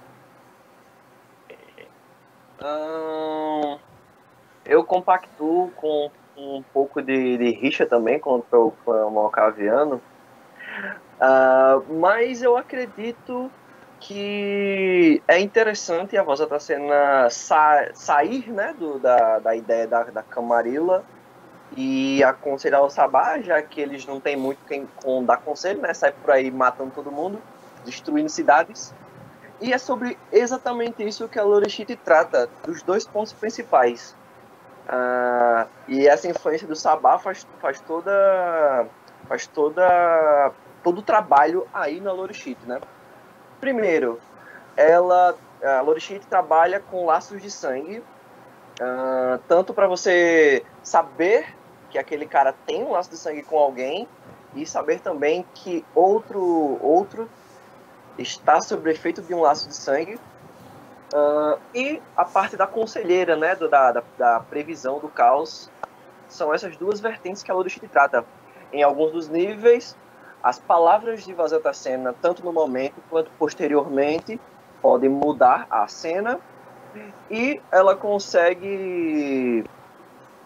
Hum, 2.61 3.77
eu 4.65 4.83
compactuo 4.83 5.69
com 5.75 6.09
um 6.35 6.63
pouco 6.73 7.01
de, 7.01 7.37
de 7.37 7.51
rixa 7.51 7.85
também 7.85 8.19
contra 8.19 8.59
o 8.59 8.73
Malcaviano. 9.11 10.01
Uh, 11.19 11.93
mas 11.99 12.41
eu 12.41 12.55
acredito 12.55 13.51
que 13.99 15.21
é 15.27 15.39
interessante 15.39 16.15
a 16.17 16.23
voz 16.23 16.39
da 16.39 16.59
cena 16.59 17.29
sa 17.29 17.89
sair 17.93 18.51
né, 18.51 18.75
do, 18.77 18.99
da, 18.99 19.39
da 19.39 19.55
ideia 19.55 19.87
da, 19.87 20.03
da 20.03 20.21
Camarilla 20.21 21.03
e 21.75 22.23
aconselhar 22.23 22.81
o 22.81 22.89
Sabá, 22.89 23.39
já 23.39 23.61
que 23.61 23.81
eles 23.81 24.05
não 24.05 24.19
têm 24.19 24.35
muito 24.37 24.59
quem 24.65 24.87
com 25.03 25.23
dar 25.23 25.37
conselho, 25.37 25.81
né? 25.81 25.93
Sai 25.93 26.11
por 26.11 26.31
aí 26.31 26.49
matando 26.49 26.91
todo 26.91 27.11
mundo, 27.11 27.41
destruindo 27.83 28.29
cidades. 28.29 28.93
E 29.59 29.73
é 29.73 29.77
sobre 29.77 30.17
exatamente 30.31 31.05
isso 31.05 31.27
que 31.27 31.39
a 31.39 31.43
Lorishite 31.43 31.95
trata, 31.95 32.47
dos 32.63 32.83
dois 32.83 33.05
pontos 33.05 33.33
principais. 33.33 34.15
Uh, 34.87 35.67
e 35.87 36.07
essa 36.07 36.27
influência 36.29 36.67
do 36.67 36.75
Sabá 36.75 37.19
faz, 37.19 37.45
faz 37.59 37.81
toda 37.81 38.85
faz 39.27 39.45
toda 39.45 40.53
todo 40.87 40.99
o 40.99 41.01
trabalho 41.01 41.67
aí 41.73 41.99
na 41.99 42.13
Lorishite, 42.13 42.65
né? 42.65 42.79
Primeiro, 43.59 44.21
ela 44.77 45.35
a 45.61 45.81
Lorishite 45.81 46.25
trabalha 46.27 46.79
com 46.79 47.05
laços 47.05 47.41
de 47.41 47.51
sangue, 47.51 47.97
uh, 47.99 49.37
tanto 49.49 49.73
para 49.73 49.85
você 49.85 50.63
saber 50.81 51.53
que 51.89 51.97
aquele 51.97 52.25
cara 52.25 52.53
tem 52.65 52.85
um 52.85 52.91
laço 52.91 53.09
de 53.09 53.17
sangue 53.17 53.43
com 53.43 53.57
alguém 53.57 54.07
e 54.55 54.65
saber 54.65 55.01
também 55.01 55.45
que 55.53 55.83
outro 55.93 56.79
outro 56.81 57.29
está 58.17 58.61
sob 58.61 58.89
efeito 58.89 59.21
de 59.21 59.33
um 59.33 59.41
laço 59.41 59.67
de 59.67 59.75
sangue. 59.75 60.17
Uh, 61.13 61.59
e 61.75 62.01
a 62.15 62.23
parte 62.23 62.55
da 62.55 62.65
conselheira, 62.65 63.35
né, 63.35 63.55
do, 63.55 63.67
da, 63.67 63.91
da, 63.91 64.03
da, 64.17 64.39
previsão 64.39 64.99
do 64.99 65.09
caos, 65.09 65.69
são 66.29 66.53
essas 66.53 66.77
duas 66.77 67.01
vertentes 67.01 67.43
que 67.43 67.51
a 67.51 67.53
Lodushit 67.53 67.85
trata. 67.89 68.23
Em 68.71 68.83
alguns 68.83 69.11
dos 69.11 69.29
níveis, 69.29 69.95
as 70.47 70.57
palavras 70.57 71.25
de 71.25 71.33
Vazeta 71.33 71.73
Cena, 71.73 72.15
tanto 72.21 72.41
no 72.45 72.53
momento 72.53 73.03
quanto 73.09 73.29
posteriormente, 73.37 74.39
podem 74.81 75.09
mudar 75.09 75.67
a 75.69 75.85
cena 75.89 76.39
e 77.29 77.59
ela 77.69 77.97
consegue 77.97 79.65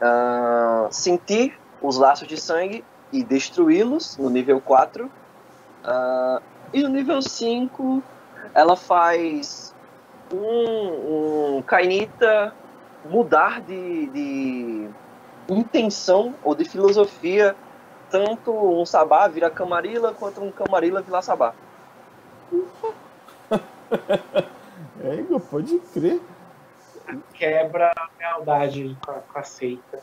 uh, 0.01 0.91
sentir 0.91 1.55
os 1.79 1.97
laços 1.97 2.27
de 2.27 2.35
sangue 2.35 2.83
e 3.13 3.23
destruí-los 3.23 4.17
no 4.17 4.27
nível 4.31 4.59
4. 4.59 5.05
Uh, 5.05 5.09
ah, 5.83 6.41
e 6.73 6.81
no 6.81 6.89
nível 6.89 7.21
5, 7.21 8.01
ela 8.55 8.75
faz 8.75 9.71
um, 10.33 11.57
um 11.57 11.61
Kainita 11.61 12.55
mudar 13.05 13.61
de, 13.61 14.07
de 14.07 14.89
intenção 15.47 16.33
ou 16.43 16.55
de 16.55 16.65
filosofia, 16.65 17.55
tanto 18.11 18.51
um 18.51 18.85
Sabá 18.85 19.27
vira 19.27 19.49
Camarilla, 19.49 20.13
quanto 20.13 20.41
um 20.41 20.51
Camarilla 20.51 21.01
vira 21.01 21.21
Sabá. 21.21 21.53
é, 25.01 25.39
pode 25.49 25.79
crer 25.93 26.21
quebra 27.33 27.91
a 27.95 28.09
lealdade 28.19 28.97
com 29.03 29.11
a, 29.11 29.15
com 29.15 29.39
a 29.39 29.43
seita. 29.43 29.99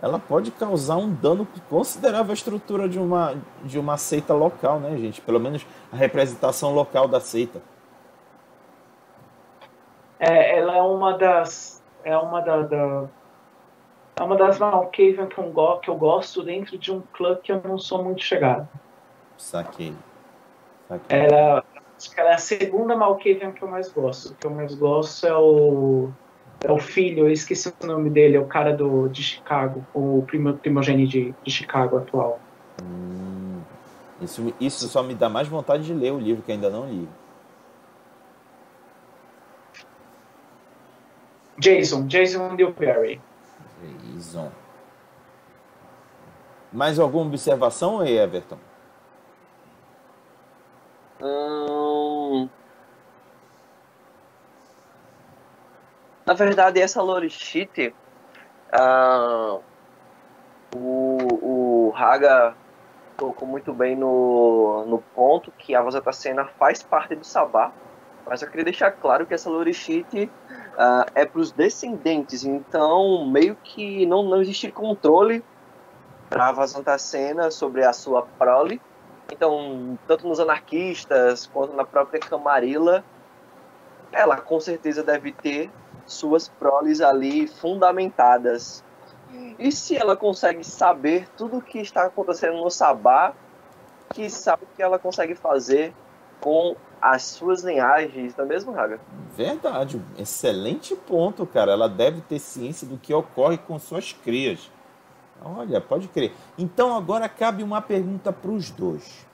Ela 0.00 0.18
pode 0.18 0.50
causar 0.50 0.96
um 0.96 1.12
dano 1.12 1.46
considerável 1.68 2.32
à 2.32 2.34
estrutura 2.34 2.88
de 2.88 2.98
uma, 2.98 3.36
de 3.62 3.78
uma 3.78 3.96
seita 3.96 4.34
local, 4.34 4.80
né, 4.80 4.96
gente? 4.96 5.20
Pelo 5.20 5.40
menos 5.40 5.66
a 5.92 5.96
representação 5.96 6.72
local 6.72 7.08
da 7.08 7.20
seita. 7.20 7.62
É, 10.18 10.58
ela 10.58 10.76
é 10.76 10.82
uma 10.82 11.16
das. 11.16 11.82
É 12.04 12.16
uma 12.16 12.40
da. 12.40 12.62
da 12.62 13.08
é 14.16 14.22
uma 14.22 14.36
das 14.36 14.58
Malkavian 14.58 15.26
que, 15.26 15.38
eu, 15.38 15.78
que 15.78 15.90
eu 15.90 15.96
gosto 15.96 16.42
dentro 16.42 16.78
de 16.78 16.92
um 16.92 17.02
clã 17.12 17.36
que 17.36 17.50
eu 17.50 17.60
não 17.64 17.78
sou 17.78 18.02
muito 18.02 18.22
chegado. 18.22 18.68
Saquei. 19.36 19.94
Saquei. 20.88 21.18
Ela, 21.18 21.64
Acho 22.02 22.10
que 22.10 22.20
ela 22.20 22.30
é 22.30 22.34
a 22.34 22.38
segunda 22.38 22.96
Malkavian 22.96 23.52
que 23.52 23.62
eu 23.62 23.68
mais 23.68 23.88
gosto. 23.88 24.32
O 24.32 24.34
que 24.34 24.44
eu 24.44 24.50
mais 24.50 24.74
gosto 24.74 25.24
é 25.24 25.36
o, 25.36 26.10
é 26.64 26.72
o 26.72 26.78
filho, 26.78 27.28
eu 27.28 27.30
esqueci 27.30 27.72
o 27.80 27.86
nome 27.86 28.10
dele, 28.10 28.36
é 28.36 28.40
o 28.40 28.46
cara 28.46 28.76
do, 28.76 29.06
de 29.06 29.22
Chicago, 29.22 29.86
o 29.94 30.24
primo, 30.26 30.52
primogênito 30.54 31.12
de, 31.12 31.34
de 31.44 31.50
Chicago 31.52 31.98
atual. 31.98 32.40
Hum, 32.82 33.60
isso, 34.20 34.52
isso 34.60 34.88
só 34.88 35.00
me 35.04 35.14
dá 35.14 35.28
mais 35.28 35.46
vontade 35.46 35.84
de 35.84 35.94
ler 35.94 36.12
o 36.12 36.18
livro 36.18 36.42
que 36.42 36.50
ainda 36.50 36.68
não 36.68 36.88
li. 36.88 37.08
Jason, 41.56 42.08
Jason 42.08 42.56
Dewberry. 42.56 43.20
Mais 46.72 46.98
alguma 46.98 47.26
observação, 47.26 48.04
Everton? 48.04 48.58
Hum... 51.20 52.48
Na 56.24 56.34
verdade, 56.34 56.80
essa 56.80 57.02
lore 57.02 57.28
sheet, 57.28 57.94
uh, 58.72 59.60
o, 60.74 61.88
o 61.88 61.92
Haga 61.96 62.54
tocou 63.16 63.46
muito 63.46 63.72
bem 63.72 63.96
no, 63.96 64.84
no 64.86 64.98
ponto 65.14 65.52
que 65.52 65.74
a 65.74 65.82
Vazata 65.82 66.12
Cena 66.12 66.46
faz 66.58 66.82
parte 66.82 67.14
do 67.14 67.24
Sabá, 67.24 67.72
mas 68.26 68.40
eu 68.40 68.48
queria 68.48 68.64
deixar 68.64 68.92
claro 68.92 69.26
que 69.26 69.34
essa 69.34 69.50
lore 69.50 69.74
sheet 69.74 70.30
uh, 70.74 71.10
é 71.14 71.24
para 71.24 71.40
os 71.40 71.52
descendentes, 71.52 72.44
então 72.44 73.26
meio 73.26 73.56
que 73.56 74.06
não, 74.06 74.22
não 74.22 74.40
existe 74.40 74.70
controle 74.70 75.44
para 76.28 76.48
a 76.48 76.52
Vazanta 76.52 76.96
Cena 76.98 77.50
sobre 77.50 77.84
a 77.84 77.92
sua 77.92 78.22
prole, 78.22 78.80
então, 79.30 79.98
tanto 80.06 80.28
nos 80.28 80.40
anarquistas 80.40 81.46
quanto 81.46 81.74
na 81.74 81.84
própria 81.84 82.20
Camarilla, 82.20 83.04
ela 84.12 84.36
com 84.36 84.60
certeza 84.60 85.02
deve 85.02 85.32
ter 85.32 85.70
suas 86.04 86.48
proles 86.48 87.00
ali 87.00 87.46
fundamentadas. 87.46 88.84
E 89.58 89.72
se 89.72 89.96
ela 89.96 90.16
consegue 90.16 90.62
saber 90.62 91.26
tudo 91.36 91.58
o 91.58 91.62
que 91.62 91.78
está 91.78 92.04
acontecendo 92.04 92.58
no 92.58 92.70
Sabá, 92.70 93.32
que 94.10 94.28
sabe 94.28 94.64
o 94.64 94.76
que 94.76 94.82
ela 94.82 94.98
consegue 94.98 95.34
fazer 95.34 95.94
com 96.40 96.76
as 97.02 97.24
suas 97.24 97.64
linhagens, 97.64 98.36
não 98.36 98.44
é 98.44 98.48
mesmo, 98.48 98.70
Raga? 98.70 99.00
Verdade, 99.36 100.00
excelente 100.16 100.94
ponto, 100.94 101.44
cara. 101.44 101.72
Ela 101.72 101.88
deve 101.88 102.20
ter 102.20 102.38
ciência 102.38 102.86
do 102.86 102.96
que 102.96 103.12
ocorre 103.12 103.58
com 103.58 103.76
suas 103.76 104.12
crias. 104.12 104.70
Olha, 105.44 105.80
pode 105.80 106.06
crer. 106.06 106.32
Então 106.56 106.96
agora 106.96 107.28
cabe 107.28 107.64
uma 107.64 107.82
pergunta 107.82 108.32
para 108.32 108.52
os 108.52 108.70
dois. 108.70 109.26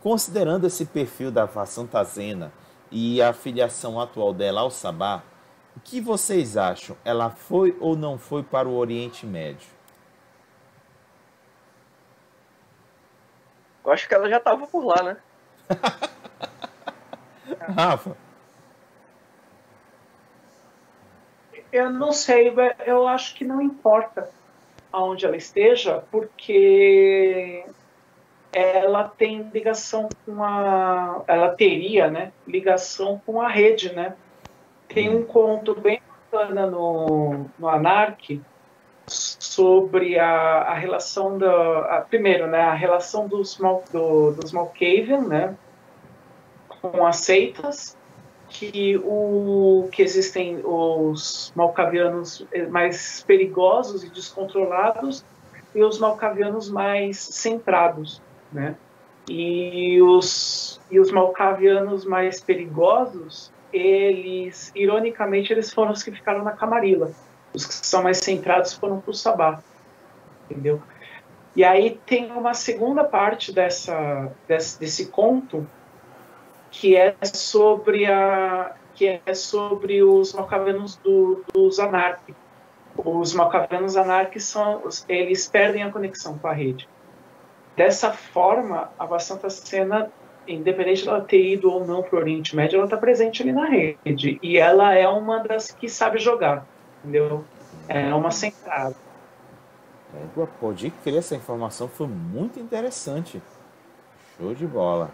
Considerando 0.00 0.66
esse 0.66 0.86
perfil 0.86 1.30
da 1.30 1.46
Santa 1.66 2.02
Zena 2.04 2.50
e 2.90 3.20
a 3.20 3.34
filiação 3.34 4.00
atual 4.00 4.32
dela 4.32 4.62
ao 4.62 4.70
Sabá, 4.70 5.22
o 5.76 5.80
que 5.80 6.00
vocês 6.00 6.56
acham? 6.56 6.96
Ela 7.04 7.28
foi 7.28 7.76
ou 7.80 7.94
não 7.94 8.16
foi 8.16 8.42
para 8.42 8.66
o 8.66 8.76
Oriente 8.76 9.26
Médio? 9.26 9.68
Eu 13.84 13.92
acho 13.92 14.08
que 14.08 14.14
ela 14.14 14.30
já 14.30 14.38
estava 14.38 14.66
por 14.66 14.86
lá, 14.86 15.02
né? 15.02 15.16
Rafa. 17.74 18.16
Eu 21.72 21.90
não 21.90 22.12
sei, 22.12 22.54
eu 22.86 23.08
acho 23.08 23.34
que 23.34 23.44
não 23.44 23.60
importa 23.60 24.30
aonde 24.92 25.26
ela 25.26 25.36
esteja, 25.36 26.04
porque 26.10 27.64
ela 28.52 29.08
tem 29.08 29.50
ligação 29.52 30.08
com 30.24 30.42
a. 30.42 31.22
Ela 31.26 31.48
teria, 31.56 32.08
né? 32.08 32.32
Ligação 32.46 33.20
com 33.26 33.40
a 33.40 33.48
rede, 33.48 33.92
né? 33.92 34.14
Tem 34.86 35.08
um 35.10 35.24
conto 35.24 35.74
bem 35.74 36.00
bacana 36.30 36.64
no, 36.68 37.46
no 37.58 37.68
Anark 37.68 38.40
sobre 39.08 40.16
a, 40.16 40.60
a 40.62 40.74
relação 40.74 41.36
da. 41.36 41.96
A, 41.96 42.00
primeiro, 42.02 42.46
né? 42.46 42.60
A 42.60 42.74
relação 42.74 43.26
dos, 43.26 43.58
Mal, 43.58 43.82
do, 43.92 44.30
dos 44.30 44.52
Malkavian, 44.52 45.22
né? 45.22 45.56
Com 46.92 47.06
as 47.06 47.16
seitas 47.16 47.96
que 48.48 48.96
o 48.98 49.88
que 49.90 50.02
existem 50.02 50.60
os 50.62 51.50
malcavianos 51.56 52.46
mais 52.70 53.24
perigosos 53.26 54.04
e 54.04 54.10
descontrolados 54.10 55.24
e 55.74 55.82
os 55.82 55.98
malcavianos 55.98 56.70
mais 56.70 57.18
centrados, 57.18 58.22
né? 58.52 58.76
E 59.28 60.00
os 60.02 60.80
e 60.90 61.00
os 61.00 61.10
malcavianos 61.10 62.04
mais 62.04 62.40
perigosos, 62.40 63.50
eles 63.72 64.70
ironicamente 64.74 65.52
eles 65.52 65.72
foram 65.72 65.92
os 65.92 66.02
que 66.02 66.12
ficaram 66.12 66.44
na 66.44 66.52
Camarilla. 66.52 67.10
Os 67.54 67.64
que 67.66 67.74
são 67.74 68.02
mais 68.02 68.18
centrados 68.18 68.74
foram 68.74 69.00
para 69.00 69.10
o 69.10 69.14
Sabá, 69.14 69.60
entendeu? 70.50 70.82
E 71.56 71.64
aí 71.64 71.98
tem 72.04 72.30
uma 72.30 72.52
segunda 72.52 73.02
parte 73.04 73.52
dessa 73.52 74.30
desse, 74.46 74.78
desse 74.78 75.06
conto 75.06 75.66
que 76.80 76.96
é 76.96 77.14
sobre 77.24 78.06
a 78.06 78.74
que 78.94 79.20
é 79.26 79.34
sobre 79.34 80.04
os 80.04 80.32
malcavianos 80.32 80.96
do, 80.96 81.44
dos 81.52 81.80
anarquicos. 81.80 82.40
Os 82.96 83.34
malcavianos 83.34 83.96
anarquicos 83.96 84.44
são 84.44 84.82
eles 85.08 85.48
perdem 85.48 85.82
a 85.82 85.90
conexão 85.90 86.38
com 86.38 86.46
a 86.46 86.52
rede. 86.52 86.88
Dessa 87.76 88.12
forma, 88.12 88.90
a 88.98 89.18
Santa 89.18 89.50
Cena 89.50 90.12
independente 90.46 91.04
dela 91.04 91.22
ter 91.22 91.42
ido 91.42 91.70
ou 91.70 91.86
não 91.86 92.02
para 92.02 92.16
o 92.16 92.18
Oriente 92.18 92.54
Médio, 92.54 92.76
ela 92.76 92.84
está 92.84 92.96
presente 92.96 93.42
ali 93.42 93.50
na 93.50 93.66
rede. 93.66 94.38
E 94.42 94.58
ela 94.58 94.94
é 94.94 95.08
uma 95.08 95.38
das 95.38 95.70
que 95.70 95.88
sabe 95.88 96.18
jogar, 96.18 96.66
entendeu? 96.98 97.44
É 97.88 98.14
uma 98.14 98.30
centrada. 98.30 98.94
É, 100.14 100.46
pode 100.60 100.90
crer, 101.02 101.16
essa 101.16 101.34
informação 101.34 101.88
foi 101.88 102.06
muito 102.06 102.60
interessante. 102.60 103.42
Show 104.36 104.54
de 104.54 104.66
bola. 104.66 105.10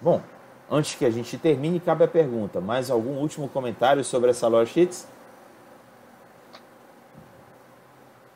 Bom, 0.00 0.22
antes 0.70 0.94
que 0.94 1.04
a 1.04 1.10
gente 1.10 1.36
termine, 1.36 1.80
cabe 1.80 2.04
a 2.04 2.08
pergunta: 2.08 2.60
mais 2.60 2.90
algum 2.90 3.18
último 3.18 3.48
comentário 3.48 4.04
sobre 4.04 4.30
essa 4.30 4.46
Lore 4.46 4.66
Sheets? 4.66 5.08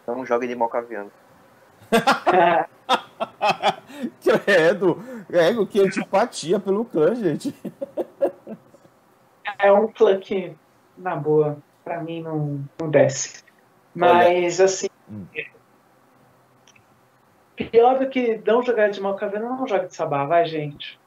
Não 0.06 0.26
jogue 0.26 0.46
de 0.46 0.54
malcaviano. 0.54 1.10
Credo, 4.22 5.02
ego, 5.30 5.66
que 5.66 5.80
antipatia 5.80 6.60
pelo 6.60 6.84
clã, 6.84 7.14
gente. 7.14 7.54
É 9.58 9.72
um 9.72 9.88
clã 9.88 10.18
que, 10.18 10.54
na 10.96 11.16
boa, 11.16 11.56
pra 11.82 12.02
mim 12.02 12.20
não, 12.22 12.62
não 12.78 12.90
desce. 12.90 13.42
Mas, 13.94 14.58
Olha. 14.58 14.64
assim, 14.66 14.88
hum. 15.08 15.24
pior 17.70 17.98
do 17.98 18.10
que 18.10 18.42
não 18.44 18.62
jogar 18.62 18.90
de 18.90 19.00
malcaviano, 19.00 19.48
não 19.48 19.66
joga 19.66 19.86
de 19.86 19.94
sabá, 19.94 20.26
vai, 20.26 20.44
gente. 20.46 20.98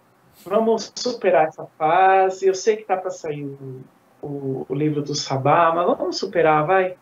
Vamos 0.45 0.91
superar 0.95 1.47
essa 1.47 1.65
fase. 1.77 2.47
Eu 2.47 2.55
sei 2.55 2.77
que 2.77 2.83
tá 2.83 2.95
para 2.97 3.11
sair 3.11 3.45
o, 3.45 3.81
o, 4.21 4.65
o 4.69 4.75
livro 4.75 5.01
do 5.01 5.15
sabá, 5.15 5.71
mas 5.73 5.85
vamos 5.85 6.17
superar, 6.17 6.65
vai 6.65 6.95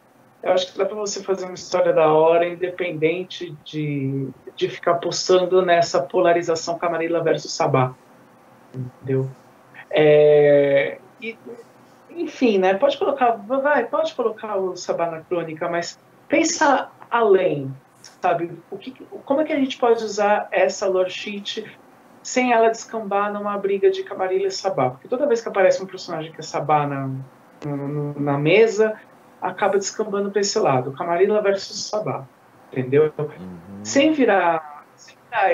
eu 0.46 0.52
acho 0.54 0.72
que 0.72 0.78
dá 0.78 0.86
para 0.86 0.96
você 0.96 1.24
fazer 1.24 1.46
uma 1.46 1.56
história 1.56 1.92
da 1.92 2.14
hora, 2.14 2.48
independente 2.48 3.58
de, 3.66 4.30
de 4.56 4.70
ficar 4.70 4.94
postando 4.96 5.60
nessa 5.66 6.00
polarização 6.00 6.78
Camarilla 6.78 7.20
versus 7.24 7.52
Sabá. 7.52 7.96
Entendeu? 8.72 9.28
É, 9.90 11.00
e, 11.20 11.36
enfim, 12.12 12.60
né? 12.60 12.76
Pode 12.76 12.96
colocar, 13.00 13.32
vai, 13.32 13.88
pode 13.88 14.14
colocar 14.14 14.56
o 14.58 14.76
Sabá 14.78 15.10
na 15.10 15.22
crônica, 15.22 15.68
mas 15.68 15.98
pensa 16.28 16.92
além, 17.10 17.74
sabe? 18.22 18.52
O 18.70 18.78
que, 18.78 18.92
como 19.26 19.42
é 19.42 19.46
que 19.46 19.54
a 19.54 19.60
gente 19.60 19.80
pode 19.80 20.04
usar 20.04 20.48
essa 20.52 20.86
lore 20.86 21.10
sheet 21.10 21.66
sem 22.26 22.52
ela 22.52 22.70
descambar 22.70 23.32
numa 23.32 23.56
briga 23.56 23.92
de 23.92 24.04
Camarilla 24.04 24.48
e 24.48 24.52
Sabá? 24.52 24.90
Porque 24.90 25.08
toda 25.08 25.28
vez 25.28 25.42
que 25.42 25.48
aparece 25.48 25.84
um 25.84 25.86
personagem 25.86 26.32
que 26.32 26.40
é 26.40 26.44
Sabá 26.44 26.88
na, 26.88 27.08
na 28.18 28.36
mesa, 28.36 29.00
acaba 29.40 29.78
descambando 29.78 30.32
para 30.32 30.42
esse 30.42 30.58
lado, 30.58 30.92
Camarilla 30.94 31.40
versus 31.40 31.88
Sabá, 31.88 32.26
entendeu? 32.74 33.14
Uhum. 33.16 33.60
Sem 33.84 34.12
virar, 34.12 34.88
sem 34.96 35.16
virar 35.30 35.54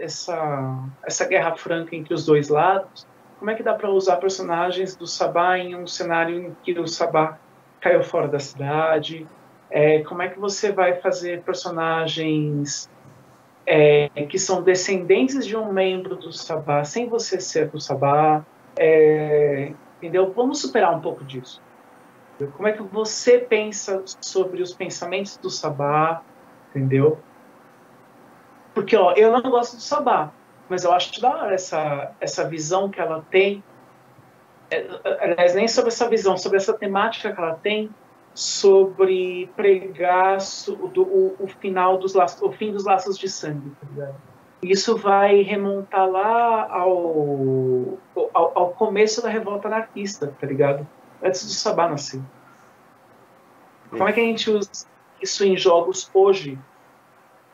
essa, 0.00 0.82
essa 1.04 1.26
guerra 1.26 1.54
franca 1.56 1.94
entre 1.94 2.14
os 2.14 2.24
dois 2.24 2.48
lados, 2.48 3.06
como 3.38 3.50
é 3.50 3.54
que 3.54 3.62
dá 3.62 3.74
para 3.74 3.90
usar 3.90 4.16
personagens 4.16 4.96
do 4.96 5.06
Sabá 5.06 5.58
em 5.58 5.76
um 5.76 5.86
cenário 5.86 6.40
em 6.40 6.56
que 6.62 6.80
o 6.80 6.88
Sabá 6.88 7.36
caiu 7.82 8.02
fora 8.02 8.28
da 8.28 8.38
cidade? 8.38 9.26
É, 9.70 10.02
como 10.04 10.22
é 10.22 10.28
que 10.28 10.40
você 10.40 10.72
vai 10.72 10.94
fazer 10.94 11.42
personagens 11.42 12.88
é, 13.70 14.08
que 14.24 14.38
são 14.38 14.62
descendentes 14.62 15.46
de 15.46 15.54
um 15.54 15.70
membro 15.70 16.16
do 16.16 16.32
Sabá 16.32 16.84
sem 16.84 17.06
você 17.06 17.38
ser 17.38 17.68
do 17.68 17.78
Sabá? 17.78 18.42
É, 18.78 19.72
entendeu? 19.98 20.32
Vamos 20.32 20.62
superar 20.62 20.96
um 20.96 21.00
pouco 21.00 21.22
disso. 21.22 21.60
Como 22.56 22.66
é 22.66 22.72
que 22.72 22.82
você 22.82 23.38
pensa 23.38 24.02
sobre 24.22 24.62
os 24.62 24.72
pensamentos 24.72 25.36
do 25.36 25.50
Sabá, 25.50 26.22
entendeu? 26.70 27.18
Porque, 28.72 28.96
ó, 28.96 29.12
eu 29.12 29.32
não 29.32 29.42
gosto 29.42 29.76
do 29.76 29.82
Sabá, 29.82 30.30
mas 30.66 30.84
eu 30.84 30.92
acho 30.92 31.20
da 31.20 31.28
hora 31.28 31.54
essa, 31.54 32.12
essa 32.20 32.48
visão 32.48 32.88
que 32.88 33.00
ela 33.00 33.22
tem. 33.30 33.62
É, 34.70 34.86
aliás, 35.20 35.54
nem 35.54 35.68
sobre 35.68 35.90
essa 35.90 36.08
visão, 36.08 36.38
sobre 36.38 36.56
essa 36.56 36.72
temática 36.72 37.32
que 37.32 37.40
ela 37.40 37.54
tem 37.56 37.90
sobre 38.38 39.50
pregar 39.56 40.38
o, 40.68 41.34
o, 41.40 41.48
final 41.60 41.98
dos 41.98 42.14
laços, 42.14 42.40
o 42.40 42.52
fim 42.52 42.72
dos 42.72 42.84
laços 42.84 43.18
de 43.18 43.28
sangue. 43.28 43.72
Tá 43.96 44.12
Isso 44.62 44.96
vai 44.96 45.42
remontar 45.42 46.08
lá 46.08 46.68
ao, 46.70 47.98
ao, 48.32 48.58
ao 48.58 48.70
começo 48.70 49.20
da 49.22 49.28
revolta 49.28 49.68
anarquista, 49.68 50.34
tá 50.40 50.46
ligado? 50.46 50.86
antes 51.22 51.44
do 51.44 51.50
Sabá 51.50 51.88
nascer. 51.88 52.20
Como 53.90 54.06
é 54.06 54.12
que 54.12 54.20
a 54.20 54.24
gente 54.24 54.50
usa 54.50 54.86
isso 55.20 55.44
em 55.44 55.56
jogos 55.56 56.10
hoje? 56.12 56.58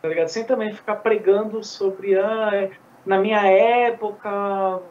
Tá 0.02 0.08
ligado? 0.08 0.28
Sem 0.28 0.44
também 0.44 0.72
ficar 0.72 0.96
pregando 0.96 1.62
sobre 1.62 2.18
ah, 2.18 2.70
na 3.06 3.18
minha 3.18 3.46
época, 3.46 4.82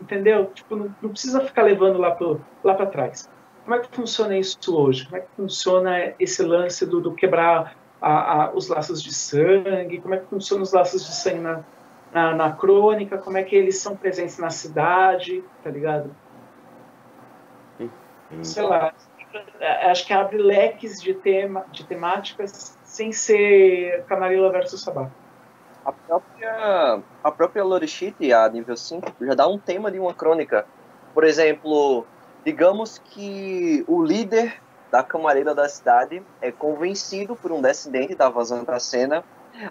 entendeu? 0.00 0.46
Tipo, 0.52 0.76
não, 0.76 0.94
não 1.00 1.10
precisa 1.10 1.40
ficar 1.40 1.62
levando 1.62 1.98
lá 1.98 2.10
para 2.10 2.36
lá 2.62 2.86
trás. 2.86 3.30
Como 3.68 3.78
é 3.78 3.80
que 3.80 3.94
funciona 3.94 4.34
isso 4.34 4.74
hoje? 4.74 5.04
Como 5.04 5.18
é 5.18 5.20
que 5.20 5.28
funciona 5.36 6.14
esse 6.18 6.42
lance 6.42 6.86
do, 6.86 7.02
do 7.02 7.12
quebrar 7.12 7.76
a, 8.00 8.44
a, 8.44 8.50
os 8.52 8.66
laços 8.66 9.02
de 9.02 9.12
sangue? 9.12 10.00
Como 10.00 10.14
é 10.14 10.16
que 10.16 10.24
funciona 10.24 10.62
os 10.62 10.72
laços 10.72 11.04
de 11.04 11.14
sangue 11.14 11.40
na, 11.40 11.62
na, 12.10 12.34
na 12.34 12.52
crônica? 12.52 13.18
Como 13.18 13.36
é 13.36 13.42
que 13.42 13.54
eles 13.54 13.76
são 13.76 13.94
presentes 13.94 14.38
na 14.38 14.48
cidade? 14.48 15.44
Tá 15.62 15.68
ligado? 15.68 16.10
sei 18.42 18.62
lá, 18.62 18.94
acho 19.82 20.06
que 20.06 20.14
abre 20.14 20.38
leques 20.38 21.02
de, 21.02 21.12
tema, 21.12 21.66
de 21.70 21.84
temáticas 21.84 22.78
sem 22.84 23.12
ser 23.12 24.02
Camarilla 24.04 24.50
versus 24.50 24.80
Sabá. 24.80 25.10
A 25.84 25.92
própria, 25.92 27.02
a 27.22 27.30
própria 27.30 27.64
Lorishite, 27.64 28.32
a 28.32 28.48
nível 28.48 28.78
5, 28.78 29.12
já 29.20 29.34
dá 29.34 29.46
um 29.46 29.58
tema 29.58 29.90
de 29.90 29.98
uma 29.98 30.14
crônica. 30.14 30.64
Por 31.12 31.22
exemplo, 31.22 32.06
digamos 32.48 32.96
que 32.96 33.84
o 33.86 34.02
líder 34.02 34.58
da 34.90 35.02
Camarilla 35.02 35.54
da 35.54 35.68
cidade 35.68 36.22
é 36.40 36.50
convencido 36.50 37.36
por 37.36 37.52
um 37.52 37.60
descendente 37.60 38.14
da 38.14 38.30
Vazanta 38.30 38.80
Cena 38.80 39.22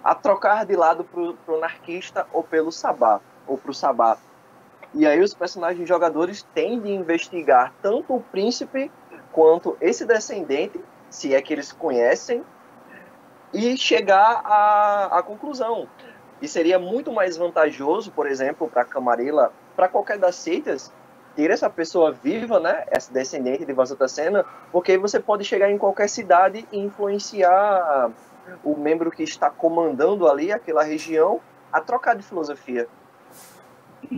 a 0.04 0.14
trocar 0.14 0.64
de 0.64 0.76
lado 0.76 1.04
para 1.04 1.20
o 1.54 1.58
anarquista 1.58 2.28
ou 2.32 2.44
pelo 2.44 2.72
Sabá, 2.72 3.20
ou 3.48 3.58
para 3.58 3.72
o 3.72 3.74
Sabá. 3.74 4.16
E 4.94 5.08
aí 5.08 5.20
os 5.20 5.34
personagens 5.34 5.90
jogadores 5.90 6.44
têm 6.54 6.80
de 6.80 6.92
investigar 6.92 7.74
tanto 7.82 8.14
o 8.14 8.22
príncipe 8.22 8.92
quanto 9.32 9.76
esse 9.82 10.06
descendente, 10.06 10.80
se 11.10 11.34
é 11.34 11.42
que 11.42 11.52
eles 11.52 11.72
conhecem, 11.72 12.44
e 13.52 13.76
chegar 13.76 14.44
à, 14.46 15.18
à 15.18 15.24
conclusão. 15.24 15.88
E 16.40 16.48
seria 16.48 16.78
muito 16.78 17.12
mais 17.12 17.38
vantajoso, 17.38 18.12
por 18.12 18.28
exemplo, 18.28 18.70
para 18.70 18.84
a 18.84 18.86
Camarilla, 18.86 19.52
para 19.76 19.88
qualquer 19.88 20.20
das 20.20 20.36
seitas, 20.36 20.94
ter 21.38 21.52
essa 21.52 21.70
pessoa 21.70 22.12
viva, 22.12 22.60
né, 22.60 22.84
essa 22.88 23.14
descendente 23.14 23.64
de 23.64 23.72
Vazata 23.72 24.08
Cena, 24.08 24.44
porque 24.72 24.98
você 24.98 25.20
pode 25.20 25.44
chegar 25.44 25.70
em 25.70 25.78
qualquer 25.78 26.10
cidade 26.10 26.68
e 26.72 26.80
influenciar 26.80 28.10
o 28.64 28.76
membro 28.76 29.12
que 29.12 29.22
está 29.22 29.48
comandando 29.48 30.28
ali 30.28 30.52
aquela 30.52 30.82
região 30.82 31.40
a 31.72 31.80
trocar 31.80 32.16
de 32.16 32.24
filosofia. 32.24 32.88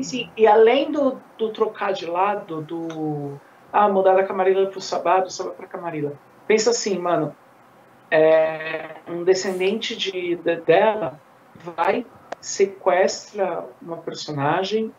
Sim, 0.02 0.30
e 0.38 0.48
além 0.48 0.94
do, 0.94 1.20
do 1.38 1.52
trocar 1.52 1.92
de 1.92 2.06
lado, 2.06 2.62
do 2.62 3.38
ah, 3.74 3.90
mudar 3.90 4.14
da 4.14 4.24
Camarilla 4.24 4.68
para 4.68 4.78
o 4.78 4.82
Sabá, 4.82 5.20
do 5.20 5.30
Sabá 5.30 5.52
para 5.52 5.68
Camarilla, 5.68 6.14
pensa 6.48 6.70
assim, 6.70 6.98
mano, 6.98 7.36
é, 8.10 8.96
um 9.10 9.26
descendente 9.26 9.94
de, 9.94 10.38
de, 10.38 10.56
dela 10.62 11.20
vai, 11.76 12.06
sequestra 12.40 13.66
uma 13.82 13.98
personagem 13.98 14.94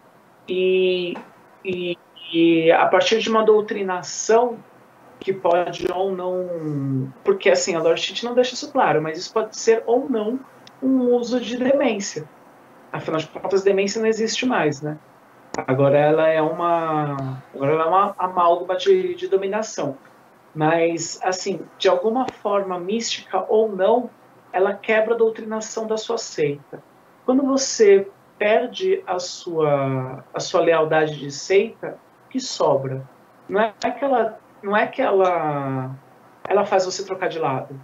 e, 0.46 1.16
e, 1.64 1.96
e 2.32 2.70
a 2.70 2.86
partir 2.86 3.18
de 3.18 3.28
uma 3.28 3.42
doutrinação 3.42 4.58
que 5.18 5.32
pode 5.32 5.86
ou 5.92 6.14
não. 6.14 7.12
Porque 7.24 7.50
assim, 7.50 7.74
a 7.74 7.82
Lord 7.82 8.24
não 8.24 8.34
deixa 8.34 8.54
isso 8.54 8.72
claro, 8.72 9.02
mas 9.02 9.18
isso 9.18 9.32
pode 9.32 9.56
ser 9.56 9.82
ou 9.86 10.08
não 10.08 10.40
um 10.82 11.14
uso 11.14 11.40
de 11.40 11.56
demência. 11.56 12.28
Afinal 12.92 13.20
de 13.20 13.28
contas, 13.28 13.62
demência 13.62 14.00
não 14.00 14.08
existe 14.08 14.46
mais, 14.46 14.80
né? 14.80 14.98
Agora 15.66 15.98
ela 15.98 16.28
é 16.28 16.40
uma, 16.40 17.42
agora 17.54 17.72
ela 17.72 17.84
é 17.84 17.86
uma 17.86 18.14
amálgama 18.18 18.76
de, 18.76 19.14
de 19.14 19.28
dominação. 19.28 19.96
Mas, 20.54 21.20
assim, 21.22 21.60
de 21.78 21.88
alguma 21.88 22.26
forma 22.28 22.78
mística 22.78 23.44
ou 23.48 23.70
não, 23.70 24.10
ela 24.52 24.74
quebra 24.74 25.14
a 25.14 25.18
doutrinação 25.18 25.86
da 25.86 25.96
sua 25.96 26.18
seita. 26.18 26.82
Quando 27.24 27.42
você 27.42 28.08
perde 28.38 29.02
a 29.06 29.18
sua, 29.18 30.24
a 30.32 30.40
sua 30.40 30.60
lealdade 30.60 31.18
de 31.18 31.30
seita, 31.30 31.98
que 32.30 32.40
sobra? 32.40 33.06
Não 33.48 33.60
é 33.60 33.72
que 33.72 34.04
ela, 34.04 34.38
não 34.62 34.76
é 34.76 34.86
que 34.86 35.02
ela, 35.02 35.90
ela 36.48 36.64
faz 36.64 36.84
você 36.84 37.04
trocar 37.04 37.28
de 37.28 37.38
lado, 37.38 37.78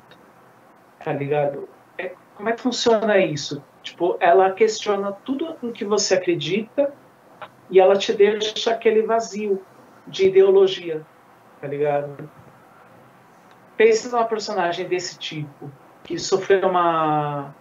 tá 1.04 1.12
ligado? 1.12 1.68
É, 1.98 2.14
como 2.36 2.48
é 2.48 2.52
que 2.52 2.62
funciona 2.62 3.18
isso? 3.18 3.62
Tipo, 3.82 4.16
ela 4.20 4.52
questiona 4.52 5.12
tudo 5.12 5.56
em 5.62 5.72
que 5.72 5.84
você 5.84 6.14
acredita 6.14 6.92
e 7.68 7.80
ela 7.80 7.96
te 7.96 8.12
deixa 8.12 8.70
aquele 8.70 9.02
vazio 9.02 9.60
de 10.06 10.28
ideologia, 10.28 11.04
tá 11.60 11.66
ligado? 11.66 12.30
Pense 13.76 14.08
numa 14.08 14.24
personagem 14.24 14.86
desse 14.86 15.18
tipo, 15.18 15.70
que 16.04 16.16
sofreu 16.18 16.68
uma 16.68 17.54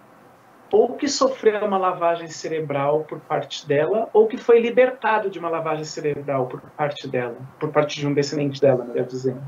ou 0.76 0.90
que 0.92 1.08
sofreu 1.08 1.64
uma 1.64 1.78
lavagem 1.78 2.28
cerebral 2.28 3.06
por 3.06 3.18
parte 3.22 3.66
dela, 3.66 4.10
ou 4.12 4.28
que 4.28 4.36
foi 4.36 4.60
libertado 4.60 5.30
de 5.30 5.40
uma 5.40 5.48
lavagem 5.48 5.86
cerebral 5.86 6.48
por 6.48 6.60
parte 6.60 7.08
dela, 7.08 7.38
por 7.58 7.72
parte 7.72 7.98
de 7.98 8.06
um 8.06 8.14
descendente 8.14 8.60
dela, 8.60 8.84
melhor 8.84 9.06
dizendo. 9.06 9.42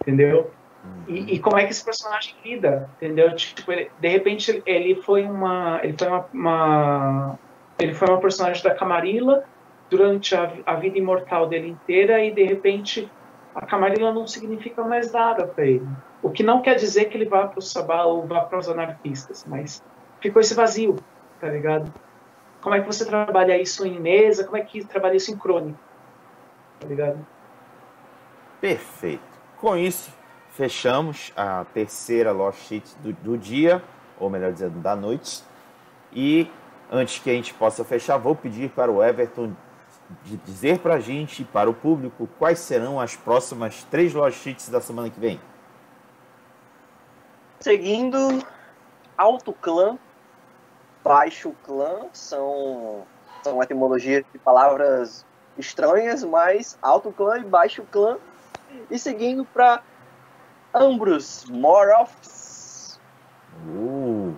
Entendeu? 0.00 0.50
E, 1.06 1.34
e, 1.34 1.38
como 1.38 1.58
é 1.58 1.64
que 1.64 1.70
esse 1.70 1.84
personagem 1.84 2.34
lida, 2.42 2.88
entendeu? 2.96 3.34
Tipo, 3.36 3.70
ele, 3.72 3.90
de 4.00 4.08
repente 4.08 4.62
ele 4.64 4.94
foi 5.02 5.24
uma, 5.24 5.80
ele 5.82 5.94
foi 5.98 6.08
uma, 6.08 6.26
uma, 6.32 7.38
ele 7.78 7.92
foi 7.92 8.08
uma 8.08 8.18
personagem 8.18 8.62
da 8.62 8.74
Camarilla 8.74 9.44
durante 9.90 10.34
a, 10.34 10.50
a 10.64 10.76
vida 10.76 10.96
imortal 10.96 11.46
dele 11.46 11.68
inteira 11.68 12.24
e 12.24 12.30
de 12.30 12.44
repente 12.44 13.10
a 13.54 13.66
Camarilla 13.66 14.14
não 14.14 14.26
significa 14.26 14.82
mais 14.82 15.12
nada 15.12 15.46
para 15.46 15.66
ele. 15.66 15.86
O 16.22 16.30
que 16.30 16.42
não 16.42 16.62
quer 16.62 16.76
dizer 16.76 17.06
que 17.06 17.18
ele 17.18 17.26
vá 17.26 17.46
para 17.46 17.58
o 17.58 17.62
Sabá 17.62 18.04
ou 18.04 18.26
vá 18.26 18.40
para 18.40 18.58
os 18.58 18.66
anarquistas, 18.66 19.44
mas 19.46 19.82
ficou 20.20 20.40
esse 20.40 20.54
vazio, 20.54 20.96
tá 21.40 21.48
ligado? 21.48 21.92
Como 22.60 22.74
é 22.74 22.80
que 22.80 22.86
você 22.86 23.04
trabalha 23.04 23.60
isso 23.60 23.86
em 23.86 23.98
mesa? 23.98 24.44
Como 24.44 24.56
é 24.56 24.60
que 24.60 24.84
trabalha 24.84 25.16
isso 25.16 25.30
em 25.30 25.36
crônica? 25.36 25.78
Tá 26.80 26.86
ligado? 26.86 27.24
Perfeito. 28.60 29.22
Com 29.56 29.76
isso, 29.76 30.12
fechamos 30.50 31.32
a 31.36 31.64
terceira 31.72 32.32
Lost 32.32 32.60
Sheet 32.66 32.96
do, 32.98 33.12
do 33.12 33.38
dia, 33.38 33.82
ou 34.18 34.28
melhor 34.28 34.52
dizendo, 34.52 34.80
da 34.80 34.96
noite. 34.96 35.42
E 36.12 36.50
antes 36.90 37.18
que 37.20 37.30
a 37.30 37.34
gente 37.34 37.54
possa 37.54 37.84
fechar, 37.84 38.16
vou 38.16 38.34
pedir 38.34 38.70
para 38.70 38.90
o 38.90 39.02
Everton 39.02 39.52
dizer 40.44 40.78
para 40.78 40.94
a 40.94 41.00
gente, 41.00 41.44
para 41.44 41.68
o 41.68 41.74
público, 41.74 42.28
quais 42.38 42.58
serão 42.60 42.98
as 42.98 43.14
próximas 43.14 43.84
três 43.84 44.14
Lost 44.14 44.38
Sheets 44.38 44.68
da 44.68 44.80
semana 44.80 45.10
que 45.10 45.20
vem. 45.20 45.40
Seguindo, 47.60 48.42
Alto 49.16 49.52
Clã, 49.52 49.98
Baixo 51.08 51.54
Clã, 51.64 52.02
são, 52.12 53.02
são 53.42 53.62
etimologias 53.62 54.22
de 54.30 54.38
palavras 54.38 55.24
estranhas, 55.56 56.22
mas 56.22 56.78
Alto 56.82 57.10
Clã 57.10 57.38
e 57.38 57.44
Baixo 57.44 57.82
Clã. 57.90 58.18
E 58.90 58.98
seguindo 58.98 59.46
para 59.46 59.82
Ambrose 60.74 61.50
Morofs. 61.50 63.00
Uh, 63.66 64.34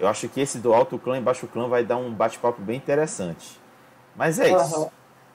eu 0.00 0.08
acho 0.08 0.26
que 0.30 0.40
esse 0.40 0.58
do 0.58 0.72
Alto 0.72 0.98
Clã 0.98 1.18
e 1.18 1.20
Baixo 1.20 1.46
Clã 1.46 1.68
vai 1.68 1.84
dar 1.84 1.98
um 1.98 2.10
bate-papo 2.10 2.62
bem 2.62 2.78
interessante. 2.78 3.60
Mas 4.16 4.38
é 4.38 4.50
isso. 4.50 4.84
Uhum. 4.84 4.90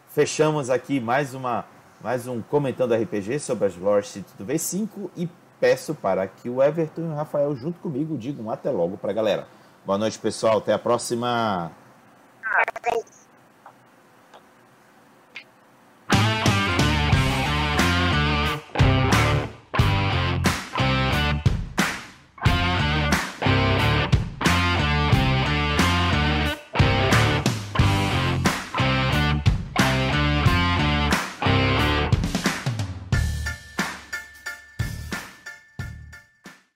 Fechamos 0.10 0.72
aqui 0.72 1.00
mais 1.00 1.36
uma 1.36 1.64
mais 2.02 2.28
um 2.28 2.42
comentando 2.42 2.96
RPG 2.96 3.38
sobre 3.38 3.68
as 3.68 3.78
Lore 3.78 4.04
City 4.04 4.34
do 4.36 4.44
V5 4.44 5.12
e 5.16 5.30
peço 5.60 5.94
para 5.94 6.28
que 6.28 6.50
o 6.50 6.64
Everton 6.64 7.02
e 7.02 7.06
o 7.06 7.14
Rafael 7.14 7.56
junto 7.56 7.80
comigo 7.80 8.18
digam 8.18 8.50
até 8.50 8.72
logo 8.72 8.98
para 8.98 9.12
a 9.12 9.14
galera. 9.14 9.48
Boa 9.84 9.98
noite, 9.98 10.20
pessoal. 10.20 10.60
Até 10.60 10.74
a 10.74 10.80
próxima. 10.80 11.72